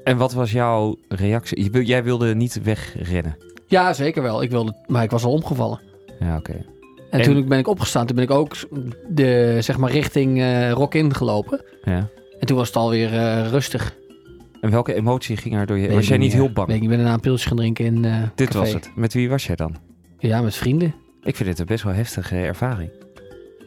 En 0.05 0.17
wat 0.17 0.33
was 0.33 0.53
jouw 0.53 0.97
reactie? 1.09 1.85
Jij 1.85 2.05
wilde 2.05 2.35
niet 2.35 2.63
wegrennen. 2.63 3.37
Ja, 3.67 3.93
zeker 3.93 4.23
wel. 4.23 4.43
Ik 4.43 4.51
wilde, 4.51 4.75
maar 4.87 5.03
ik 5.03 5.11
was 5.11 5.25
al 5.25 5.33
omgevallen. 5.33 5.81
Ja, 6.21 6.37
oké. 6.37 6.53
En, 7.11 7.21
En- 7.21 7.23
toen 7.23 7.49
ben 7.49 7.59
ik 7.59 7.69
opgestaan. 7.69 8.07
Toen 8.07 8.17
ben 8.17 8.25
ik 8.25 8.31
ook 8.31 8.57
de, 9.09 9.57
zeg 9.61 9.79
maar 9.79 9.91
richting 9.91 10.41
eh 10.41 10.71
Rock 10.71 10.95
in 10.95 11.15
gelopen. 11.15 11.65
Ja. 11.85 12.09
En 12.39 12.47
toen 12.47 12.57
was 12.57 12.67
het 12.67 12.77
alweer 12.77 13.13
eh 13.15 13.49
rustig. 13.51 13.97
En 14.63 14.71
welke 14.71 14.95
emotie 14.95 15.37
ging 15.37 15.55
er 15.55 15.67
door 15.67 15.79
je? 15.79 15.87
Weet 15.87 15.97
was 15.97 16.09
jij 16.09 16.17
niet 16.17 16.33
heel 16.33 16.53
bang? 16.53 16.67
Weet 16.67 16.77
ik, 16.77 16.83
ik 16.83 16.89
ben 16.89 16.99
daarna 16.99 17.13
een 17.15 17.21
pilsje 17.21 17.49
gaan 17.49 17.57
drinken 17.57 17.85
in 17.85 18.05
eh 18.05 18.23
Dit 18.35 18.47
café. 18.49 18.59
was 18.59 18.73
het. 18.73 18.91
Met 18.97 19.13
wie 19.15 19.29
was 19.29 19.47
jij 19.47 19.57
dan? 19.57 19.77
Ja, 20.19 20.41
met 20.43 20.55
vrienden. 20.55 20.95
Ik 21.23 21.37
vind 21.37 21.49
dit 21.49 21.59
een 21.59 21.67
best 21.67 21.85
wel 21.85 21.93
heftige 21.93 22.37
ervaring. 22.37 22.91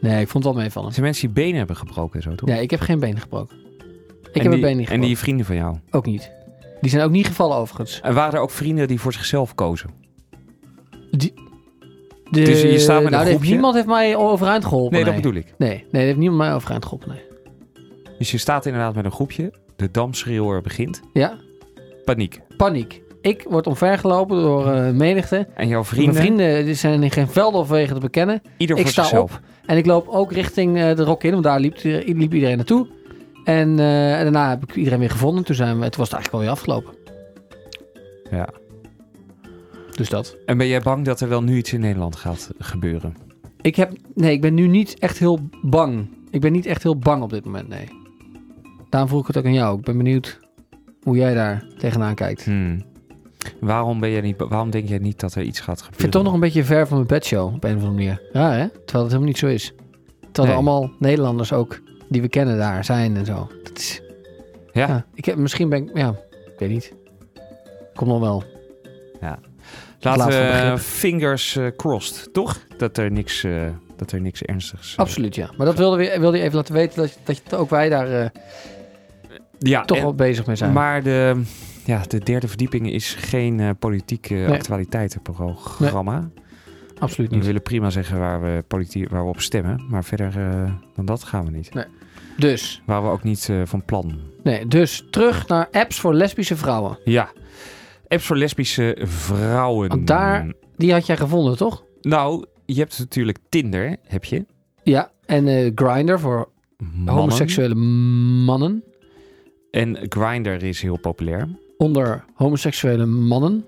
Nee, 0.02 0.22
ik 0.22 0.28
vond 0.28 0.44
het 0.44 0.54
wel 0.54 0.64
meevallen. 0.64 0.92
Zijn 0.92 1.06
mensen 1.06 1.26
die 1.26 1.44
benen 1.44 1.58
hebben 1.58 1.76
gebroken 1.76 2.16
en 2.16 2.22
zo, 2.22 2.36
toch? 2.36 2.50
Nee, 2.50 2.62
ik 2.62 2.72
heb 2.72 2.80
geen 2.80 3.00
been 3.00 3.20
gebroken. 3.20 3.56
Ik 3.58 3.62
en 3.82 4.32
heb 4.32 4.34
die, 4.34 4.44
mijn 4.50 4.62
been 4.62 4.70
niet 4.70 4.78
En 4.80 4.84
gebroken. 4.86 5.08
die 5.08 5.18
vrienden 5.18 5.46
van 5.46 5.56
jou? 5.56 5.78
Ook 5.92 6.06
niet. 6.06 6.32
Die 6.82 6.90
zijn 6.90 7.04
ook 7.04 7.12
niet 7.12 7.28
gevallen 7.28 7.58
overigens. 7.58 8.02
En 8.02 8.14
waren 8.14 8.34
er 8.34 8.40
ook 8.40 8.52
vrienden 8.52 8.88
die 8.88 9.00
voor 9.00 9.14
zichzelf 9.14 9.56
kozen? 9.56 9.90
De, 11.12 11.34
Dus 12.32 12.62
je 12.62 12.80
staat 12.80 13.04
met 13.04 13.12
een 13.12 13.18
nou, 13.20 13.26
heeft- 13.32 13.42
niemand 13.42 13.76
heeft 13.76 13.88
mij 13.88 14.16
overeind 14.16 14.66
geholpen. 14.66 14.94
Nee, 14.94 15.04
Nee, 15.04 15.14
dat 15.14 15.22
bedoel 15.22 15.40
ik. 15.40 15.54
Nee, 15.58 15.86
nee, 15.92 16.06
heeft 16.06 16.18
niemand 16.18 16.40
mij 16.40 16.54
overeind 16.54 16.84
geholpen. 16.84 17.10
Nee. 17.10 17.22
Dus 18.18 18.32
je 18.32 18.38
staat 18.38 18.66
inderdaad 18.66 18.96
met 18.96 19.06
een 19.06 19.12
groepje. 19.12 19.54
De 19.76 19.92
damschreeuwer 19.92 20.62
begint. 20.62 21.02
Ja, 21.14 21.38
Paniek. 22.06 22.40
paniek. 22.58 23.02
Ik 23.22 23.46
word 23.50 23.68
omvergelopen 23.68 24.42
door 24.42 24.72
eh 24.72 24.92
menigte. 24.92 25.48
En 25.54 25.68
jouw 25.68 25.84
vrienden, 25.84 26.14
Mijn 26.14 26.26
vrienden 26.26 26.66
die 26.66 26.74
zijn 26.74 27.04
in 27.04 27.12
geen 27.12 27.28
velden 27.28 27.60
of 27.60 27.70
wegen 27.70 27.94
te 27.94 28.00
bekennen. 28.02 28.42
ieder 28.58 28.76
ik 28.76 28.82
voor 28.82 28.92
sta 28.92 29.02
zichzelf. 29.02 29.40
En 29.66 29.78
ik 29.78 29.86
loop 29.86 30.08
ook 30.08 30.32
richting 30.32 30.78
eh, 30.78 30.96
de 30.96 31.04
Rock 31.04 31.24
in, 31.24 31.32
want 31.32 31.44
daar 31.44 31.60
liep, 31.60 31.78
liep 31.84 32.34
iedereen 32.34 32.56
naartoe. 32.56 32.88
En 33.44 33.70
eh, 33.72 33.78
daarna 34.22 34.50
heb 34.50 34.64
ik 34.64 34.76
iedereen 34.76 35.00
weer 35.00 35.10
gevonden. 35.10 35.44
Toen, 35.44 35.56
zijn 35.56 35.80
we, 35.80 35.90
toen 35.90 36.00
was 36.00 36.10
het 36.10 36.14
eigenlijk 36.14 36.34
alweer 36.34 36.50
afgelopen. 36.50 36.94
Ja. 38.32 38.50
Dus 39.92 40.10
dat. 40.10 40.38
En 40.46 40.58
ben 40.58 40.68
jij 40.68 40.82
bang 40.82 41.06
dat 41.06 41.22
er 41.22 41.30
wel 41.30 41.44
nu 41.44 41.58
iets 41.58 41.74
in 41.74 41.80
Nederland 41.80 42.16
gaat 42.16 42.50
gebeuren? 42.60 43.16
Ik 43.62 43.76
heb, 43.76 43.92
nee, 44.14 44.32
ik 44.32 44.42
ben 44.42 44.54
nu 44.54 44.68
niet 44.68 45.00
echt 45.00 45.18
heel 45.18 45.40
bang. 45.62 46.08
Ik 46.32 46.42
ben 46.42 46.52
niet 46.52 46.66
echt 46.66 46.84
heel 46.84 46.98
bang 46.98 47.24
op 47.24 47.30
dit 47.30 47.46
moment, 47.46 47.68
nee. 47.68 48.04
Daarom 48.96 49.14
vroeg 49.14 49.22
ik 49.22 49.28
het 49.28 49.38
ook 49.38 49.46
aan 49.46 49.54
jou. 49.54 49.78
Ik 49.80 49.86
ben 49.86 49.98
benieuwd 49.98 50.40
hoe 51.04 51.16
jij 51.18 51.34
daar 51.34 51.64
tegenaan 51.78 52.16
kijkt. 52.16 52.46
Hmm. 52.46 52.84
Waarom, 53.60 54.00
ben 54.00 54.10
je 54.10 54.22
niet, 54.22 54.36
waarom 54.38 54.70
denk 54.70 54.88
jij 54.88 54.98
niet 54.98 55.20
dat 55.20 55.36
er 55.36 55.42
iets 55.44 55.60
gaat 55.60 55.78
Ik 55.80 55.84
gebeuren? 55.84 56.00
vind 56.02 56.02
het 56.04 56.12
toch 56.12 56.24
nog 56.24 56.34
een 56.34 56.40
beetje 56.40 56.64
ver 56.64 56.88
van 56.88 56.96
mijn 56.98 57.08
bedshow 57.08 57.54
op 57.54 57.64
een 57.64 57.76
of 57.76 57.84
andere 57.84 57.92
manier. 57.94 58.22
Ja, 58.34 58.52
hè? 58.52 58.68
Terwijl 58.70 59.04
het 59.04 59.14
helemaal 59.14 59.22
niet 59.22 59.38
zo 59.38 59.48
is. 59.48 59.74
Terwijl 60.32 60.48
er 60.48 60.54
allemaal 60.54 60.92
Nederlanders 61.00 61.54
ook 61.54 61.82
die 62.10 62.22
we 62.22 62.28
kennen 62.28 62.58
daar 62.58 62.86
zijn 62.86 63.16
en 63.18 63.26
zo. 63.26 63.48
Dat 63.64 63.78
is, 63.78 64.02
Ja, 64.74 64.88
ja, 64.88 65.06
ik 65.14 65.26
heb, 65.26 65.36
misschien 65.38 65.70
ben 65.70 65.88
ik, 65.90 65.98
ja, 65.98 66.10
ik 66.46 66.60
weet 66.60 66.70
niet. 66.70 66.94
Komt 67.96 68.10
nog 68.10 68.20
wel. 68.20 68.44
laten 70.00 70.20
laat 70.20 70.34
van 70.34 70.72
we 70.74 70.78
fingers 70.78 71.56
eh, 71.56 71.66
crossed, 71.78 72.34
toch? 72.34 72.60
Dat 72.78 72.98
er 72.98 73.12
niks, 73.12 73.44
eh, 73.44 73.68
dat 73.96 74.12
er 74.12 74.22
niks 74.22 74.42
ernstigs... 74.42 74.92
eh, 74.94 74.98
Absoluut, 75.00 75.36
ja. 75.36 75.50
Maar 75.58 75.66
dat 75.66 75.78
wilde, 75.78 75.98
we, 75.98 76.20
wilde 76.20 76.38
je 76.38 76.44
even 76.44 76.56
laten 76.56 76.74
weten 76.74 77.02
dat, 77.02 77.18
dat, 77.24 77.42
je- 77.50 77.58
ook 77.58 77.70
wij 77.70 77.90
daar 77.90 78.32
Ja, 79.70 79.86
toch 79.86 80.02
wel 80.02 80.14
bezig 80.16 80.46
mee 80.46 80.56
zijn. 80.56 80.74
Maar 80.74 81.04
de, 81.04 81.42
ja, 81.86 82.02
de 82.08 82.20
derde 82.20 82.48
verdieping 82.48 82.92
is 82.92 83.14
geen 83.14 83.60
eh, 83.60 83.70
politieke 83.80 84.34
Nee. 84.34 84.48
actualiteitenprogramma. 84.52 86.30
Absoluut 87.00 87.30
We 87.30 87.36
niet. 87.36 87.46
willen 87.46 87.62
prima 87.62 87.90
zeggen 87.90 88.20
waar 88.20 88.42
we, 88.42 88.64
politie- 88.68 89.08
waar 89.10 89.24
we 89.24 89.30
op 89.30 89.42
stemmen, 89.42 89.86
maar 89.90 90.04
verder 90.04 90.34
eh, 90.38 90.72
dan 90.96 91.06
dat 91.06 91.24
gaan 91.24 91.46
we 91.46 91.52
niet. 91.52 91.70
Dus, 92.38 92.82
Waar 92.86 93.04
we 93.04 93.10
ook 93.10 93.24
niet 93.24 93.50
eh, 93.50 93.62
van 93.64 93.86
plan. 93.86 94.20
nee, 94.44 94.68
dus 94.68 95.06
terug 95.10 95.48
naar 95.48 95.68
apps 95.72 96.00
voor 96.00 96.14
lesbische 96.14 96.56
vrouwen. 96.56 96.98
Ja, 97.04 97.30
apps 98.08 98.26
voor 98.26 98.38
lesbische 98.38 98.98
vrouwen. 99.04 99.90
Want 99.90 100.08
daar- 100.08 100.52
Die 100.78 100.92
had 100.94 101.06
jij 101.06 101.18
gevonden, 101.18 101.58
toch? 101.58 101.84
Nou, 102.02 102.46
je 102.66 102.80
hebt 102.80 103.00
natuurlijk 103.00 103.38
Tinder, 103.50 103.96
heb 104.08 104.24
je. 104.26 104.46
Ja. 104.84 105.12
En 105.26 105.48
eh 105.48 105.72
Grindr 105.76 106.18
voor 106.20 106.50
Mannen. 106.78 107.14
homoseksuele 107.14 107.76
mannen. 108.46 108.84
En 109.76 109.98
Grindr 110.10 110.64
is 110.64 110.82
heel 110.82 111.00
populair. 111.00 111.48
Onder 111.78 112.24
homoseksuele 112.34 113.06
mannen. 113.06 113.66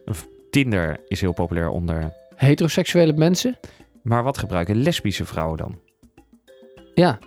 Tinder 0.49 0.99
is 1.07 1.21
heel 1.21 1.33
populair 1.33 1.69
onder... 1.69 2.13
Heteroseksuele 2.35 3.13
mensen. 3.13 3.57
Maar 4.03 4.23
wat 4.23 4.37
gebruiken 4.37 4.75
lesbische 4.75 5.25
vrouwen 5.25 5.57
dan? 5.57 5.79
Ja, 6.93 7.19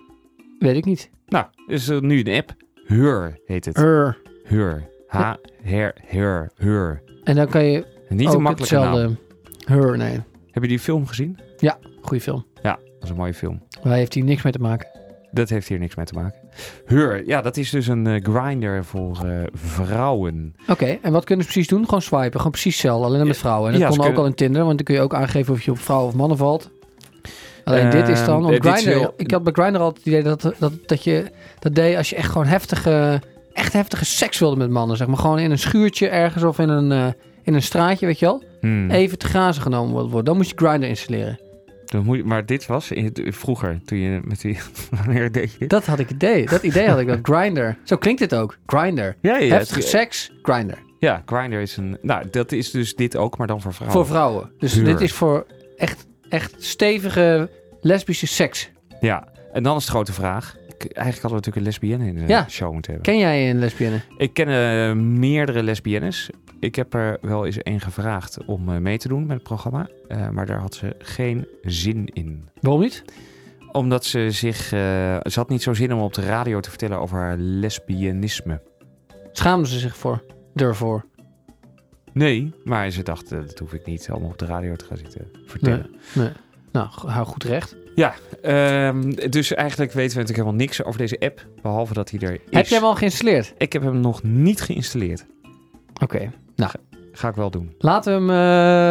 weet 0.58 0.76
ik 0.76 0.84
niet. 0.84 1.10
Nou, 1.26 1.46
is 1.66 1.88
er 1.88 2.02
nu 2.02 2.18
een 2.24 2.36
app. 2.36 2.54
Her 2.84 3.40
heet 3.44 3.64
het. 3.64 3.76
Er. 3.76 4.18
Her. 4.44 4.88
H, 5.06 5.32
her, 5.62 5.94
her, 6.06 6.50
her. 6.54 7.02
En 7.24 7.36
dan 7.36 7.48
kan 7.48 7.64
je 7.64 7.86
Niet 8.08 8.28
ook 8.28 8.34
een 8.34 8.42
makkelijke 8.42 8.74
naam. 8.74 8.94
hetzelfde... 8.94 9.16
Her, 9.64 9.96
nee. 9.96 10.20
Heb 10.50 10.62
je 10.62 10.68
die 10.68 10.78
film 10.78 11.06
gezien? 11.06 11.38
Goeie 12.02 12.22
film. 12.22 12.46
Ja, 12.62 12.76
dat 12.76 13.02
is 13.02 13.10
een 13.10 13.16
mooie 13.16 13.34
film. 13.34 13.62
Daar 13.82 13.94
heeft 13.94 14.14
hij 14.14 14.22
niks 14.22 14.42
mee 14.42 14.52
te 14.52 14.58
maken. 14.58 14.99
Dat 15.32 15.48
heeft 15.48 15.68
hier 15.68 15.78
niks 15.78 15.94
mee 15.94 16.06
te 16.06 16.14
maken. 16.14 16.40
Her, 16.84 17.26
ja, 17.26 17.40
dat 17.40 17.56
is 17.56 17.70
dus 17.70 17.86
een 17.86 18.06
eh, 18.06 18.22
grinder 18.22 18.84
voor 18.84 19.24
eh, 19.24 19.32
vrouwen. 19.52 20.54
Oké, 20.68 20.98
en 21.02 21.12
wat 21.12 21.24
kunnen 21.24 21.44
ze 21.44 21.50
precies 21.52 21.70
doen? 21.70 21.84
Gewoon 21.84 22.02
swipen. 22.02 22.36
Gewoon 22.36 22.50
precies 22.50 22.72
hetzelfde. 22.72 23.06
Alleen 23.06 23.26
met 23.26 23.36
vrouwen. 23.36 23.66
En 23.66 23.72
dat 23.72 23.80
Ja, 23.80 23.88
kon 23.88 23.96
ook 23.98 24.02
kunnen- 24.04 24.20
al 24.22 24.28
in 24.28 24.34
Tinder. 24.34 24.64
Want 24.64 24.76
dan 24.76 24.84
kun 24.84 24.94
je 24.94 25.00
ook 25.00 25.14
aangeven 25.14 25.52
of 25.54 25.62
je 25.62 25.70
op 25.70 25.78
vrouwen 25.78 26.08
of 26.08 26.14
mannen 26.14 26.36
valt. 26.36 26.70
Alleen 27.64 27.86
Ehm, 27.86 27.90
dit 27.90 28.08
is 28.08 28.24
dan... 28.24 28.44
Op 28.44 28.50
eh, 28.50 28.56
is 28.74 28.80
Grindr, 28.82 28.98
heel- 28.98 29.14
Ik 29.16 29.30
had 29.30 29.42
bij 29.42 29.52
Grindr 29.52 29.78
altijd 29.78 29.96
het 30.04 30.06
idee 30.06 30.22
dat, 30.22 30.54
dat, 30.58 30.72
dat 30.86 31.04
je 31.04 31.30
dat 31.58 31.74
deed 31.74 31.96
als 31.96 32.10
je 32.10 32.16
echt 32.16 32.30
gewoon 32.30 32.46
heftige... 32.46 33.20
Echt 33.52 33.72
heftige 33.72 34.04
seks 34.04 34.38
wilde 34.38 34.56
met 34.56 34.70
mannen. 34.70 34.96
Zeg 34.96 35.06
maar 35.06 35.16
gewoon 35.18 35.38
in 35.38 35.50
een 35.50 35.58
schuurtje 35.58 36.08
ergens 36.08 36.44
of 36.44 36.58
in 36.58 36.68
een, 36.68 36.92
eh, 36.92 37.06
in 37.42 37.54
een 37.54 37.62
straatje, 37.62 38.06
weet 38.06 38.18
je 38.18 38.26
wel. 38.26 38.42
Hmm. 38.60 38.90
Even 38.90 39.18
te 39.18 39.26
grazen 39.26 39.62
genomen 39.62 39.94
worden. 40.02 40.24
Dan 40.24 40.36
moest 40.36 40.50
je 40.50 40.66
Grindr 40.66 40.86
installeren. 40.86 41.38
Dan 41.90 42.05
moet 42.05 42.16
je- 42.16 42.24
maar 42.24 42.46
dit 42.46 42.66
was 42.66 42.90
in 42.90 43.12
vroeger, 43.33 43.81
toen 43.85 43.98
je 43.98 44.20
met 44.24 44.40
die... 44.40 44.59
Wanneer 45.05 45.33
deed 45.33 45.53
je 45.53 45.59
dit? 45.59 45.70
Dat 45.70 45.87
had 45.87 45.98
ik 45.98 46.11
idee. 46.11 46.46
Dat 46.46 46.62
idee 46.62 46.88
had 46.88 46.98
ik. 47.00 47.07
Dat 47.07 47.18
Grindr. 47.37 47.70
Zo 47.85 47.96
klinkt 47.96 48.20
het 48.20 48.35
ook. 48.35 48.59
Grindr. 48.66 49.11
Ja, 49.20 49.37
ja, 49.37 49.55
Heftige 49.55 49.81
seks, 49.81 50.33
Grindr. 50.42 50.74
ja, 50.98 51.22
grinder 51.26 51.61
is 51.61 51.76
een... 51.76 51.98
Nou, 52.03 52.24
dat 52.31 52.53
is 52.53 52.70
dus 52.70 52.94
dit 52.94 53.16
ook, 53.16 53.38
maar 53.38 53.46
dan 53.46 53.61
voor 53.61 53.72
vrouwen. 53.74 53.98
Voor 53.98 54.07
vrouwen. 54.14 54.50
Dus 54.59 54.72
dit 54.74 55.00
is 55.00 55.12
voor 55.12 55.46
echt, 55.76 56.07
echt 56.29 56.55
stevige 56.59 57.50
lesbische 57.81 58.26
seks. 58.26 58.70
Ja, 59.00 59.29
en 59.53 59.62
dan 59.62 59.76
is 59.76 59.85
de 59.85 59.90
grote 59.90 60.12
vraag. 60.12 60.57
Eigenlijk 60.79 60.98
hadden 61.22 61.31
we 61.31 61.35
natuurlijk 61.35 61.57
een 61.57 61.62
lesbienne 61.62 62.07
in 62.07 62.14
de 62.14 62.33
Ja. 62.33 62.48
show 62.48 62.72
moeten 62.72 62.92
hebben. 62.92 63.12
Ken 63.12 63.20
jij 63.22 63.50
een 63.50 63.59
lesbienne? 63.59 64.00
Ik 64.16 64.33
ken 64.35 64.48
eh, 64.48 64.92
meerdere 64.96 65.62
lesbiennes. 65.62 66.31
Ik 66.61 66.75
heb 66.75 66.94
er 66.94 67.18
wel 67.20 67.46
eens 67.46 67.59
één 67.59 67.81
gevraagd 67.81 68.44
om 68.44 68.68
eh, 68.68 68.77
mee 68.77 68.99
te 68.99 69.09
doen 69.09 69.20
met 69.27 69.35
het 69.37 69.42
programma. 69.42 69.88
Eh, 70.09 70.29
maar 70.29 70.46
daar 70.46 70.59
had 70.59 70.75
ze 70.75 70.94
geen 70.99 71.46
zin 71.62 72.07
in. 72.12 72.49
Waarom 72.61 72.81
niet? 72.81 73.05
Omdat 73.73 74.05
ze 74.05 74.31
zich... 74.31 74.73
eh, 74.73 74.79
ze 75.23 75.33
had 75.35 75.49
niet 75.49 75.62
zo 75.62 75.75
zin 75.75 75.92
om 75.94 76.01
op 76.01 76.14
de 76.14 76.23
radio 76.23 76.61
te 76.61 76.68
vertellen 76.68 76.99
over 77.01 77.18
haar 77.18 77.37
lesbianisme. 77.37 78.61
Schaamden 79.33 79.70
ze 79.70 79.79
zich 79.79 79.96
voor? 79.96 80.23
Ervoor? 80.55 81.05
Nee, 82.12 82.53
maar 82.64 82.90
ze 82.90 83.03
dacht, 83.03 83.31
dat 83.31 83.59
hoef 83.59 83.73
ik 83.73 83.87
niet 83.87 84.09
allemaal 84.11 84.31
op 84.31 84.38
de 84.38 84.46
radio 84.46 84.77
te 84.77 84.85
gaan 84.85 84.96
zitten 84.96 85.29
vertellen. 85.46 85.90
Nee. 86.14 86.31
Nou, 86.73 86.88
hou 86.90 87.27
goed 87.27 87.44
recht. 87.44 87.77
Ehm, 88.42 89.11
dus 89.31 89.55
eigenlijk 89.55 89.92
weten 89.92 90.12
we 90.16 90.20
natuurlijk 90.20 90.29
helemaal 90.29 90.66
niks 90.66 90.85
over 90.85 90.99
deze 90.99 91.18
app. 91.18 91.46
Behalve 91.62 91.94
dat 91.94 92.11
hij 92.11 92.20
er 92.20 92.33
is. 92.33 92.38
Heb 92.51 92.66
jij 92.66 92.79
hem 92.79 92.87
al 92.87 92.94
geïnstalleerd? 92.94 93.55
Ik 93.59 93.73
heb 93.73 93.83
hem 93.83 94.01
nog 94.01 94.23
niet 94.23 94.61
geïnstalleerd. 94.61 95.27
Oké. 96.03 96.31
Ga 97.12 97.29
ik 97.29 97.35
wel 97.35 97.51
doen. 97.51 97.75
Laten 97.79 98.12
we 98.12 98.18
hem, 98.18 98.31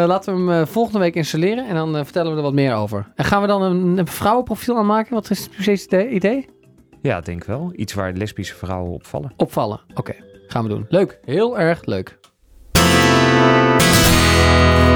eh, 0.01 0.07
laten 0.07 0.33
we 0.33 0.39
hem 0.51 0.61
eh, 0.61 0.67
volgende 0.67 0.99
week 0.99 1.15
installeren 1.15 1.67
en 1.67 1.75
dan 1.75 1.97
eh, 1.97 2.03
vertellen 2.03 2.31
we 2.31 2.37
er 2.37 2.43
wat 2.43 2.53
meer 2.53 2.73
over. 2.75 3.11
En 3.15 3.25
gaan 3.25 3.41
we 3.41 3.47
dan 3.47 3.61
een, 3.61 3.97
een 3.97 4.07
vrouwenprofiel 4.07 4.77
aanmaken? 4.77 5.13
Wat 5.13 5.29
is 5.29 5.47
precies 5.47 5.81
het 5.81 5.91
idee- 5.93 6.09
idee? 6.09 6.49
Ja, 7.01 7.21
denk 7.21 7.43
wel. 7.43 7.71
Iets 7.75 7.93
waar 7.93 8.11
lesbische 8.13 8.55
vrouwen 8.55 8.91
opvallen. 8.93 9.33
Opvallen. 9.37 9.79
Oké, 9.95 10.13
gaan 10.47 10.63
we 10.63 10.69
doen. 10.69 10.85
Leuk. 10.89 11.19
Heel 11.25 11.59
erg 11.59 11.85
leuk. 11.85 12.17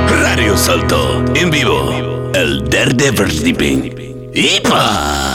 Radio 0.08 0.56
Salto 0.56 1.24
en 1.24 1.52
vivo. 1.54 1.90
El 2.32 2.64
derde 2.70 3.14
verdieping. 3.16 3.94
¡Ipa! 4.32 5.33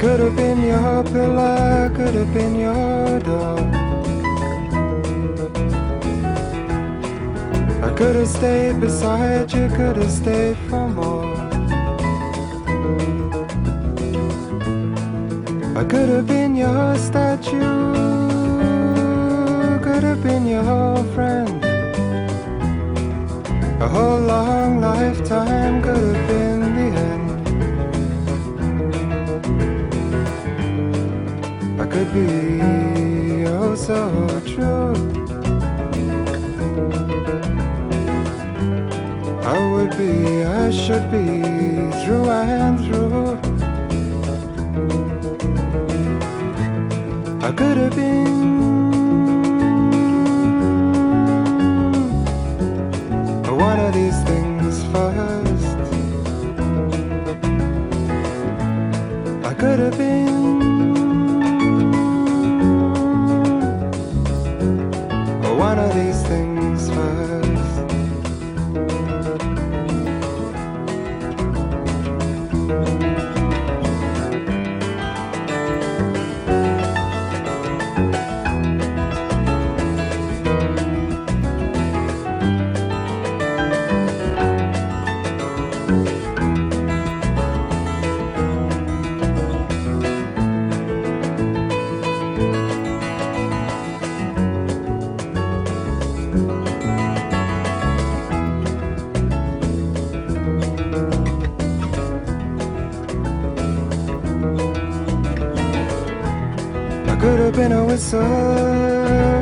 Could 0.00 0.18
have 0.18 0.34
been 0.34 0.62
your 0.62 1.04
pillar, 1.04 1.92
could 1.94 2.14
have 2.14 2.32
been 2.32 2.58
your 2.58 3.20
door. 3.20 3.58
I 7.86 7.92
could 7.94 8.16
have 8.16 8.28
stayed 8.28 8.80
beside 8.80 9.52
you, 9.52 9.68
could 9.68 9.96
have 9.96 10.10
stayed 10.10 10.56
for 10.70 10.88
more. 10.88 11.26
I 15.76 15.84
could 15.84 16.08
have 16.08 16.26
been 16.26 16.56
your 16.56 16.96
statue, 16.96 17.60
could 19.80 19.82
could 19.82 20.02
have 20.02 20.22
been 20.22 20.46
your 20.46 21.04
friend. 21.14 21.62
A 23.82 23.86
whole 23.86 24.20
long 24.20 24.80
lifetime 24.80 25.82
could 25.82 26.16
have 26.16 26.28
been 26.28 26.39
be 32.12 33.46
oh 33.46 33.74
so 33.76 34.28
true. 34.40 34.94
I 39.44 39.58
would 39.72 39.96
be, 39.96 40.44
I 40.44 40.70
should 40.70 41.10
be 41.10 41.26
through 42.02 42.30
and 42.30 42.78
through. 42.84 43.38
I 47.46 47.52
could 47.52 47.76
have 47.76 47.94
been 47.94 48.40
one 53.46 53.78
of 53.78 53.94
these 53.94 54.20
things 54.24 54.82
first. 54.92 55.76
I 59.44 59.54
could 59.54 59.78
have 59.78 59.96
been 59.96 60.29
have 107.50 107.58
been 107.58 107.72
a 107.72 107.84
whistle, 107.84 108.20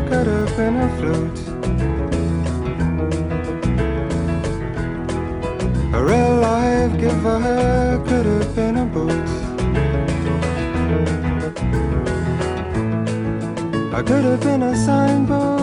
could 0.08 0.26
have 0.26 0.56
been 0.56 0.76
a 0.76 0.88
flute. 0.96 1.40
A 5.94 6.02
real 6.02 6.36
life 6.40 6.98
giver 6.98 8.02
could 8.06 8.24
have 8.24 8.54
been 8.56 8.76
a 8.78 8.86
boot. 8.86 9.28
I 13.92 14.02
could 14.02 14.24
have 14.24 14.40
been 14.40 14.62
a 14.62 14.74
signpost, 14.74 15.56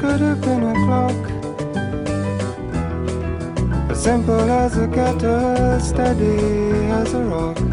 could 0.00 0.20
have 0.20 0.40
been 0.40 0.64
a 0.64 0.74
clock. 0.86 1.30
As 3.90 4.02
simple 4.02 4.50
as 4.50 4.76
a 4.76 4.88
kettle, 4.88 5.78
steady 5.78 6.36
as 6.98 7.14
a 7.14 7.22
rock. 7.22 7.69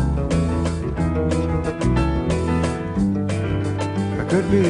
Could 4.38 4.52
be 4.52 4.68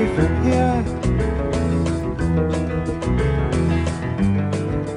even 0.00 0.30
here. 0.44 0.82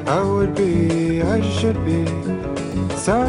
I 0.08 0.22
would 0.24 0.56
be, 0.56 1.22
I 1.22 1.42
should 1.42 1.84
be 1.84 2.06
so 2.96 3.28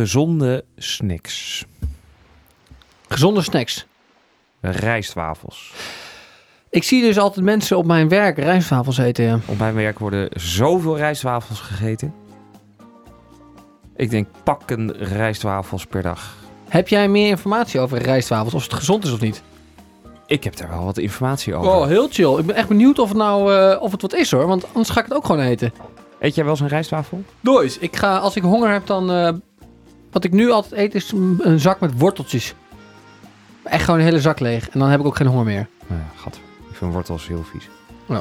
Gezonde 0.00 0.64
snacks. 0.76 1.64
Gezonde 3.08 3.42
snacks. 3.42 3.86
Rijstwafels. 4.60 5.72
Ik 6.70 6.82
zie 6.82 7.02
dus 7.02 7.18
altijd 7.18 7.44
mensen 7.44 7.76
op 7.76 7.86
mijn 7.86 8.08
werk 8.08 8.38
rijstwafels 8.38 8.98
eten. 8.98 9.24
Ja. 9.24 9.38
Op 9.46 9.58
mijn 9.58 9.74
werk 9.74 9.98
worden 9.98 10.28
zoveel 10.34 10.96
rijstwafels 10.96 11.60
gegeten. 11.60 12.14
Ik 13.96 14.10
denk 14.10 14.28
pakken 14.42 14.92
rijstwafels 14.96 15.86
per 15.86 16.02
dag. 16.02 16.34
Heb 16.68 16.88
jij 16.88 17.08
meer 17.08 17.28
informatie 17.28 17.80
over 17.80 17.98
rijstwafels? 17.98 18.54
Of 18.54 18.62
het 18.62 18.74
gezond 18.74 19.04
is 19.04 19.12
of 19.12 19.20
niet? 19.20 19.42
Ik 20.26 20.44
heb 20.44 20.56
daar 20.56 20.68
wel 20.68 20.84
wat 20.84 20.98
informatie 20.98 21.54
over. 21.54 21.70
Oh, 21.72 21.86
heel 21.86 22.08
chill. 22.10 22.38
Ik 22.38 22.46
ben 22.46 22.56
echt 22.56 22.68
benieuwd 22.68 22.98
of 22.98 23.08
het 23.08 23.18
nou 23.18 23.54
eh, 23.54 23.82
of 23.82 23.92
het 23.92 24.02
wat 24.02 24.14
is 24.14 24.30
hoor. 24.30 24.46
Want 24.46 24.66
anders 24.66 24.90
ga 24.90 25.00
ik 25.00 25.06
het 25.06 25.14
ook 25.14 25.26
gewoon 25.26 25.40
eten. 25.40 25.72
Eet 26.18 26.34
jij 26.34 26.44
wel 26.44 26.52
eens 26.52 26.62
een 26.62 26.68
rijstwafel? 26.68 27.22
Dois. 27.40 27.78
Ik 27.78 27.96
ga, 27.96 28.18
als 28.18 28.36
ik 28.36 28.42
honger 28.42 28.70
heb, 28.72 28.86
dan... 28.86 29.10
eh, 29.10 29.32
wat 30.10 30.24
ik 30.24 30.32
nu 30.32 30.50
altijd 30.50 30.80
eet 30.80 30.94
is 30.94 31.12
een, 31.12 31.60
zak 31.60 31.80
met 31.80 31.98
worteltjes. 31.98 32.54
Echt 33.62 33.84
gewoon 33.84 34.00
een 34.00 34.06
hele 34.06 34.20
zak 34.20 34.40
leeg. 34.40 34.68
En 34.68 34.78
dan 34.78 34.88
heb 34.88 35.00
ik 35.00 35.06
ook 35.06 35.16
geen 35.16 35.26
honger 35.26 35.44
meer. 35.44 35.68
Nou 35.86 36.00
ja, 36.00 36.06
gat. 36.16 36.40
Ik 36.70 36.76
vind 36.76 36.92
wortels 36.92 37.28
heel 37.28 37.44
vies. 37.44 37.68
Oh. 38.08 38.16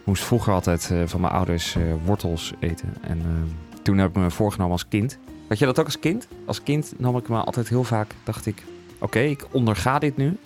Ik 0.00 0.04
moest 0.04 0.24
vroeger 0.24 0.52
altijd 0.52 0.90
eh, 0.90 1.02
van 1.04 1.20
mijn 1.20 1.32
ouders 1.32 1.76
eh, 1.76 1.82
wortels 2.04 2.52
eten. 2.58 2.94
En 3.00 3.18
eh, 3.18 3.80
toen 3.82 3.98
heb 3.98 4.08
ik 4.08 4.16
me 4.16 4.30
voorgenomen 4.30 4.72
als 4.72 4.88
kind. 4.88 5.18
Had 5.48 5.58
je 5.58 5.64
dat 5.64 5.78
ook 5.78 5.84
als 5.84 5.98
kind? 5.98 6.28
Als 6.46 6.62
kind 6.62 6.92
nam 6.96 7.16
ik 7.16 7.28
me 7.28 7.36
altijd 7.36 7.68
heel 7.68 7.84
vaak, 7.84 8.14
dacht 8.24 8.46
ik... 8.46 8.64
Oké, 8.98 9.18
ik 9.18 9.46
onderga 9.50 9.98
dit 9.98 10.16
nu. 10.16 10.36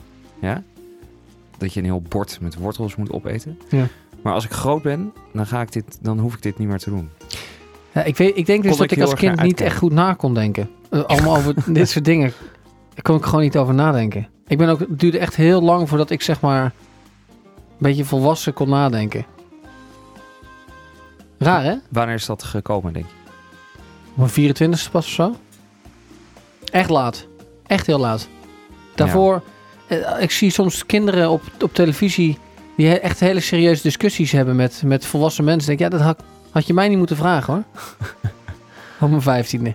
Ja? 0.41 0.63
Dat 1.59 1.73
je 1.73 1.81
een 1.81 1.87
heel 1.87 2.03
bord 2.03 2.39
met 2.41 2.55
wortels 2.55 2.97
moet 2.97 3.13
opeten. 3.13 3.59
Ja. 3.69 3.87
Maar 4.23 4.33
als 4.33 4.45
ik 4.45 4.51
groot 4.51 4.83
ben, 4.83 5.13
dan, 5.33 5.47
ga 5.47 5.61
ik 5.61 5.73
dit, 5.73 5.99
dan 6.01 6.19
hoef 6.19 6.35
ik 6.35 6.43
dit 6.43 6.59
niet 6.59 6.69
meer 6.69 6.79
te 6.79 6.91
doen. 6.91 7.11
Ja, 7.95 8.03
ik, 8.03 8.17
weet, 8.17 8.37
ik 8.37 8.47
denk 8.47 8.63
dus 8.63 8.77
dat 8.77 8.91
ik 8.91 8.99
ik 8.99 9.03
als 9.03 9.15
kind 9.15 9.43
niet 9.43 9.61
echt 9.61 9.77
goed 9.77 9.93
na 9.93 10.15
kon 10.15 10.35
denken. 10.35 10.71
Eh, 10.91 11.03
allemaal 11.05 11.37
over 11.37 11.55
dit 11.73 11.89
soort 11.89 12.05
dingen. 12.05 12.33
Daar 12.95 13.03
kon 13.03 13.17
ik 13.17 13.25
gewoon 13.25 13.41
niet 13.41 13.57
over 13.57 13.75
nadenken. 13.75 14.29
Ik 14.47 14.59
ben 14.59 14.69
ook, 14.69 14.79
het 14.79 15.01
duurde 15.01 15.19
echt 15.19 15.37
heel 15.37 15.63
lang 15.63 15.89
voordat 15.89 16.11
ik 16.11 16.23
zeg 16.23 16.41
maar 16.41 16.65
een 16.65 16.73
beetje 17.79 18.05
volwassen 18.05 18.53
kon 18.53 18.69
nadenken. 18.69 19.25
Raar 21.39 21.65
hè? 21.65 21.75
Wanneer 21.91 22.15
is 22.15 22.27
dat 22.27 22.43
gekomen, 22.43 22.93
denk 22.93 23.07
je? 23.07 23.13
Op 24.17 24.31
mijn 24.35 24.55
24ste 24.55 24.91
pas 24.91 25.07
of 25.07 25.13
zo. 25.13 25.37
Echt 26.71 26.91
laat. 26.91 27.27
Echt 27.67 27.87
heel 27.87 27.99
laat. 27.99 28.29
Daarvoor, 28.95 29.43
eh, 29.87 29.99
ik 30.21 30.31
zie 30.31 30.51
soms 30.51 30.87
kinderen 30.87 31.31
op, 31.31 31.43
op 31.61 31.75
televisie 31.75 32.39
die 32.77 33.01
echt 33.01 33.21
hele 33.21 33.41
serieuze 33.41 33.83
discussies 33.83 34.33
hebben 34.33 34.57
met, 34.57 34.83
met 34.85 35.07
volwassen 35.07 35.45
mensen. 35.45 35.73
Ik 35.73 35.79
denk, 35.79 35.93
ja, 35.93 35.99
dat 35.99 36.07
had, 36.07 36.23
had 36.53 36.67
je 36.67 36.75
mij 36.75 36.89
niet 36.89 36.99
moeten 36.99 37.17
vragen 37.17 37.53
hoor. 37.55 37.63
op 39.01 39.09
mijn 39.09 39.23
vijftiende. 39.23 39.75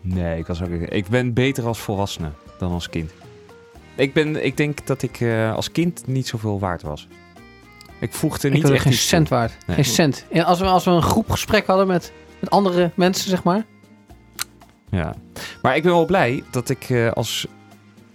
Nee, 0.00 0.38
ik, 0.38 0.46
was 0.46 0.62
ook, 0.62 0.68
ik 0.70 1.08
ben 1.08 1.32
beter 1.32 1.66
als 1.66 1.78
volwassene 1.78 2.30
dan 2.58 2.72
als 2.72 2.88
kind. 2.88 3.10
Ik, 3.94 4.12
ben, 4.12 4.44
ik 4.44 4.56
denk 4.56 4.86
dat 4.86 5.02
ik 5.02 5.20
eh, 5.20 5.54
als 5.54 5.72
kind 5.72 6.06
niet 6.06 6.26
zoveel 6.26 6.58
waard 6.58 6.82
was. 6.82 7.08
Ik 8.00 8.12
voegde 8.12 8.46
Ik 8.48 8.54
niet 8.54 8.62
ben 8.62 8.72
echt 8.72 8.82
geen 8.82 8.92
cent 8.92 9.26
toe. 9.28 9.36
waard. 9.36 9.56
Nee. 9.66 9.76
Geen 9.76 9.84
cent. 9.84 10.24
En 10.30 10.44
als 10.44 10.58
we, 10.60 10.64
als 10.66 10.84
we 10.84 10.90
een 10.90 11.02
groepgesprek 11.02 11.66
hadden 11.66 11.86
met, 11.86 12.12
met 12.38 12.50
andere 12.50 12.90
mensen, 12.94 13.30
zeg 13.30 13.42
maar. 13.42 13.64
Ja. 14.90 15.14
Maar 15.62 15.76
ik 15.76 15.82
ben 15.82 15.92
wel 15.92 16.04
blij 16.04 16.42
dat 16.50 16.68
ik 16.68 16.90
eh, 16.90 17.10
als 17.12 17.46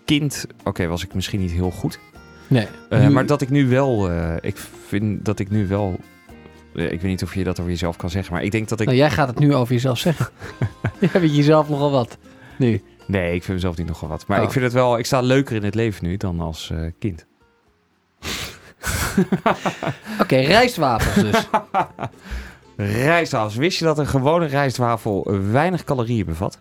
kind... 0.05 0.45
Oké, 0.63 0.88
was 0.88 1.03
ik 1.03 1.13
misschien 1.13 1.39
niet 1.39 1.51
heel 1.51 1.72
goed. 1.72 1.99
Nee. 2.47 2.68
Eh, 2.89 2.99
Nu- 2.99 3.09
Maar 3.09 3.26
dat 3.26 3.41
ik 3.41 3.49
nu 3.49 3.68
wel... 3.68 4.09
ik 4.41 4.57
vind 4.88 5.26
dat 5.26 5.39
ik 5.39 5.49
nu 5.49 5.68
wel... 5.68 5.99
eh, 6.76 6.84
ik 6.84 7.01
weet 7.01 7.11
niet 7.11 7.23
of 7.23 7.36
je 7.36 7.43
dat 7.43 7.59
over 7.59 7.71
jezelf 7.71 7.97
kan 7.97 8.09
zeggen, 8.09 8.34
maar 8.34 8.43
ik 8.43 8.51
denk 8.51 8.69
dat 8.69 8.80
ik... 8.80 8.86
Nou, 8.86 8.97
jij 8.97 9.11
gaat 9.11 9.28
het 9.28 9.39
nu 9.39 9.55
over 9.55 9.73
jezelf 9.73 9.97
zeggen. 9.97 10.28
je 10.99 11.07
hebt 11.11 11.36
jezelf 11.36 11.69
nogal 11.69 11.91
wat. 11.91 12.17
Nu. 12.57 12.84
Nee, 13.05 13.34
ik 13.34 13.43
vind 13.43 13.53
mezelf 13.53 13.78
niet 13.78 13.88
nogal 13.88 14.09
wat. 14.09 14.28
Maar 14.28 14.39
Oh. 14.39 14.45
ik 14.45 14.51
vind 14.51 14.63
het 14.63 14.73
wel... 14.73 14.97
Ik 14.97 15.05
sta 15.05 15.21
leuker 15.21 15.55
in 15.55 15.63
het 15.63 15.76
leven 15.76 16.05
nu 16.05 16.17
dan 16.17 16.39
als 16.39 16.71
eh, 16.71 16.80
kind. 16.99 17.26
Oké, 20.21 20.36
rijstwafels 20.36 21.15
dus. 21.15 21.47
Rijstwafels. 22.78 23.55
Wist 23.55 23.80
je 23.80 23.86
dat 23.86 23.97
een 23.97 24.07
gewone 24.07 24.45
rijstwafel 24.45 25.28
weinig 25.51 25.84
calorieën 25.84 26.26
bevat? 26.26 26.59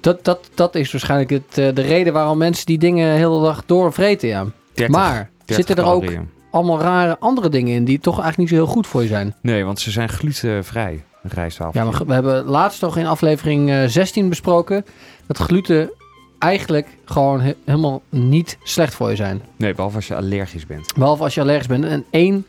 Dat, 0.00 0.24
dat, 0.24 0.50
dat 0.54 0.74
is 0.74 0.92
waarschijnlijk 0.92 1.30
het, 1.30 1.58
eh, 1.58 1.74
de 1.74 1.82
reden 1.82 2.12
waarom 2.12 2.38
mensen 2.38 2.66
die 2.66 2.78
dingen 2.78 3.12
de 3.12 3.18
hele 3.18 3.40
dag 3.42 3.62
doorvreten, 3.66 4.28
ja. 4.28 4.44
30, 4.74 4.96
maar 4.96 5.30
30 5.44 5.56
zitten 5.56 5.76
er 5.76 5.90
ook 5.90 6.00
calorieën. 6.00 6.30
Allemaal 6.50 6.80
rare 6.80 7.16
andere 7.18 7.48
dingen 7.48 7.74
in 7.74 7.84
die 7.84 7.98
toch 8.00 8.20
eigenlijk 8.20 8.38
niet 8.38 8.58
zo 8.58 8.64
heel 8.64 8.74
goed 8.74 8.86
voor 8.86 9.02
je 9.02 9.08
zijn? 9.08 9.34
Nee, 9.40 9.64
want 9.64 9.80
ze 9.80 9.90
zijn 9.90 10.08
glutenvrij, 10.08 11.04
een 11.22 11.30
rijstwafel. 11.30 11.80
Ja, 11.84 11.90
maar 11.90 12.06
we 12.06 12.12
hebben 12.12 12.44
laatst 12.44 12.78
toch 12.80 12.96
in 12.96 13.06
aflevering 13.06 13.70
eh, 13.70 13.84
16 13.86 14.28
besproken 14.28 14.84
dat 15.26 15.38
gluten 15.38 15.90
eigenlijk 16.38 16.86
gewoon 17.04 17.40
he- 17.40 17.54
helemaal 17.64 18.02
niet 18.08 18.58
slecht 18.62 18.94
voor 18.94 19.10
je 19.10 19.16
zijn. 19.16 19.42
Nee, 19.56 19.74
behalve 19.74 19.96
als 19.96 20.06
je 20.06 20.16
allergisch 20.16 20.66
bent. 20.66 20.94
Behalve 20.94 21.22
als 21.22 21.34
je 21.34 21.40
allergisch 21.40 21.66
bent. 21.66 21.84
En 21.84 22.44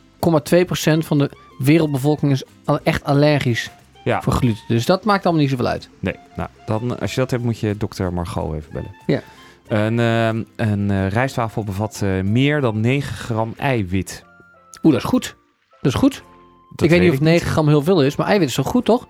1,2% 1.01 1.05
van 1.05 1.17
de 1.17 1.31
wereldbevolking 1.57 2.31
is 2.31 2.43
al 2.65 2.79
echt 2.83 3.03
allergisch 3.03 3.69
Ja, 4.03 4.21
voor 4.21 4.33
gluten. 4.33 4.61
Dus 4.67 4.85
dat 4.85 5.03
maakt 5.05 5.23
allemaal 5.23 5.41
niet 5.41 5.51
zoveel 5.51 5.67
uit. 5.67 5.89
nee. 5.99 6.15
Nou, 6.35 6.49
dan, 6.65 6.99
als 6.99 7.13
je 7.13 7.19
dat 7.19 7.31
hebt, 7.31 7.43
moet 7.43 7.59
je 7.59 7.77
dokter 7.77 8.13
Margot 8.13 8.55
even 8.55 8.71
bellen. 8.73 8.95
Ja. 9.05 9.21
Een, 9.67 9.99
ehm, 9.99 10.43
een 10.55 10.91
eh, 10.91 11.07
rijstwafel 11.09 11.63
bevat 11.63 12.01
eh, 12.03 12.21
meer 12.21 12.61
dan 12.61 12.79
9 12.79 13.13
gram 13.15 13.53
eiwit. 13.57 14.23
Oeh, 14.83 14.93
dat 14.93 15.03
is 15.03 15.09
goed. 15.09 15.35
Dat 15.81 15.93
is 15.93 15.99
goed. 15.99 16.23
Dat 16.75 16.81
ik 16.81 16.89
weet 16.89 17.01
niet 17.01 17.11
of 17.13 17.19
9 17.19 17.47
gram 17.47 17.67
heel 17.67 17.81
veel 17.83 18.03
is, 18.03 18.15
maar 18.15 18.27
eiwit 18.27 18.47
is 18.47 18.53
toch 18.55 18.67
goed, 18.67 18.85
toch? 18.85 19.01
Nou, 19.01 19.09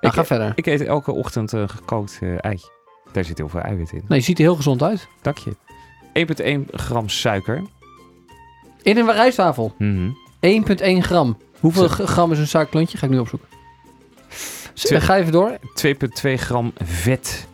Ik- 0.00 0.12
ga 0.12 0.24
verder. 0.24 0.52
Ik 0.54 0.66
eet 0.66 0.80
elke 0.84 1.12
ochtend 1.12 1.52
een 1.52 1.68
gekookt 1.68 2.18
eh, 2.22 2.34
eitje. 2.40 2.68
Daar 3.12 3.24
zit 3.24 3.38
heel 3.38 3.48
veel 3.48 3.60
eiwit 3.60 3.92
in. 3.92 4.04
Nee, 4.08 4.18
je 4.18 4.24
ziet 4.24 4.38
er 4.38 4.44
heel 4.44 4.56
gezond 4.56 4.82
uit. 4.82 5.08
Dank 5.22 5.38
je. 5.38 5.56
1,1 6.12 6.66
gram 6.70 7.08
suiker. 7.08 7.62
In 8.82 8.96
een 8.98 9.12
rijstwafel. 9.12 9.74
Mhm. 9.78 10.10
1,1 10.40 11.02
gram. 11.02 11.36
Hoeveel 11.60 11.88
Zo. 11.88 12.04
gram 12.06 12.32
is 12.32 12.38
een 12.38 12.46
suikerklontje? 12.46 12.98
Ga 12.98 13.06
ik 13.06 13.12
nu 13.12 13.18
opzoeken. 13.18 13.48
Twee- 14.74 15.00
Ga 15.00 15.16
even 15.16 15.32
door. 15.32 15.58
2,2 15.74 16.38
gram 16.38 16.72
vet. 16.84 17.46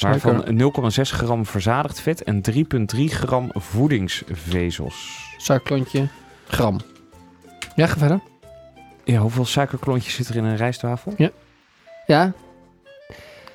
Waarvan 0.00 0.44
0,6 0.90 1.00
gram 1.00 1.46
verzadigd 1.46 2.00
vet 2.00 2.22
en 2.22 2.40
3,3 2.50 3.00
gram 3.04 3.50
voedingsvezels. 3.54 5.28
Suikerklontje. 5.36 6.08
Gram. 6.48 6.80
Ja, 7.76 7.86
ga 7.86 7.96
verder. 7.98 8.20
Ja, 9.04 9.18
hoeveel 9.20 9.44
suikerklontjes 9.44 10.14
zit 10.14 10.28
er 10.28 10.36
in 10.36 10.44
een 10.44 10.56
rijstwafel? 10.56 11.14
Ja, 11.16 12.32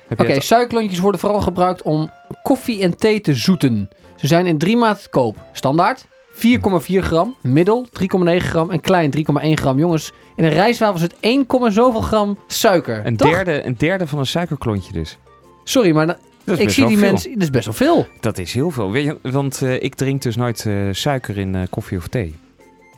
Heb 0.08 0.20
Oké, 0.20 0.32
het- 0.32 0.44
suikerklontjes 0.44 0.98
worden 0.98 1.20
vooral 1.20 1.40
gebruikt 1.40 1.82
om 1.82 2.10
koffie 2.42 2.82
en 2.82 2.96
thee 2.96 3.20
te 3.20 3.34
zoeten. 3.34 3.88
Ze 4.16 4.26
zijn 4.26 4.46
in 4.46 4.58
drie 4.58 4.76
maten 4.76 5.02
te 5.02 5.08
koop. 5.08 5.36
Standaard 5.52 6.06
4,4 6.32 7.02
gram, 7.02 7.36
middel 7.40 7.86
3,9 7.92 8.48
gram 8.48 8.70
en 8.70 8.80
klein 8.80 9.10
3,1 9.10 9.54
gram. 9.54 9.78
Jongens, 9.78 10.12
in 10.36 10.44
een 10.44 10.50
rijstwafel 10.52 10.98
zit 10.98 11.14
1, 11.20 11.46
zoveel 11.72 12.00
gram 12.00 12.38
suiker. 12.46 13.06
een, 13.06 13.16
Toch? 13.16 13.30
derde, 13.30 13.64
een 13.66 13.74
derde 13.78 14.06
van 14.06 14.18
een 14.18 14.26
suikerklontje 14.26 14.92
dus. 14.92 15.18
Sorry, 15.64 15.92
maar 15.94 16.16
ik 16.56 16.70
zie 16.70 16.86
die 16.86 16.98
veel. 16.98 17.10
mensen... 17.10 17.32
Dat 17.32 17.42
is 17.42 17.50
best 17.50 17.64
wel 17.64 17.74
veel. 17.74 18.06
Dat 18.20 18.38
is 18.38 18.52
heel 18.52 18.70
veel. 18.70 18.90
Weet 18.90 19.04
je, 19.04 19.18
want 19.30 19.62
eh, 19.62 19.82
ik 19.82 19.94
drink 19.94 20.22
dus 20.22 20.36
nooit 20.36 20.66
eh, 20.66 20.74
suiker 20.92 21.38
in 21.38 21.54
eh, 21.54 21.62
koffie 21.70 21.98
of 21.98 22.08
thee. 22.08 22.34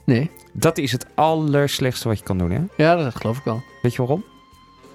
Nee. 0.04 0.30
Dat 0.52 0.78
is 0.78 0.92
het 0.92 1.06
allerslechtste 1.14 2.08
wat 2.08 2.18
je 2.18 2.24
kan 2.24 2.38
doen, 2.38 2.50
hè? 2.50 2.60
Ja, 2.76 2.96
dat 2.96 3.14
geloof 3.14 3.38
ik 3.38 3.44
wel. 3.44 3.62
Weet 3.82 3.92
je 3.92 3.98
waarom? 3.98 4.24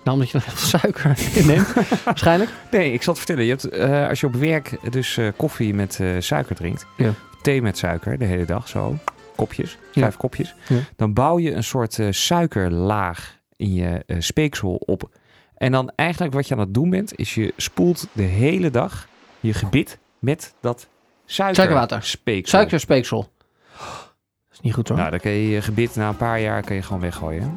Nou, 0.03 0.17
omdat 0.17 0.29
je 0.31 0.37
nog 0.37 0.45
heel 0.45 0.55
veel 0.55 0.79
suiker 0.79 1.17
inneemt. 1.41 1.73
Waarschijnlijk. 2.05 2.49
Nee, 2.71 2.93
ik 2.93 3.03
zal 3.03 3.13
het 3.13 3.23
vertellen. 3.23 3.45
Je 3.49 3.57
hebt, 3.59 4.09
als 4.09 4.19
je 4.19 4.27
op 4.27 4.35
werk 4.35 4.91
dus 4.91 5.19
koffie 5.35 5.73
met 5.73 5.99
suiker 6.19 6.55
drinkt, 6.55 6.85
Ja. 6.97 7.13
thee 7.41 7.61
met 7.61 7.77
suiker 7.77 8.17
de 8.17 8.25
hele 8.25 8.45
dag, 8.45 8.67
zo, 8.67 8.97
kopjes, 9.35 9.77
Ja. 9.93 10.01
vijf 10.01 10.17
kopjes, 10.17 10.55
Ja. 10.67 10.75
dan 10.95 11.13
bouw 11.13 11.39
je 11.39 11.51
een 11.53 11.63
soort 11.63 11.97
suikerlaag 12.09 13.37
in 13.55 13.73
je 13.73 14.03
speeksel 14.19 14.73
op. 14.75 15.09
En 15.57 15.71
dan 15.71 15.91
eigenlijk 15.95 16.33
wat 16.33 16.47
je 16.47 16.53
aan 16.53 16.59
het 16.59 16.73
doen 16.73 16.89
bent, 16.89 17.17
is 17.17 17.35
je 17.35 17.53
spoelt 17.57 18.07
de 18.11 18.21
hele 18.23 18.71
dag 18.71 19.07
je 19.39 19.53
gebit 19.53 19.97
met 20.19 20.53
dat 20.61 20.87
suiker 21.25 21.55
Suikerwater. 21.55 22.03
speeksel. 22.03 22.59
Suikerspeeksel. 22.59 23.31
Dat 23.77 24.53
is 24.53 24.59
niet 24.61 24.73
goed 24.73 24.87
hoor. 24.87 24.97
Nou, 24.97 25.09
dan 25.09 25.19
kan 25.19 25.31
je 25.31 25.49
je 25.49 25.61
gebit 25.61 25.95
na 25.95 26.07
een 26.09 26.17
paar 26.17 26.39
jaar 26.41 26.63
kan 26.63 26.75
je 26.75 26.81
gewoon 26.81 27.01
weggooien. 27.01 27.41
hè? 27.41 27.47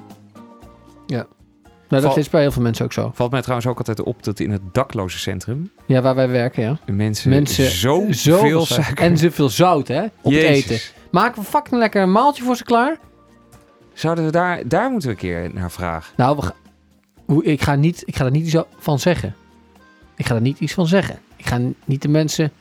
nou, 1.89 2.03
dat 2.03 2.03
val- 2.03 2.17
is 2.23 2.31
bij 2.31 2.41
heel 2.41 2.51
veel 2.53 2.63
mensen 2.63 2.85
ook 2.85 2.93
zo. 2.93 3.11
Valt 3.15 3.31
mij 3.31 3.41
trouwens 3.41 3.69
ook 3.69 3.79
altijd 3.79 4.01
op 4.03 4.23
dat 4.23 4.41
in 4.41 4.51
het 4.51 4.61
daklozencentrum 4.75 5.71
Ja, 5.87 6.03
waar 6.03 6.15
wij 6.15 6.29
werken, 6.29 6.63
ja. 6.63 6.79
mensen, 6.93 7.31
Mensen 7.31 7.71
zo 7.71 8.05
veel 8.11 8.67
suiker... 8.67 9.05
En 9.05 9.19
zoveel 9.19 9.49
zout, 9.49 9.89
hè? 9.89 10.03
Op 10.05 10.11
het 10.23 10.33
Jezus. 10.33 10.71
eten. 10.71 10.81
Maken 11.11 11.43
we 11.43 11.49
fucking 11.49 11.81
lekker 11.81 12.03
een 12.03 12.13
maaltje 12.13 12.43
voor 12.43 12.57
ze 12.57 12.65
klaar? 12.65 12.99
Zouden 13.93 14.25
we 14.25 14.31
daar, 14.31 14.69
daar 14.69 14.91
moeten 14.91 15.09
we 15.09 15.15
een 15.15 15.21
keer 15.21 15.51
naar 15.55 15.71
vragen. 15.71 16.13
Nou, 16.17 16.37
we 16.37 16.43
ga- 16.43 16.55
hoe- 17.29 17.45
ik, 17.45 17.61
ga 17.63 17.75
niet, 17.75 18.03
ik 18.07 18.17
ga 18.17 18.25
er 18.25 18.31
niet 18.31 18.47
iets 18.47 18.57
van 18.79 18.99
zeggen. 18.99 19.35
Ik 20.17 20.27
ga 20.27 20.35
er 20.35 20.41
niet 20.41 20.59
iets 20.59 20.73
van 20.75 20.87
zeggen. 20.87 21.19
Ik 21.37 21.47
ga 21.47 21.61
niet 21.85 22.03
de 22.03 22.09
mensen 22.09 22.53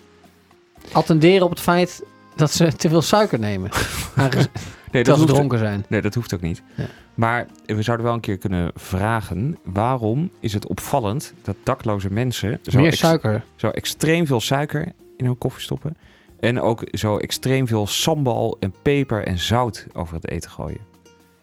attenderen 0.91 1.43
op 1.43 1.49
het 1.49 1.59
feit 1.59 2.03
dat 2.35 2.51
ze 2.51 2.73
te 2.75 2.89
veel 2.89 3.01
suiker 3.01 3.39
nemen. 3.39 3.69
Nee, 4.91 5.03
terwijl 5.03 5.27
ze 5.27 5.33
dronken 5.33 5.57
zijn. 5.59 5.85
nee, 5.89 6.01
dat 6.01 6.13
hoeft 6.13 6.33
ook 6.33 6.41
niet. 6.41 6.61
Ja. 6.75 6.85
Maar 7.15 7.45
we 7.65 7.81
zouden 7.81 8.05
wel 8.05 8.15
een 8.15 8.21
keer 8.21 8.37
kunnen 8.37 8.71
vragen... 8.75 9.57
waarom 9.63 10.29
is 10.39 10.53
het 10.53 10.67
opvallend 10.67 11.33
dat 11.41 11.55
dakloze 11.63 12.11
mensen... 12.11 12.59
Zo, 12.63 12.79
Meer 12.79 12.93
suiker. 12.93 13.43
zo 13.55 13.69
extreem 13.69 14.25
veel 14.27 14.41
suiker 14.41 14.91
in 15.17 15.25
hun 15.25 15.37
koffie 15.37 15.63
stoppen... 15.63 15.97
en 16.39 16.61
ook 16.61 16.83
zo 16.91 17.17
extreem 17.17 17.67
veel 17.67 17.87
sambal 17.87 18.57
en 18.59 18.73
peper 18.81 19.23
en 19.23 19.39
zout 19.39 19.85
over 19.93 20.15
het 20.15 20.27
eten 20.29 20.49
gooien? 20.51 20.79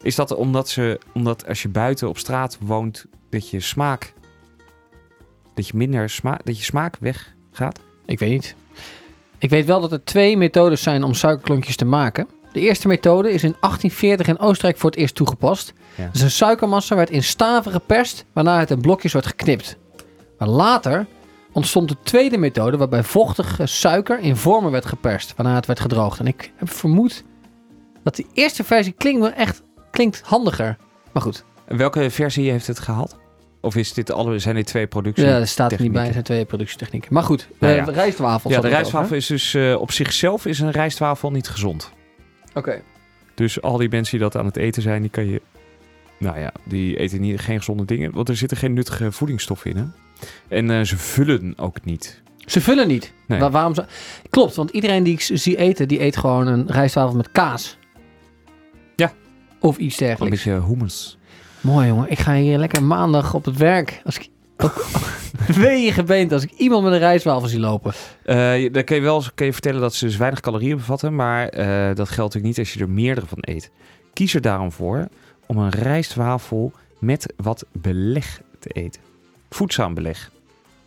Is 0.04 0.14
dat 0.14 0.34
omdat, 0.34 0.68
ze, 0.68 1.00
omdat 1.12 1.46
als 1.46 1.62
je 1.62 1.68
buiten 1.68 2.08
op 2.08 2.18
straat 2.18 2.58
woont... 2.60 3.06
dat 3.30 3.50
je 3.50 3.60
smaak... 3.60 4.12
dat 5.54 5.68
je 5.68 5.76
minder 5.76 6.10
smaak, 6.10 6.44
dat 6.44 6.58
je 6.58 6.64
smaak 6.64 6.96
weggaat? 7.00 7.80
Ik 8.04 8.18
weet 8.18 8.30
niet. 8.30 8.54
Ik 9.38 9.50
weet 9.50 9.66
wel 9.66 9.80
dat 9.80 9.92
er 9.92 10.04
twee 10.04 10.36
methodes 10.36 10.82
zijn 10.82 11.04
om 11.04 11.14
suikerklontjes 11.14 11.76
te 11.76 11.84
maken. 11.84 12.28
De 12.52 12.60
eerste 12.60 12.88
methode 12.88 13.28
is 13.28 13.42
in 13.42 13.56
1840 13.60 14.26
in 14.26 14.38
Oostenrijk 14.38 14.78
voor 14.78 14.90
het 14.90 14.98
eerst 14.98 15.14
toegepast. 15.14 15.72
Ja. 15.94 16.08
Dus 16.12 16.20
een 16.20 16.30
suikermassa 16.30 16.96
werd 16.96 17.10
in 17.10 17.22
staven 17.22 17.72
geperst, 17.72 18.24
waarna 18.32 18.58
het 18.58 18.70
in 18.70 18.80
blokjes 18.80 19.12
werd 19.12 19.26
geknipt. 19.26 19.76
Maar 20.38 20.48
later 20.48 21.06
ontstond 21.52 21.88
de 21.88 21.96
tweede 22.02 22.38
methode 22.38 22.76
waarbij 22.76 23.02
vochtige 23.02 23.66
suiker 23.66 24.18
in 24.18 24.36
vormen 24.36 24.70
werd 24.70 24.86
geperst, 24.86 25.34
waarna 25.36 25.54
het 25.54 25.66
werd 25.66 25.80
gedroogd. 25.80 26.18
En 26.18 26.26
ik 26.26 26.52
heb 26.56 26.70
vermoed 26.70 27.24
dat 28.02 28.16
die 28.16 28.26
eerste 28.32 28.64
versie 28.64 28.92
klinkt 28.92 29.20
wel 29.20 29.32
echt 29.32 29.62
klinkt 29.94 30.20
handiger. 30.24 30.76
Maar 31.12 31.22
goed, 31.22 31.44
En 31.64 31.76
welke 31.76 32.10
versie 32.10 32.50
heeft 32.50 32.66
het 32.66 32.78
gehad? 32.78 33.16
Of 33.60 33.76
is 33.76 33.92
dit 33.92 34.12
alle, 34.12 34.38
zijn 34.38 34.54
dit 34.54 34.66
twee 34.66 34.86
producties? 34.86 35.24
ja, 35.24 35.38
er 35.38 35.46
staat 35.46 35.72
er 35.72 35.80
niet 35.80 35.92
bij, 35.92 36.06
er 36.06 36.12
zijn 36.12 36.24
twee 36.24 36.44
productietechnieken. 36.44 37.14
Maar 37.14 37.22
goed, 37.22 37.48
Nou 37.60 37.72
eh, 37.72 37.78
ja. 37.78 37.84
de 37.84 37.92
rijstwafel. 37.92 38.50
Ja, 38.50 38.56
de 38.56 38.62
het 38.62 38.72
rijstwafel 38.72 39.04
over, 39.04 39.16
is 39.16 39.26
dus 39.26 39.54
eh, 39.54 39.80
op 39.80 39.92
zichzelf 39.92 40.46
is 40.46 40.60
een 40.60 40.70
rijstwafel 40.70 41.30
niet 41.30 41.48
gezond. 41.48 41.90
Oké. 42.54 42.82
Dus 43.34 43.62
al 43.62 43.76
die 43.76 43.88
mensen 43.88 44.18
die 44.18 44.28
dat 44.28 44.36
aan 44.36 44.46
het 44.46 44.56
eten 44.56 44.82
zijn, 44.82 45.00
die 45.00 45.10
kan 45.10 45.26
je... 45.28 45.42
Nou 46.18 46.38
ja, 46.38 46.52
die 46.64 46.96
eten 46.96 47.20
niet, 47.20 47.40
geen 47.40 47.58
gezonde 47.58 47.84
dingen. 47.84 48.12
Want 48.12 48.28
er 48.28 48.36
zitten 48.36 48.56
geen 48.56 48.72
nuttige 48.72 49.12
voedingsstoffen 49.12 49.70
in. 49.70 49.76
Hè? 49.76 49.84
En 50.56 50.70
eh, 50.70 50.80
ze 50.80 50.96
vullen 50.96 51.52
ook 51.56 51.84
niet. 51.84 52.22
Ze 52.46 52.60
vullen 52.60 52.88
niet. 52.88 53.12
Nee. 53.26 53.40
Wa- 53.40 53.50
waarom 53.50 53.74
zou... 53.74 53.86
Klopt, 54.30 54.54
want 54.54 54.70
iedereen 54.70 55.02
die 55.02 55.12
ik 55.12 55.20
zie 55.20 55.56
eten, 55.56 55.88
die 55.88 56.00
eet 56.02 56.16
gewoon 56.16 56.46
een 56.46 56.66
rijstwafel 56.70 57.16
met 57.16 57.30
kaas. 57.32 57.78
Of 59.64 59.76
iets 59.76 60.00
Een 60.00 60.06
dergelijks. 60.06 60.44
beetje 60.44 60.62
hummus. 60.66 61.18
Mooi 61.60 61.86
jongen, 61.86 62.10
ik 62.10 62.18
ga 62.18 62.34
hier 62.34 62.58
lekker 62.58 62.82
maandag 62.82 63.34
op 63.34 63.44
het 63.44 63.56
werk. 63.56 64.00
Als 64.04 64.18
ik 64.18 64.28
ook 64.56 64.84
wee 65.56 65.82
je 65.82 65.92
gebeend 65.92 66.32
als 66.32 66.42
ik 66.42 66.50
iemand 66.50 66.84
met 66.84 66.92
een 66.92 66.98
rijstwafel 66.98 67.48
zie 67.48 67.60
lopen. 67.60 67.92
Eh, 68.24 68.72
dan 68.72 68.84
kun 68.84 68.96
je 68.96 69.02
wel 69.02 69.22
kun 69.34 69.46
je 69.46 69.52
vertellen 69.52 69.80
dat 69.80 69.94
ze 69.94 70.04
dus 70.04 70.16
weinig 70.16 70.40
calorieën 70.40 70.76
bevatten. 70.76 71.14
Maar 71.14 71.48
eh, 71.48 71.66
dat 71.96 72.08
geldt 72.08 72.34
natuurlijk 72.34 72.44
niet 72.44 72.58
als 72.58 72.72
je 72.72 72.80
er 72.80 72.88
meerdere 72.88 73.26
van 73.26 73.38
eet. 73.40 73.70
Kies 74.12 74.34
er 74.34 74.40
daarom 74.40 74.72
voor 74.72 75.08
om 75.46 75.58
een 75.58 75.70
rijstwafel 75.70 76.72
met 76.98 77.32
wat 77.36 77.64
beleg 77.72 78.40
te 78.58 78.68
eten. 78.68 79.00
Voedzaam 79.50 79.94
beleg. 79.94 80.30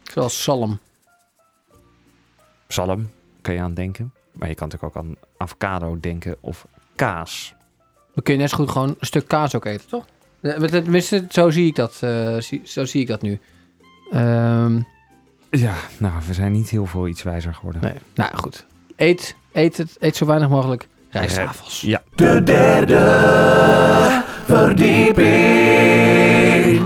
Zoals 0.03 0.43
zalm. 0.43 0.79
Zalm, 2.67 3.09
kan 3.41 3.53
je 3.53 3.61
aan 3.61 3.73
denken. 3.73 4.13
Maar 4.31 4.47
je 4.49 4.55
kan 4.55 4.67
natuurlijk 4.67 4.97
ook 4.97 5.03
aan 5.03 5.15
avocado 5.37 5.99
denken 5.99 6.35
of 6.39 6.67
kaas. 6.95 7.55
Dan 8.17 8.25
kun 8.25 8.33
je 8.35 8.39
net 8.39 8.49
zo 8.49 8.55
goed 8.57 8.69
gewoon 8.71 8.87
een 8.99 9.05
stuk 9.05 9.27
kaas 9.27 9.55
ook 9.55 9.65
eten, 9.65 9.87
toch? 9.89 10.05
Eh, 10.41 10.53
Tenminste, 10.63 11.25
zo 11.29 11.49
zie 11.49 11.65
ik 11.67 11.75
dat, 11.75 11.97
eh, 11.99 12.37
zie- 12.37 12.61
zo 12.63 12.85
zie 12.85 13.01
ik 13.01 13.07
dat 13.07 13.21
nu. 13.21 13.39
Ehm, 14.11 14.79
Ja, 15.49 15.73
nou, 15.97 16.13
we 16.27 16.33
zijn 16.33 16.51
niet 16.51 16.69
heel 16.69 16.85
veel 16.85 17.07
iets 17.07 17.23
wijzer 17.23 17.53
geworden. 17.53 17.81
nee. 17.81 17.93
Nou 18.15 18.35
goed. 18.35 18.65
Eet, 18.95 19.35
eet, 19.51 19.77
het, 19.77 19.95
eet 19.99 20.15
zo 20.15 20.25
weinig 20.25 20.49
mogelijk 20.49 20.87
rijstwafels. 21.09 21.81
Ja. 21.81 22.03
De 22.15 22.43
derde 22.43 22.99
verdieping. 24.45 26.81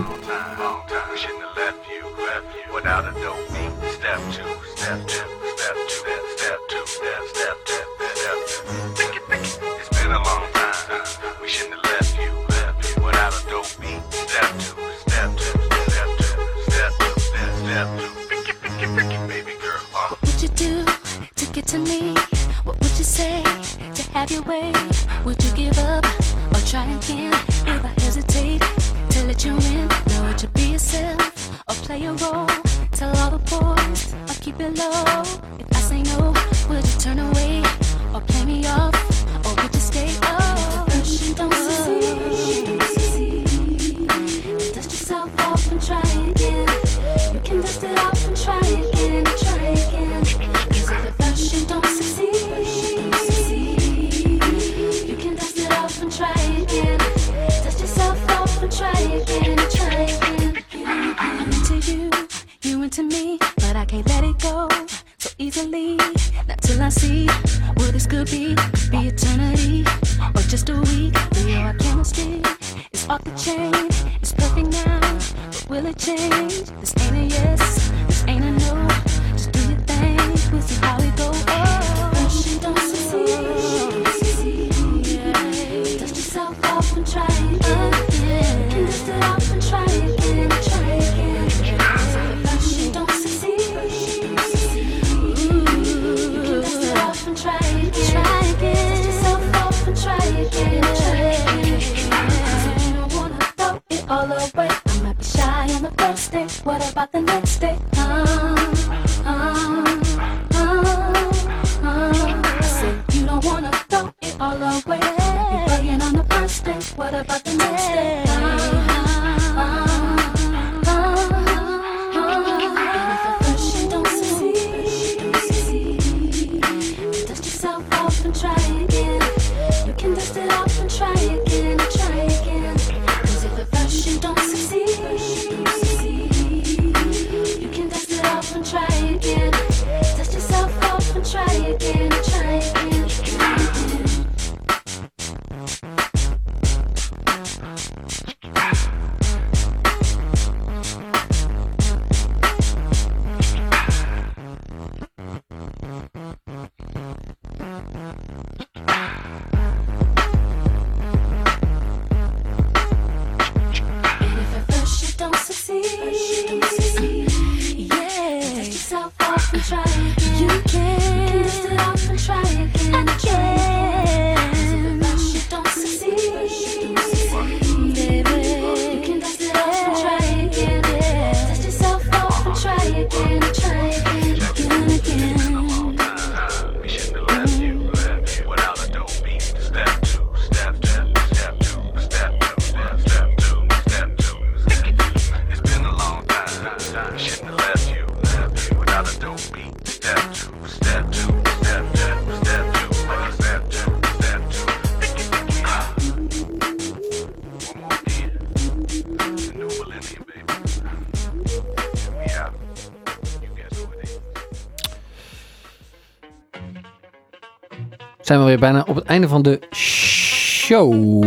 Zijn 218.22 218.40
we 218.40 218.46
weer 218.46 218.60
bijna 218.60 218.84
op 218.88 218.96
het 218.96 219.06
einde 219.06 219.28
van 219.28 219.42
de 219.42 219.60
show. 219.76 221.24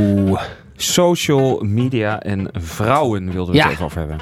Social 0.76 1.60
media 1.62 2.20
en 2.20 2.48
vrouwen 2.52 3.32
wilden 3.32 3.52
we 3.52 3.58
Ja. 3.58 3.64
het 3.64 3.72
even 3.72 3.84
over 3.84 3.98
hebben. 3.98 4.18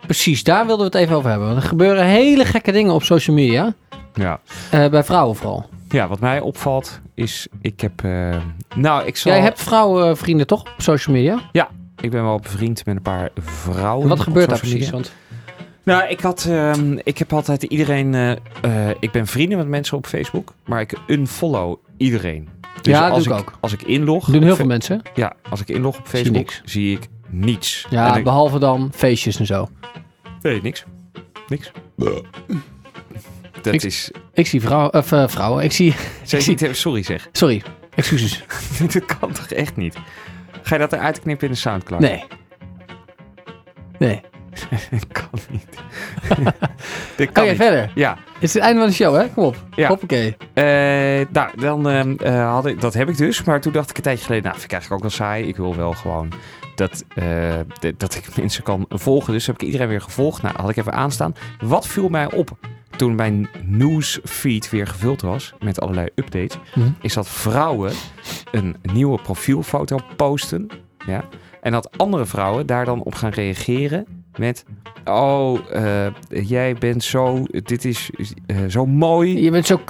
Precies, 0.00 0.42
daar 0.44 0.66
wilden 0.66 0.90
we 0.90 0.96
het 0.98 1.02
even 1.06 1.16
over 1.16 1.30
hebben. 1.30 1.48
Want 1.48 1.62
er 1.62 1.68
gebeuren 1.68 2.04
hele 2.04 2.44
gekke 2.44 2.72
dingen 2.72 2.92
op 2.94 3.02
social 3.02 3.36
media. 3.36 3.74
Ja. 4.14 4.40
Eh, 4.70 4.88
bij 4.88 5.04
vrouwen 5.04 5.36
vooral. 5.36 5.68
ja, 5.88 6.08
wat 6.08 6.20
mij 6.20 6.40
opvalt 6.40 7.00
is, 7.14 7.46
ik 7.60 7.80
heb... 7.80 8.04
eh, 8.04 8.36
nou, 8.76 9.06
ik 9.06 9.16
zal... 9.16 9.32
Jij 9.32 9.40
hebt 9.40 9.62
vrouwenvrienden 9.62 10.46
toch 10.46 10.60
op 10.60 10.72
social 10.76 11.14
media? 11.16 11.40
Ik 12.00 12.10
ben 12.10 12.22
wel 12.22 12.38
bevriend 12.38 12.86
met 12.86 12.96
een 12.96 13.02
paar 13.02 13.28
vrouwen. 13.38 14.02
En 14.02 14.08
wat 14.08 14.20
gebeurt 14.20 14.48
daar 14.48 14.58
precies? 14.58 14.90
Want 14.90 15.12
Nou, 15.86 16.08
ik 16.08 16.20
had, 16.20 16.44
ehm, 16.48 16.98
ik 17.04 17.18
heb 17.18 17.32
altijd 17.32 17.62
iedereen, 17.62 18.14
eh, 18.14 18.30
eh, 18.90 18.96
ik 19.00 19.10
ben 19.10 19.26
vrienden 19.26 19.58
met 19.58 19.68
mensen 19.68 19.96
op 19.96 20.06
Facebook, 20.06 20.54
maar 20.64 20.80
ik 20.80 20.94
unfollow 21.06 21.76
iedereen. 21.96 22.48
Dus 22.82 22.92
Ja, 22.94 23.08
als 23.08 23.24
doe 23.24 23.32
ik 23.34 23.40
ook. 23.40 23.52
Als 23.60 23.72
ik 23.72 23.82
inlog, 23.82 24.24
doen 24.30 24.42
heel 24.42 24.56
veel 24.56 24.66
mensen. 24.66 25.02
Ja, 25.14 25.32
als 25.50 25.60
ik 25.60 25.68
inlog 25.68 25.98
op 25.98 26.06
Zie 26.06 26.18
Facebook, 26.18 26.52
zie 26.64 26.92
ik 26.96 27.08
niets. 27.28 27.86
Ja, 27.90 28.16
ik- 28.16 28.24
behalve 28.24 28.58
dan 28.58 28.90
feestjes 28.94 29.38
en 29.38 29.46
zo. 29.46 29.68
nee, 30.42 30.62
niks. 30.62 30.84
Niks. 31.48 31.70
Dat 33.62 33.72
Niks. 33.72 33.84
is. 33.84 34.10
Ik 34.32 34.46
zie 34.46 34.60
vrouw, 34.60 34.88
of, 34.88 35.12
eh, 35.12 35.28
vrouwen. 35.28 35.64
Ik 35.64 35.72
zie... 35.72 35.94
Zeg 36.22 36.40
zie- 36.42 36.50
niet 36.50 36.62
even 36.62 36.76
sorry 36.76 37.02
zeg. 37.02 37.28
Sorry, 37.32 37.62
excuses. 37.94 38.44
dat 38.92 39.04
kan 39.18 39.32
toch 39.32 39.46
echt 39.50 39.76
niet? 39.76 39.96
Ga 40.62 40.74
je 40.74 40.80
dat 40.80 40.92
eruit 40.92 41.20
knippen 41.20 41.46
in 41.46 41.52
de 41.52 41.58
Soundcloud? 41.58 42.00
Nee. 42.02 42.24
Nee. 43.98 44.20
kan 45.12 45.28
niet. 45.50 45.66
Dit 47.16 47.32
kan 47.32 47.42
Oké, 47.42 47.52
niet. 47.52 47.60
verder. 47.62 47.90
Ja, 47.94 48.16
Het 48.34 48.42
is 48.42 48.54
het 48.54 48.62
einde 48.62 48.78
van 48.80 48.88
de 48.88 48.94
show, 48.94 49.16
hè? 49.16 49.28
Kom 49.28 49.44
op. 49.44 49.56
Ja. 49.74 49.88
Hoppakee. 49.88 50.36
Eh, 50.54 50.64
nou, 51.32 51.60
dan 51.60 51.88
ehm, 51.88 52.14
eh, 52.18 52.52
had 52.52 52.66
ik, 52.66 52.80
dat 52.80 52.94
heb 52.94 53.08
ik 53.08 53.16
dus. 53.16 53.44
Maar 53.44 53.60
toen 53.60 53.72
dacht 53.72 53.90
ik 53.90 53.96
een 53.96 54.02
tijdje 54.02 54.24
geleden, 54.24 54.44
nou, 54.44 54.54
vind 54.58 54.66
ik 54.72 54.72
eigenlijk 54.78 55.04
ook 55.04 55.08
wel 55.10 55.18
saai. 55.26 55.46
Ik 55.48 55.56
wil 55.56 55.76
wel 55.76 55.92
gewoon 55.92 56.32
dat, 56.74 57.04
eh, 57.14 57.24
d- 57.80 57.92
dat 58.00 58.14
ik 58.14 58.36
mensen 58.40 58.62
kan 58.62 58.84
volgen. 58.88 59.32
Dus 59.32 59.46
heb 59.46 59.54
ik 59.54 59.62
iedereen 59.62 59.88
weer 59.88 60.00
gevolgd. 60.00 60.42
Nou, 60.42 60.54
had 60.60 60.70
ik 60.70 60.76
even 60.76 60.92
aanstaan. 60.92 61.34
Wat 61.60 61.86
viel 61.86 62.08
mij 62.08 62.32
op 62.32 62.50
toen 62.96 63.14
mijn 63.14 63.48
newsfeed 63.64 64.70
weer 64.70 64.86
gevuld 64.86 65.20
was 65.22 65.54
met 65.60 65.80
allerlei 65.80 66.08
updates, 66.14 66.58
Mhm. 66.74 66.88
is 67.00 67.14
dat 67.14 67.28
vrouwen 67.28 67.92
een 68.52 68.76
nieuwe 68.92 69.20
profielfoto 69.22 69.98
posten. 70.16 70.68
Ja, 71.06 71.24
en 71.60 71.72
dat 71.72 71.98
andere 71.98 72.26
vrouwen 72.26 72.66
daar 72.66 72.84
dan 72.84 73.02
op 73.02 73.14
gaan 73.14 73.30
reageren 73.30 74.06
met... 74.38 74.64
Oh, 75.04 75.58
eh, 75.72 76.06
jij 76.28 76.74
bent 76.74 77.04
zo... 77.04 77.42
Dit 77.50 77.84
is 77.84 78.10
eh, 78.46 78.56
zo 78.68 78.86
mooi. 78.86 79.42
Je 79.42 79.50
bent 79.50 79.66
zo 79.66 79.80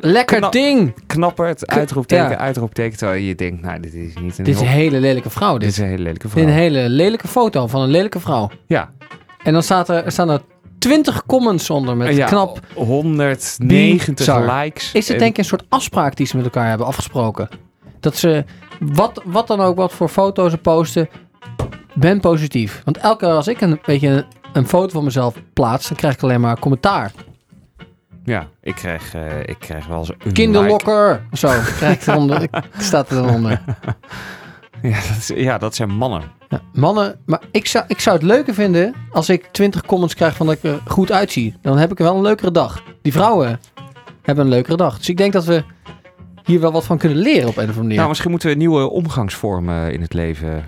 lekker 0.00 0.36
Knap- 0.38 0.52
ding. 0.52 0.94
knapper, 1.06 1.46
het 1.46 1.66
uitroepteken, 1.66 2.30
ja. 2.30 2.38
uitroepteken. 2.38 2.98
Terwijl 2.98 3.20
je 3.22 3.34
denkt, 3.34 3.62
nou, 3.62 3.80
dit 3.80 3.94
is 3.94 4.14
niet 4.20 4.38
een 4.38 4.44
Dit 4.44 4.54
is 4.54 4.60
een 4.60 4.66
hele 4.66 5.00
lelijke 5.00 5.30
vrouw. 5.30 5.52
dit 5.52 5.60
Dit 5.60 5.70
is 5.70 5.78
een 5.78 5.84
hele 5.84 5.98
lelijke 6.02 6.22
Dit 6.22 6.30
vrouw. 6.30 6.44
is 6.44 6.48
een 6.50 6.56
hele 6.56 6.88
lelijke 6.88 7.28
foto 7.28 7.66
van 7.66 7.80
een 7.82 7.90
lelijke 7.90 8.20
vrouw. 8.20 8.50
Ja, 8.66 8.90
En 9.42 9.52
dan 9.52 9.62
staat 9.62 9.88
er, 9.88 10.04
er 10.04 10.12
staan 10.12 10.30
er 10.30 10.40
20 10.78 11.26
comments 11.26 11.70
onder 11.70 11.96
met 11.96 12.16
Ja, 12.16 12.26
knap. 12.26 12.60
190 12.74 14.14
Bizar. 14.14 14.54
likes. 14.62 14.92
Is 14.92 15.04
het 15.04 15.12
En- 15.12 15.18
denk 15.18 15.30
ik 15.32 15.38
een 15.38 15.44
soort 15.44 15.64
afspraak 15.68 16.16
die 16.16 16.26
ze 16.26 16.36
met 16.36 16.44
elkaar 16.44 16.68
hebben 16.68 16.86
afgesproken? 16.86 17.48
Dat 18.00 18.16
ze, 18.16 18.44
wat, 18.80 19.22
wat 19.24 19.46
dan 19.46 19.60
ook, 19.60 19.76
wat 19.76 19.92
voor 19.92 20.08
foto's 20.08 20.50
ze 20.50 20.58
posten, 20.58 21.08
ben 21.94 22.20
positief. 22.20 22.82
Want 22.84 22.96
elke 22.98 23.24
keer 23.24 23.34
als 23.34 23.48
ik 23.48 23.60
een 23.60 23.80
beetje 23.84 24.08
een, 24.08 24.24
een 24.52 24.66
foto 24.68 24.88
van 24.92 25.04
mezelf 25.04 25.34
plaats, 25.52 25.88
dan 25.88 25.96
krijg 25.96 26.14
ik 26.14 26.22
alleen 26.22 26.40
maar 26.40 26.58
commentaar. 26.58 27.12
Ja, 28.24 28.48
ik 28.62 28.74
krijg, 28.74 29.14
eh, 29.14 29.40
ik 29.40 29.56
krijg 29.58 29.86
wel 29.86 30.00
like. 30.18 30.32
Kinderlokker, 30.32 31.26
zo. 31.32 31.48
Krijg 31.76 32.00
ik 32.00 32.06
eronder, 32.06 32.42
ik, 32.50 32.50
staat 32.78 33.10
er 33.10 33.16
dan 33.16 33.28
onder. 33.30 33.60
Ja 34.82 34.90
dat, 35.08 35.16
is- 35.18 35.32
ja, 35.34 35.58
dat 35.58 35.74
zijn 35.74 35.90
mannen. 35.90 36.22
Ja, 36.48 36.60
mannen, 36.72 37.18
maar 37.26 37.40
ik 37.50 37.66
zou, 37.66 37.84
ik 37.88 38.00
zou 38.00 38.16
het 38.16 38.24
leuker 38.24 38.54
vinden 38.54 38.94
als 39.10 39.28
ik 39.28 39.46
20 39.52 39.82
comments 39.86 40.14
krijg 40.14 40.36
van 40.36 40.46
dat 40.46 40.56
ik 40.56 40.62
er 40.64 40.80
goed 40.86 41.12
uitzie. 41.12 41.54
Dan 41.62 41.78
heb 41.78 41.90
ik 41.92 41.98
wel 41.98 42.16
een 42.16 42.22
leukere 42.22 42.50
dag. 42.50 42.82
Die 43.02 43.12
vrouwen 43.12 43.60
hebben 44.22 44.44
een 44.44 44.50
leukere 44.50 44.76
dag. 44.76 44.96
Dus 44.98 45.08
ik 45.08 45.16
denk 45.16 45.32
dat 45.32 45.44
we 45.44 45.64
hier 46.44 46.60
wel 46.60 46.72
wat 46.72 46.84
van 46.84 46.98
kunnen 46.98 47.18
leren 47.18 47.48
op 47.48 47.56
een 47.56 47.62
of 47.62 47.68
andere 47.68 47.80
manier. 47.82 47.96
Nou, 47.96 48.08
misschien 48.08 48.30
moeten 48.30 48.48
we 48.48 48.54
nieuwe 48.54 48.90
omgangsvormen 48.90 49.92
in 49.92 50.00
het 50.00 50.12
leven. 50.14 50.64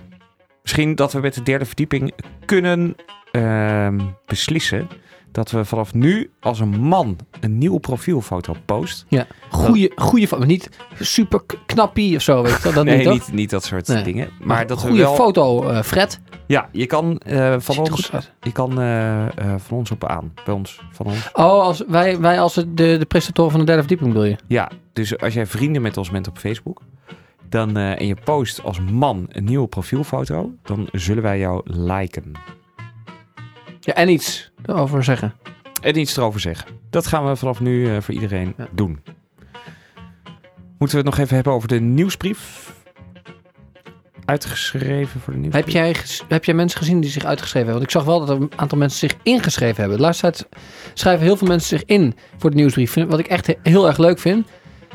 Misschien 0.67 0.95
dat 0.95 1.13
we 1.13 1.21
met 1.21 1.35
de 1.35 1.43
derde 1.43 1.65
verdieping 1.65 2.13
kunnen 2.45 2.95
ehm, 3.33 4.01
beslissen 4.27 4.89
dat 5.33 5.51
we 5.51 5.65
vanaf 5.65 5.95
nu 5.95 6.31
als 6.41 6.61
een 6.61 6.81
man 6.81 7.17
een 7.41 7.59
nieuwe 7.59 7.81
profielfoto 7.81 8.55
post. 8.65 9.07
Ja, 9.09 9.27
goeie, 9.51 9.93
goeie 9.97 10.29
foto. 10.29 10.45
Niet 10.45 10.71
super 11.01 11.43
knappie 11.67 12.17
of 12.17 12.23
zo, 12.23 12.43
weet 12.43 12.63
je. 12.63 12.73
Dat 12.73 12.85
nee, 12.85 12.97
niet, 12.97 13.07
niet, 13.09 13.33
niet 13.33 13.51
dat 13.51 13.65
soort 13.65 13.89
Nee. 13.89 14.03
dingen. 14.03 14.29
Maar 14.41 14.67
dat 14.67 14.83
we 14.83 14.89
goede 14.89 15.03
wel. 15.03 15.15
foto, 15.15 15.69
eh, 15.69 15.83
Fred. 15.83 16.21
Ja, 16.47 16.69
je 16.73 16.87
kan 16.87 17.19
eh, 17.19 17.55
van 17.59 17.79
ons, 17.79 18.11
je 18.41 18.53
kan 18.53 18.81
eh, 18.81 19.27
van 19.57 19.79
ons 19.79 19.91
op 19.91 20.05
aan. 20.05 20.33
Bij 20.45 20.55
ons, 20.55 20.81
van 20.91 21.07
ons. 21.07 21.29
Oh, 21.33 21.63
als 21.63 21.83
wij, 21.89 22.21
wij 22.21 22.41
als 22.41 22.55
de, 22.55 22.67
de 22.75 23.07
presentatoren 23.09 23.51
van 23.51 23.61
de 23.61 23.67
derde 23.67 23.81
verdieping 23.81 24.13
bedoel 24.13 24.29
je? 24.29 24.37
Ja, 24.47 24.71
dus 24.93 25.19
als 25.19 25.35
jij 25.35 25.47
vrienden 25.47 25.83
met 25.83 25.97
ons 25.97 26.11
bent 26.11 26.29
op 26.29 26.39
Facebook, 26.39 26.81
dan 27.49 27.77
eh, 27.77 28.01
en 28.01 28.07
je 28.07 28.15
post 28.25 28.63
als 28.63 28.81
man 28.81 29.27
een 29.29 29.45
nieuwe 29.45 29.67
profielfoto, 29.69 30.53
dan 30.63 30.89
zullen 30.93 31.23
wij 31.23 31.39
jou 31.39 31.61
liken. 31.65 32.33
Ja, 33.81 33.95
en 33.95 34.09
iets 34.09 34.51
erover 34.65 35.05
zeggen. 35.05 35.35
En 35.83 35.99
iets 35.99 36.17
erover 36.17 36.41
zeggen. 36.41 36.67
Dat 36.91 37.07
gaan 37.07 37.27
we 37.29 37.37
vanaf 37.37 37.61
nu 37.61 37.89
eh, 37.95 38.01
voor 38.01 38.15
iedereen 38.15 38.55
Ja. 38.57 38.69
doen. 38.73 39.01
Moeten 40.79 40.99
we 40.99 41.05
het 41.05 41.15
nog 41.17 41.19
even 41.25 41.35
hebben 41.35 41.53
over 41.53 41.69
de 41.69 41.81
nieuwsbrief? 41.81 42.75
Uitgeschreven 44.25 45.21
voor 45.21 45.33
de 45.33 45.39
nieuwsbrief? 45.39 45.65
Heb 45.65 45.75
jij, 45.75 45.95
heb 46.29 46.45
jij 46.45 46.55
mensen 46.55 46.79
gezien 46.79 47.01
die 47.01 47.11
zich 47.11 47.25
uitgeschreven 47.25 47.69
hebben? 47.69 47.87
Want 47.87 47.95
ik 47.95 48.01
zag 48.03 48.05
wel 48.05 48.27
dat 48.27 48.37
er 48.37 48.43
een 48.43 48.53
aantal 48.59 48.79
mensen 48.79 48.99
zich 49.09 49.19
ingeschreven 49.23 49.77
hebben. 49.81 49.97
De 49.97 50.03
laatste 50.03 50.23
tijd 50.31 50.49
schrijven 50.95 51.25
heel 51.25 51.37
veel 51.37 51.47
mensen 51.49 51.79
zich 51.79 51.89
in 51.89 52.15
voor 52.37 52.51
de 52.51 52.57
nieuwsbrief. 52.57 52.95
Wat 52.95 53.19
ik 53.19 53.27
echt 53.27 53.47
he- 53.47 53.55
heel 53.63 53.87
erg 53.87 53.99
leuk 53.99 54.19
vind. 54.19 54.47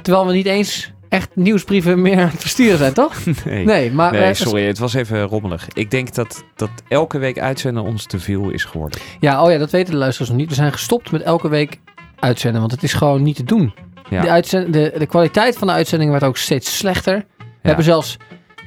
Terwijl 0.01 0.27
we 0.27 0.33
niet 0.33 0.45
eens 0.45 0.91
echt 1.11 1.29
nieuwsbrieven 1.35 2.01
meer 2.01 2.17
aan 2.19 2.29
het 2.29 2.39
versturen 2.41 2.77
zijn, 2.77 2.93
toch? 2.93 3.15
Nee. 3.45 3.65
Nee, 3.65 3.91
maar... 3.91 4.11
Nee, 4.11 4.33
sorry, 4.33 4.65
het 4.67 4.77
was 4.77 4.93
even 4.93 5.21
rommelig. 5.23 5.67
Ik 5.73 5.91
denk 5.91 6.13
dat, 6.13 6.43
dat 6.55 6.69
elke 6.87 7.17
week 7.17 7.39
uitzenden 7.39 7.83
ons 7.83 8.05
te 8.05 8.19
veel 8.19 8.49
is 8.49 8.63
geworden. 8.63 8.99
Ja, 9.19 9.43
oh 9.43 9.51
ja, 9.51 9.57
dat 9.57 9.71
weten 9.71 9.91
de 9.91 9.97
luisteraars 9.99 10.29
nog 10.31 10.39
niet. 10.39 10.49
We 10.49 10.55
zijn 10.55 10.71
gestopt 10.71 11.11
met 11.11 11.21
elke 11.21 11.49
week 11.49 11.79
uitzenden, 12.19 12.59
want 12.59 12.71
het 12.71 12.83
is 12.83 12.93
gewoon 12.93 13.21
niet 13.23 13.35
te 13.35 13.43
doen. 13.43 13.73
Ja. 14.09 14.21
De, 14.21 14.29
uitzend, 14.29 14.73
de, 14.73 14.93
de 14.97 15.05
kwaliteit 15.05 15.57
van 15.57 15.67
de 15.67 15.73
uitzending 15.73 16.11
werd 16.11 16.23
ook 16.23 16.37
steeds 16.37 16.77
slechter. 16.77 17.15
We 17.37 17.43
Ja. 17.61 17.67
hebben 17.67 17.85
zelfs 17.85 18.17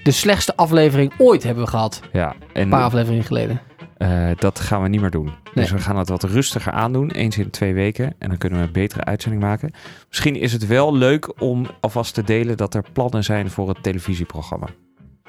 de 0.03 0.11
slechtste 0.11 0.57
aflevering 0.57 1.13
ooit 1.19 1.43
hebben 1.43 1.65
we 1.65 1.71
gehad. 1.71 2.01
Ja, 2.13 2.35
en 2.53 2.63
Een 2.63 2.69
paar 2.69 2.83
afleveringen 2.83 3.25
geleden. 3.25 3.61
Eh, 4.05 4.37
dat 4.39 4.61
gaan 4.61 4.83
we 4.83 4.89
niet 4.89 5.01
meer 5.01 5.11
doen. 5.11 5.25
Nee. 5.25 5.35
Dus 5.55 5.71
we 5.71 5.79
gaan 5.79 5.97
het 5.99 6.09
wat 6.09 6.23
rustiger 6.23 6.73
aandoen, 6.73 7.11
eens 7.11 7.39
in 7.39 7.51
twee 7.51 7.75
weken. 7.75 8.15
En 8.19 8.29
dan 8.29 8.39
kunnen 8.39 8.59
we 8.59 8.67
een 8.67 8.73
betere 8.73 9.05
uitzending 9.05 9.43
maken. 9.43 9.71
Misschien 10.09 10.37
is 10.37 10.53
het 10.53 10.67
wel 10.67 10.95
leuk 10.95 11.41
om 11.43 11.67
alvast 11.81 12.15
te 12.15 12.23
delen 12.23 12.57
dat 12.57 12.75
er 12.75 12.85
plannen 12.93 13.25
zijn 13.25 13.51
voor 13.51 13.69
het 13.69 13.83
televisieprogramma. 13.83 14.67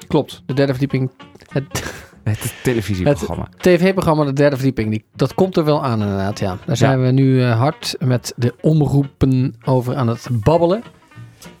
Klopt, 0.06 0.42
de 0.46 0.54
derde 0.54 0.72
verdieping. 0.72 1.10
Het 1.52 1.94
Het 2.24 2.54
televisieprogramma. 2.62 3.48
tv-programma 3.58 4.24
De 4.24 4.32
Derde 4.32 4.56
Verdieping. 4.56 4.90
Die, 4.90 5.04
dat 5.14 5.34
komt 5.34 5.56
er 5.56 5.64
wel 5.64 5.84
aan 5.84 6.00
inderdaad, 6.02 6.38
ja. 6.38 6.56
Daar 6.66 6.76
zijn 6.76 7.02
we 7.02 7.10
nu 7.10 7.42
eh, 7.42 7.58
hard 7.58 7.96
met 7.98 8.32
de 8.36 8.54
omroepen 8.60 9.54
over 9.64 9.96
aan 9.96 10.08
het 10.08 10.28
babbelen. 10.30 10.82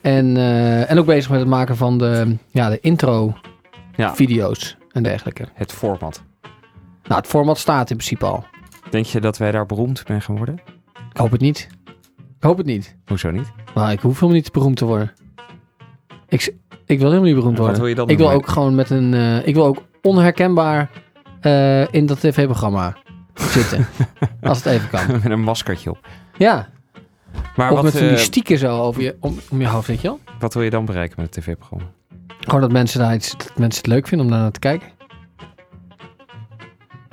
En, 0.00 0.36
eh, 0.36 0.90
en 0.90 0.98
ook 0.98 1.06
bezig 1.06 1.30
met 1.30 1.38
het 1.40 1.48
maken 1.48 1.76
van 1.76 1.98
de, 1.98 2.36
ja, 2.50 2.68
de 2.68 2.78
Ja. 2.82 2.90
intro-video's 2.90 4.76
en 4.92 5.02
dergelijke. 5.02 5.44
Het 5.54 5.72
format. 5.72 6.22
Nou, 7.08 7.20
het 7.20 7.26
format 7.30 7.58
staat 7.58 7.90
in 7.90 7.96
principe 7.96 8.24
al. 8.26 8.44
Denk 8.90 9.04
je 9.06 9.20
dat 9.20 9.38
wij 9.38 9.50
daar 9.50 9.66
beroemd 9.66 10.08
mee 10.08 10.20
gaan 10.20 10.36
worden? 10.36 10.54
Ik 11.10 11.16
hoop 11.16 11.30
het 11.30 11.40
niet. 11.40 11.68
Ik 12.16 12.42
hoop 12.42 12.56
het 12.56 12.66
niet. 12.66 12.96
Hoezo 13.06 13.30
niet? 13.30 13.52
Maar 13.74 13.92
ik 13.92 14.00
hoef 14.00 14.14
helemaal 14.14 14.34
niet 14.34 14.52
beroemd 14.52 14.76
te 14.76 14.84
worden. 14.84 15.12
Ik, 16.28 16.54
ik 16.86 16.98
wil 16.98 17.06
helemaal 17.06 17.22
niet 17.26 17.34
beroemd 17.34 17.56
Wat 17.58 17.66
worden. 17.66 17.80
wil 17.80 17.88
je 17.90 17.94
dan 17.94 18.08
Ik 18.08 18.18
wil 18.18 18.30
ook 18.30 18.48
gewoon 18.48 18.74
met 18.74 18.90
een... 18.90 19.14
eh, 19.14 19.46
ik 19.46 19.54
wil 19.54 19.64
ook 19.66 19.82
onherkenbaar 20.02 20.90
eh, 21.40 21.92
in 21.94 22.06
dat 22.06 22.20
tv-programma 22.20 22.96
zitten. 23.34 23.86
als 24.42 24.58
het 24.64 24.66
even 24.66 24.88
kan. 24.90 25.06
Met 25.12 25.24
een 25.24 25.42
maskertje 25.42 25.90
op. 25.90 26.06
Ja. 26.36 26.68
Maar 27.56 27.68
of 27.70 27.74
wat, 27.74 27.84
met 27.84 27.92
van 27.92 28.02
die 28.02 28.10
eh, 28.10 28.16
stieken 28.16 28.58
zo 28.58 28.80
over 28.80 29.02
je, 29.02 29.16
om, 29.20 29.38
om 29.50 29.60
je 29.60 29.66
hoofd, 29.68 29.86
weet 29.86 30.00
je 30.00 30.08
wel? 30.08 30.20
wat 30.38 30.54
wil 30.54 30.62
je 30.62 30.70
dan 30.70 30.84
bereiken 30.84 31.20
met 31.20 31.34
het 31.34 31.44
tv-programma? 31.44 31.84
Gewoon 32.40 32.60
dat 32.60 32.72
mensen, 32.72 33.00
daar 33.00 33.14
iets, 33.14 33.30
dat 33.36 33.58
mensen 33.58 33.82
het 33.82 33.92
leuk 33.92 34.06
vinden 34.06 34.26
om 34.26 34.32
daar 34.32 34.42
naar 34.42 34.50
te 34.50 34.58
kijken. 34.58 34.88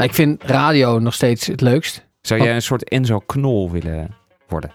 Ik 0.04 0.14
vind 0.14 0.44
radio 0.44 1.00
nog 1.00 1.14
steeds 1.14 1.48
het 1.48 1.62
leukst. 1.62 2.06
Zou 2.22 2.42
jij 2.44 2.56
een 2.56 2.62
soort 2.62 2.90
Enzo 2.90 3.20
Knol 3.20 3.72
willen 3.72 4.16
worden? 4.48 4.72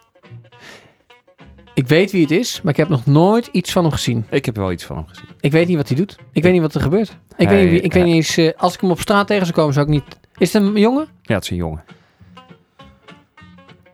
Ik 1.74 1.86
weet 1.86 2.10
wie 2.12 2.22
het 2.22 2.30
is, 2.30 2.60
maar 2.62 2.72
ik 2.72 2.78
heb 2.78 2.88
nog 2.88 3.06
nooit 3.06 3.46
iets 3.52 3.72
van 3.72 3.82
hem 3.82 3.92
gezien. 3.92 4.26
Ik 4.30 4.44
heb 4.44 4.56
wel 4.56 4.72
iets 4.72 4.84
van 4.84 4.96
hem 4.96 5.06
gezien. 5.06 5.24
Ik 5.40 5.52
weet 5.52 5.68
niet 5.68 5.76
wat 5.76 5.88
hij 5.88 5.96
doet. 5.96 6.16
Ik 6.32 6.42
weet 6.42 6.52
niet 6.52 6.60
wat 6.60 6.74
er 6.74 6.80
gebeurt. 6.80 7.08
Ik 7.36 7.36
Hij- 7.36 7.46
weet 7.56 7.62
niet, 7.62 7.70
wie- 7.70 7.80
ik 7.80 7.92
weet 7.92 8.02
hij- 8.02 8.12
niet 8.12 8.14
eens... 8.14 8.36
eh, 8.36 8.50
als 8.56 8.74
ik 8.74 8.80
hem 8.80 8.90
op 8.90 9.00
straat 9.00 9.26
tegen 9.26 9.46
zou 9.46 9.56
komen, 9.58 9.74
zou 9.74 9.86
ik 9.86 9.92
niet... 9.92 10.04
Is 10.38 10.52
het 10.52 10.62
een 10.62 10.76
jongen? 10.76 11.06
Ja, 11.22 11.34
het 11.34 11.44
is 11.44 11.50
een 11.50 11.56
jongen. 11.56 11.82
Het 11.84 11.96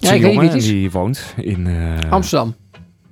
is 0.03 0.09
Ja, 0.09 0.11
een 0.11 0.17
ik 0.17 0.23
weet 0.23 0.23
niet 0.23 0.23
jongen 0.23 0.41
wie 0.41 0.49
het 0.49 0.59
is. 0.63 0.67
die 0.67 0.91
woont 0.91 1.35
in... 1.37 1.67
eh, 1.67 2.11
Amsterdam. 2.11 2.55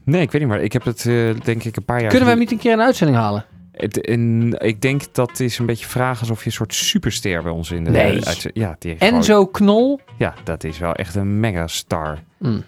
Nee, 0.04 0.22
ik 0.22 0.30
weet 0.30 0.40
niet 0.40 0.50
maar. 0.50 0.60
Ik 0.62 0.72
heb 0.72 0.84
het 0.84 1.06
eh, 1.06 1.14
denk 1.44 1.64
ik 1.64 1.76
een 1.76 1.84
paar 1.84 1.98
jaar... 2.00 2.08
Kunnen 2.08 2.24
we 2.24 2.30
hem 2.30 2.38
niet 2.42 2.52
een 2.52 2.58
keer 2.58 2.72
in 2.72 2.78
een 2.78 2.84
uitzending 2.84 3.18
halen? 3.18 3.44
Het, 3.82 4.00
en 4.06 4.52
ik 4.58 4.80
denk 4.80 5.14
dat 5.14 5.40
is 5.40 5.58
een 5.58 5.66
beetje 5.66 5.86
vragen 5.86 6.20
alsof 6.20 6.40
je 6.40 6.46
een 6.46 6.52
soort 6.52 6.74
superster 6.74 7.42
bij 7.42 7.52
ons 7.52 7.70
in 7.70 7.84
de... 7.84 7.90
Nee. 7.90 8.26
uit- 8.26 8.50
ja, 8.52 8.76
die 8.78 8.90
heeft 8.90 9.02
gewoon- 9.04 9.18
Enzo 9.18 9.46
Knol? 9.46 10.00
Ja, 10.18 10.34
dat 10.44 10.64
is 10.64 10.78
wel 10.78 10.94
echt 10.94 11.14
een 11.14 11.40
megastar. 11.40 12.18
Mm. 12.38 12.62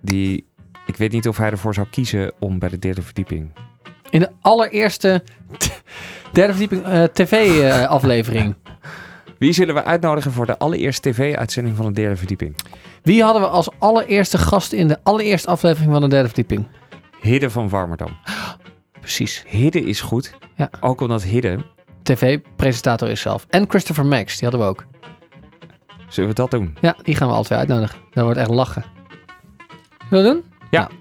Die... 0.00 0.46
Ik 0.86 0.96
weet 0.96 1.12
niet 1.12 1.28
of 1.28 1.36
hij 1.36 1.50
ervoor 1.50 1.74
zou 1.74 1.86
kiezen 1.90 2.32
om 2.38 2.58
bij 2.58 2.68
de 2.68 2.78
derde 2.78 3.02
verdieping... 3.02 3.50
In 4.10 4.20
de 4.20 4.30
allereerste 4.40 5.22
derde 6.32 6.52
verdieping 6.52 6.84
eh, 6.84 7.02
tv-aflevering. 7.04 8.54
Wie 9.38 9.52
zullen 9.52 9.74
we 9.74 9.84
uitnodigen 9.84 10.32
voor 10.32 10.46
de 10.46 10.58
allereerste 10.58 11.10
tv-uitzending 11.10 11.76
van 11.76 11.86
de 11.86 11.92
derde 11.92 12.16
verdieping? 12.16 12.56
Wie 13.02 13.22
hadden 13.22 13.42
we 13.42 13.48
als 13.48 13.68
allereerste 13.78 14.38
gast 14.38 14.72
in 14.72 14.88
de 14.88 14.98
allereerste 15.02 15.48
aflevering 15.48 15.92
van 15.92 16.00
de 16.00 16.08
derde 16.08 16.26
verdieping? 16.28 16.66
Hidde 17.20 17.50
van 17.50 17.68
Warmerdam. 17.68 18.08
Precies. 19.02 19.44
Hidde 19.46 19.80
is 19.80 20.00
goed. 20.00 20.34
Ja. 20.56 20.70
Ook 20.80 21.00
omdat 21.00 21.22
Hidde... 21.22 21.58
TV-presentator 22.02 23.08
is 23.08 23.20
zelf. 23.20 23.46
En 23.48 23.64
Christopher 23.68 24.06
Max, 24.06 24.38
die 24.38 24.48
hadden 24.48 24.66
we 24.66 24.72
ook. 24.72 24.84
Zullen 26.08 26.30
we 26.30 26.36
dat 26.36 26.50
doen? 26.50 26.76
Ja, 26.80 26.96
die 27.02 27.14
gaan 27.16 27.36
we 27.36 27.44
twee 27.44 27.58
uitnodigen. 27.58 27.98
Dat 28.10 28.24
wordt 28.24 28.38
echt 28.38 28.50
lachen. 28.50 28.84
Wil 30.10 30.18
je 30.18 30.24
dat 30.24 30.34
doen? 30.34 30.44
Ja. 30.70 30.80
Nou, 30.80 30.92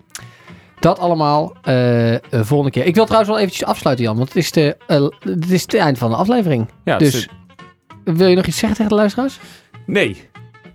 dat 0.80 1.00
allemaal 1.00 1.56
eh, 1.62 2.14
eh, 2.14 2.22
volgende 2.32 2.72
keer. 2.72 2.86
Ik 2.86 2.96
wil 2.96 3.04
trouwens 3.06 3.32
wel 3.32 3.40
eventjes 3.42 3.68
afsluiten, 3.68 4.06
Jan. 4.06 4.16
Want 4.16 4.28
het 4.28 4.38
is, 4.38 4.52
de, 4.52 4.78
eh, 4.88 5.08
het 5.20 5.52
is 5.52 5.62
het 5.62 5.74
eind 5.74 5.98
van 5.98 6.10
de 6.10 6.16
aflevering. 6.16 6.70
Ja, 6.84 6.98
Dus- 6.98 7.12
dus... 7.12 7.28
Wil 8.04 8.28
je 8.28 8.36
nog 8.36 8.46
iets 8.46 8.58
zeggen 8.58 8.78
tegen 8.78 8.92
de 8.92 8.98
luisteraars? 8.98 9.40
Nee. 9.86 10.30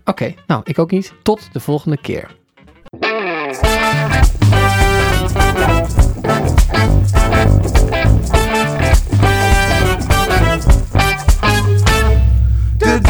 Oké, 0.05 0.35
nou, 0.47 0.61
ik 0.64 0.79
ook 0.79 0.91
niet. 0.91 1.12
Tot 1.22 1.49
de 1.53 1.61
volgende 1.61 1.97
keer. 1.97 2.37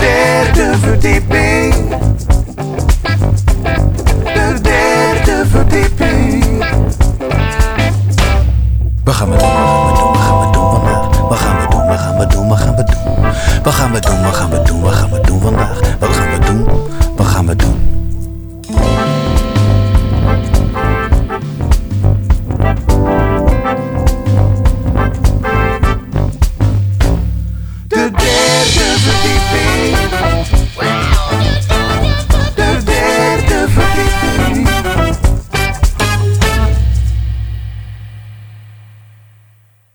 derde 0.07 0.79
verdieping. 0.79 1.75
De 4.35 4.59
derde 4.63 5.45
verdieping. 5.47 6.65
We 9.05 9.13
gaan 9.13 9.31
we 9.31 9.37
doen? 9.37 9.49
we 9.49 9.97
gaan 9.97 9.97
we 9.97 9.97
doen? 9.97 10.13
we 10.13 10.19
gaan 10.19 10.39
we 10.39 10.51
doen? 10.53 10.71
vandaag. 10.71 11.29
Wat 11.29 11.39
gaan 11.39 11.59
we 11.59 11.67
doen? 11.69 11.89
Wat 11.89 11.99
gaan 11.99 12.17
we 12.19 12.27
doen? 12.27 12.43
Wat 12.53 12.59
gaan 12.59 12.75
we 12.75 12.85
doen? 12.85 13.03
Wat 13.63 13.75
gaan 13.75 13.93
we 13.93 14.01
doen? 14.01 14.23
Wat 14.23 14.35
gaan 14.35 14.51
we 14.51 14.63
doen? 14.63 14.81
Wat 14.83 14.95
gaan 14.95 15.11
we 15.11 15.21
doen 15.21 15.41
vandaag? 15.41 15.81
Wat 15.99 16.11
gaan 16.11 16.31
we 16.31 16.39
doen? 16.47 16.67
Wat 17.17 17.27
gaan 17.27 17.47
we 17.47 17.57
doen? 17.57 18.06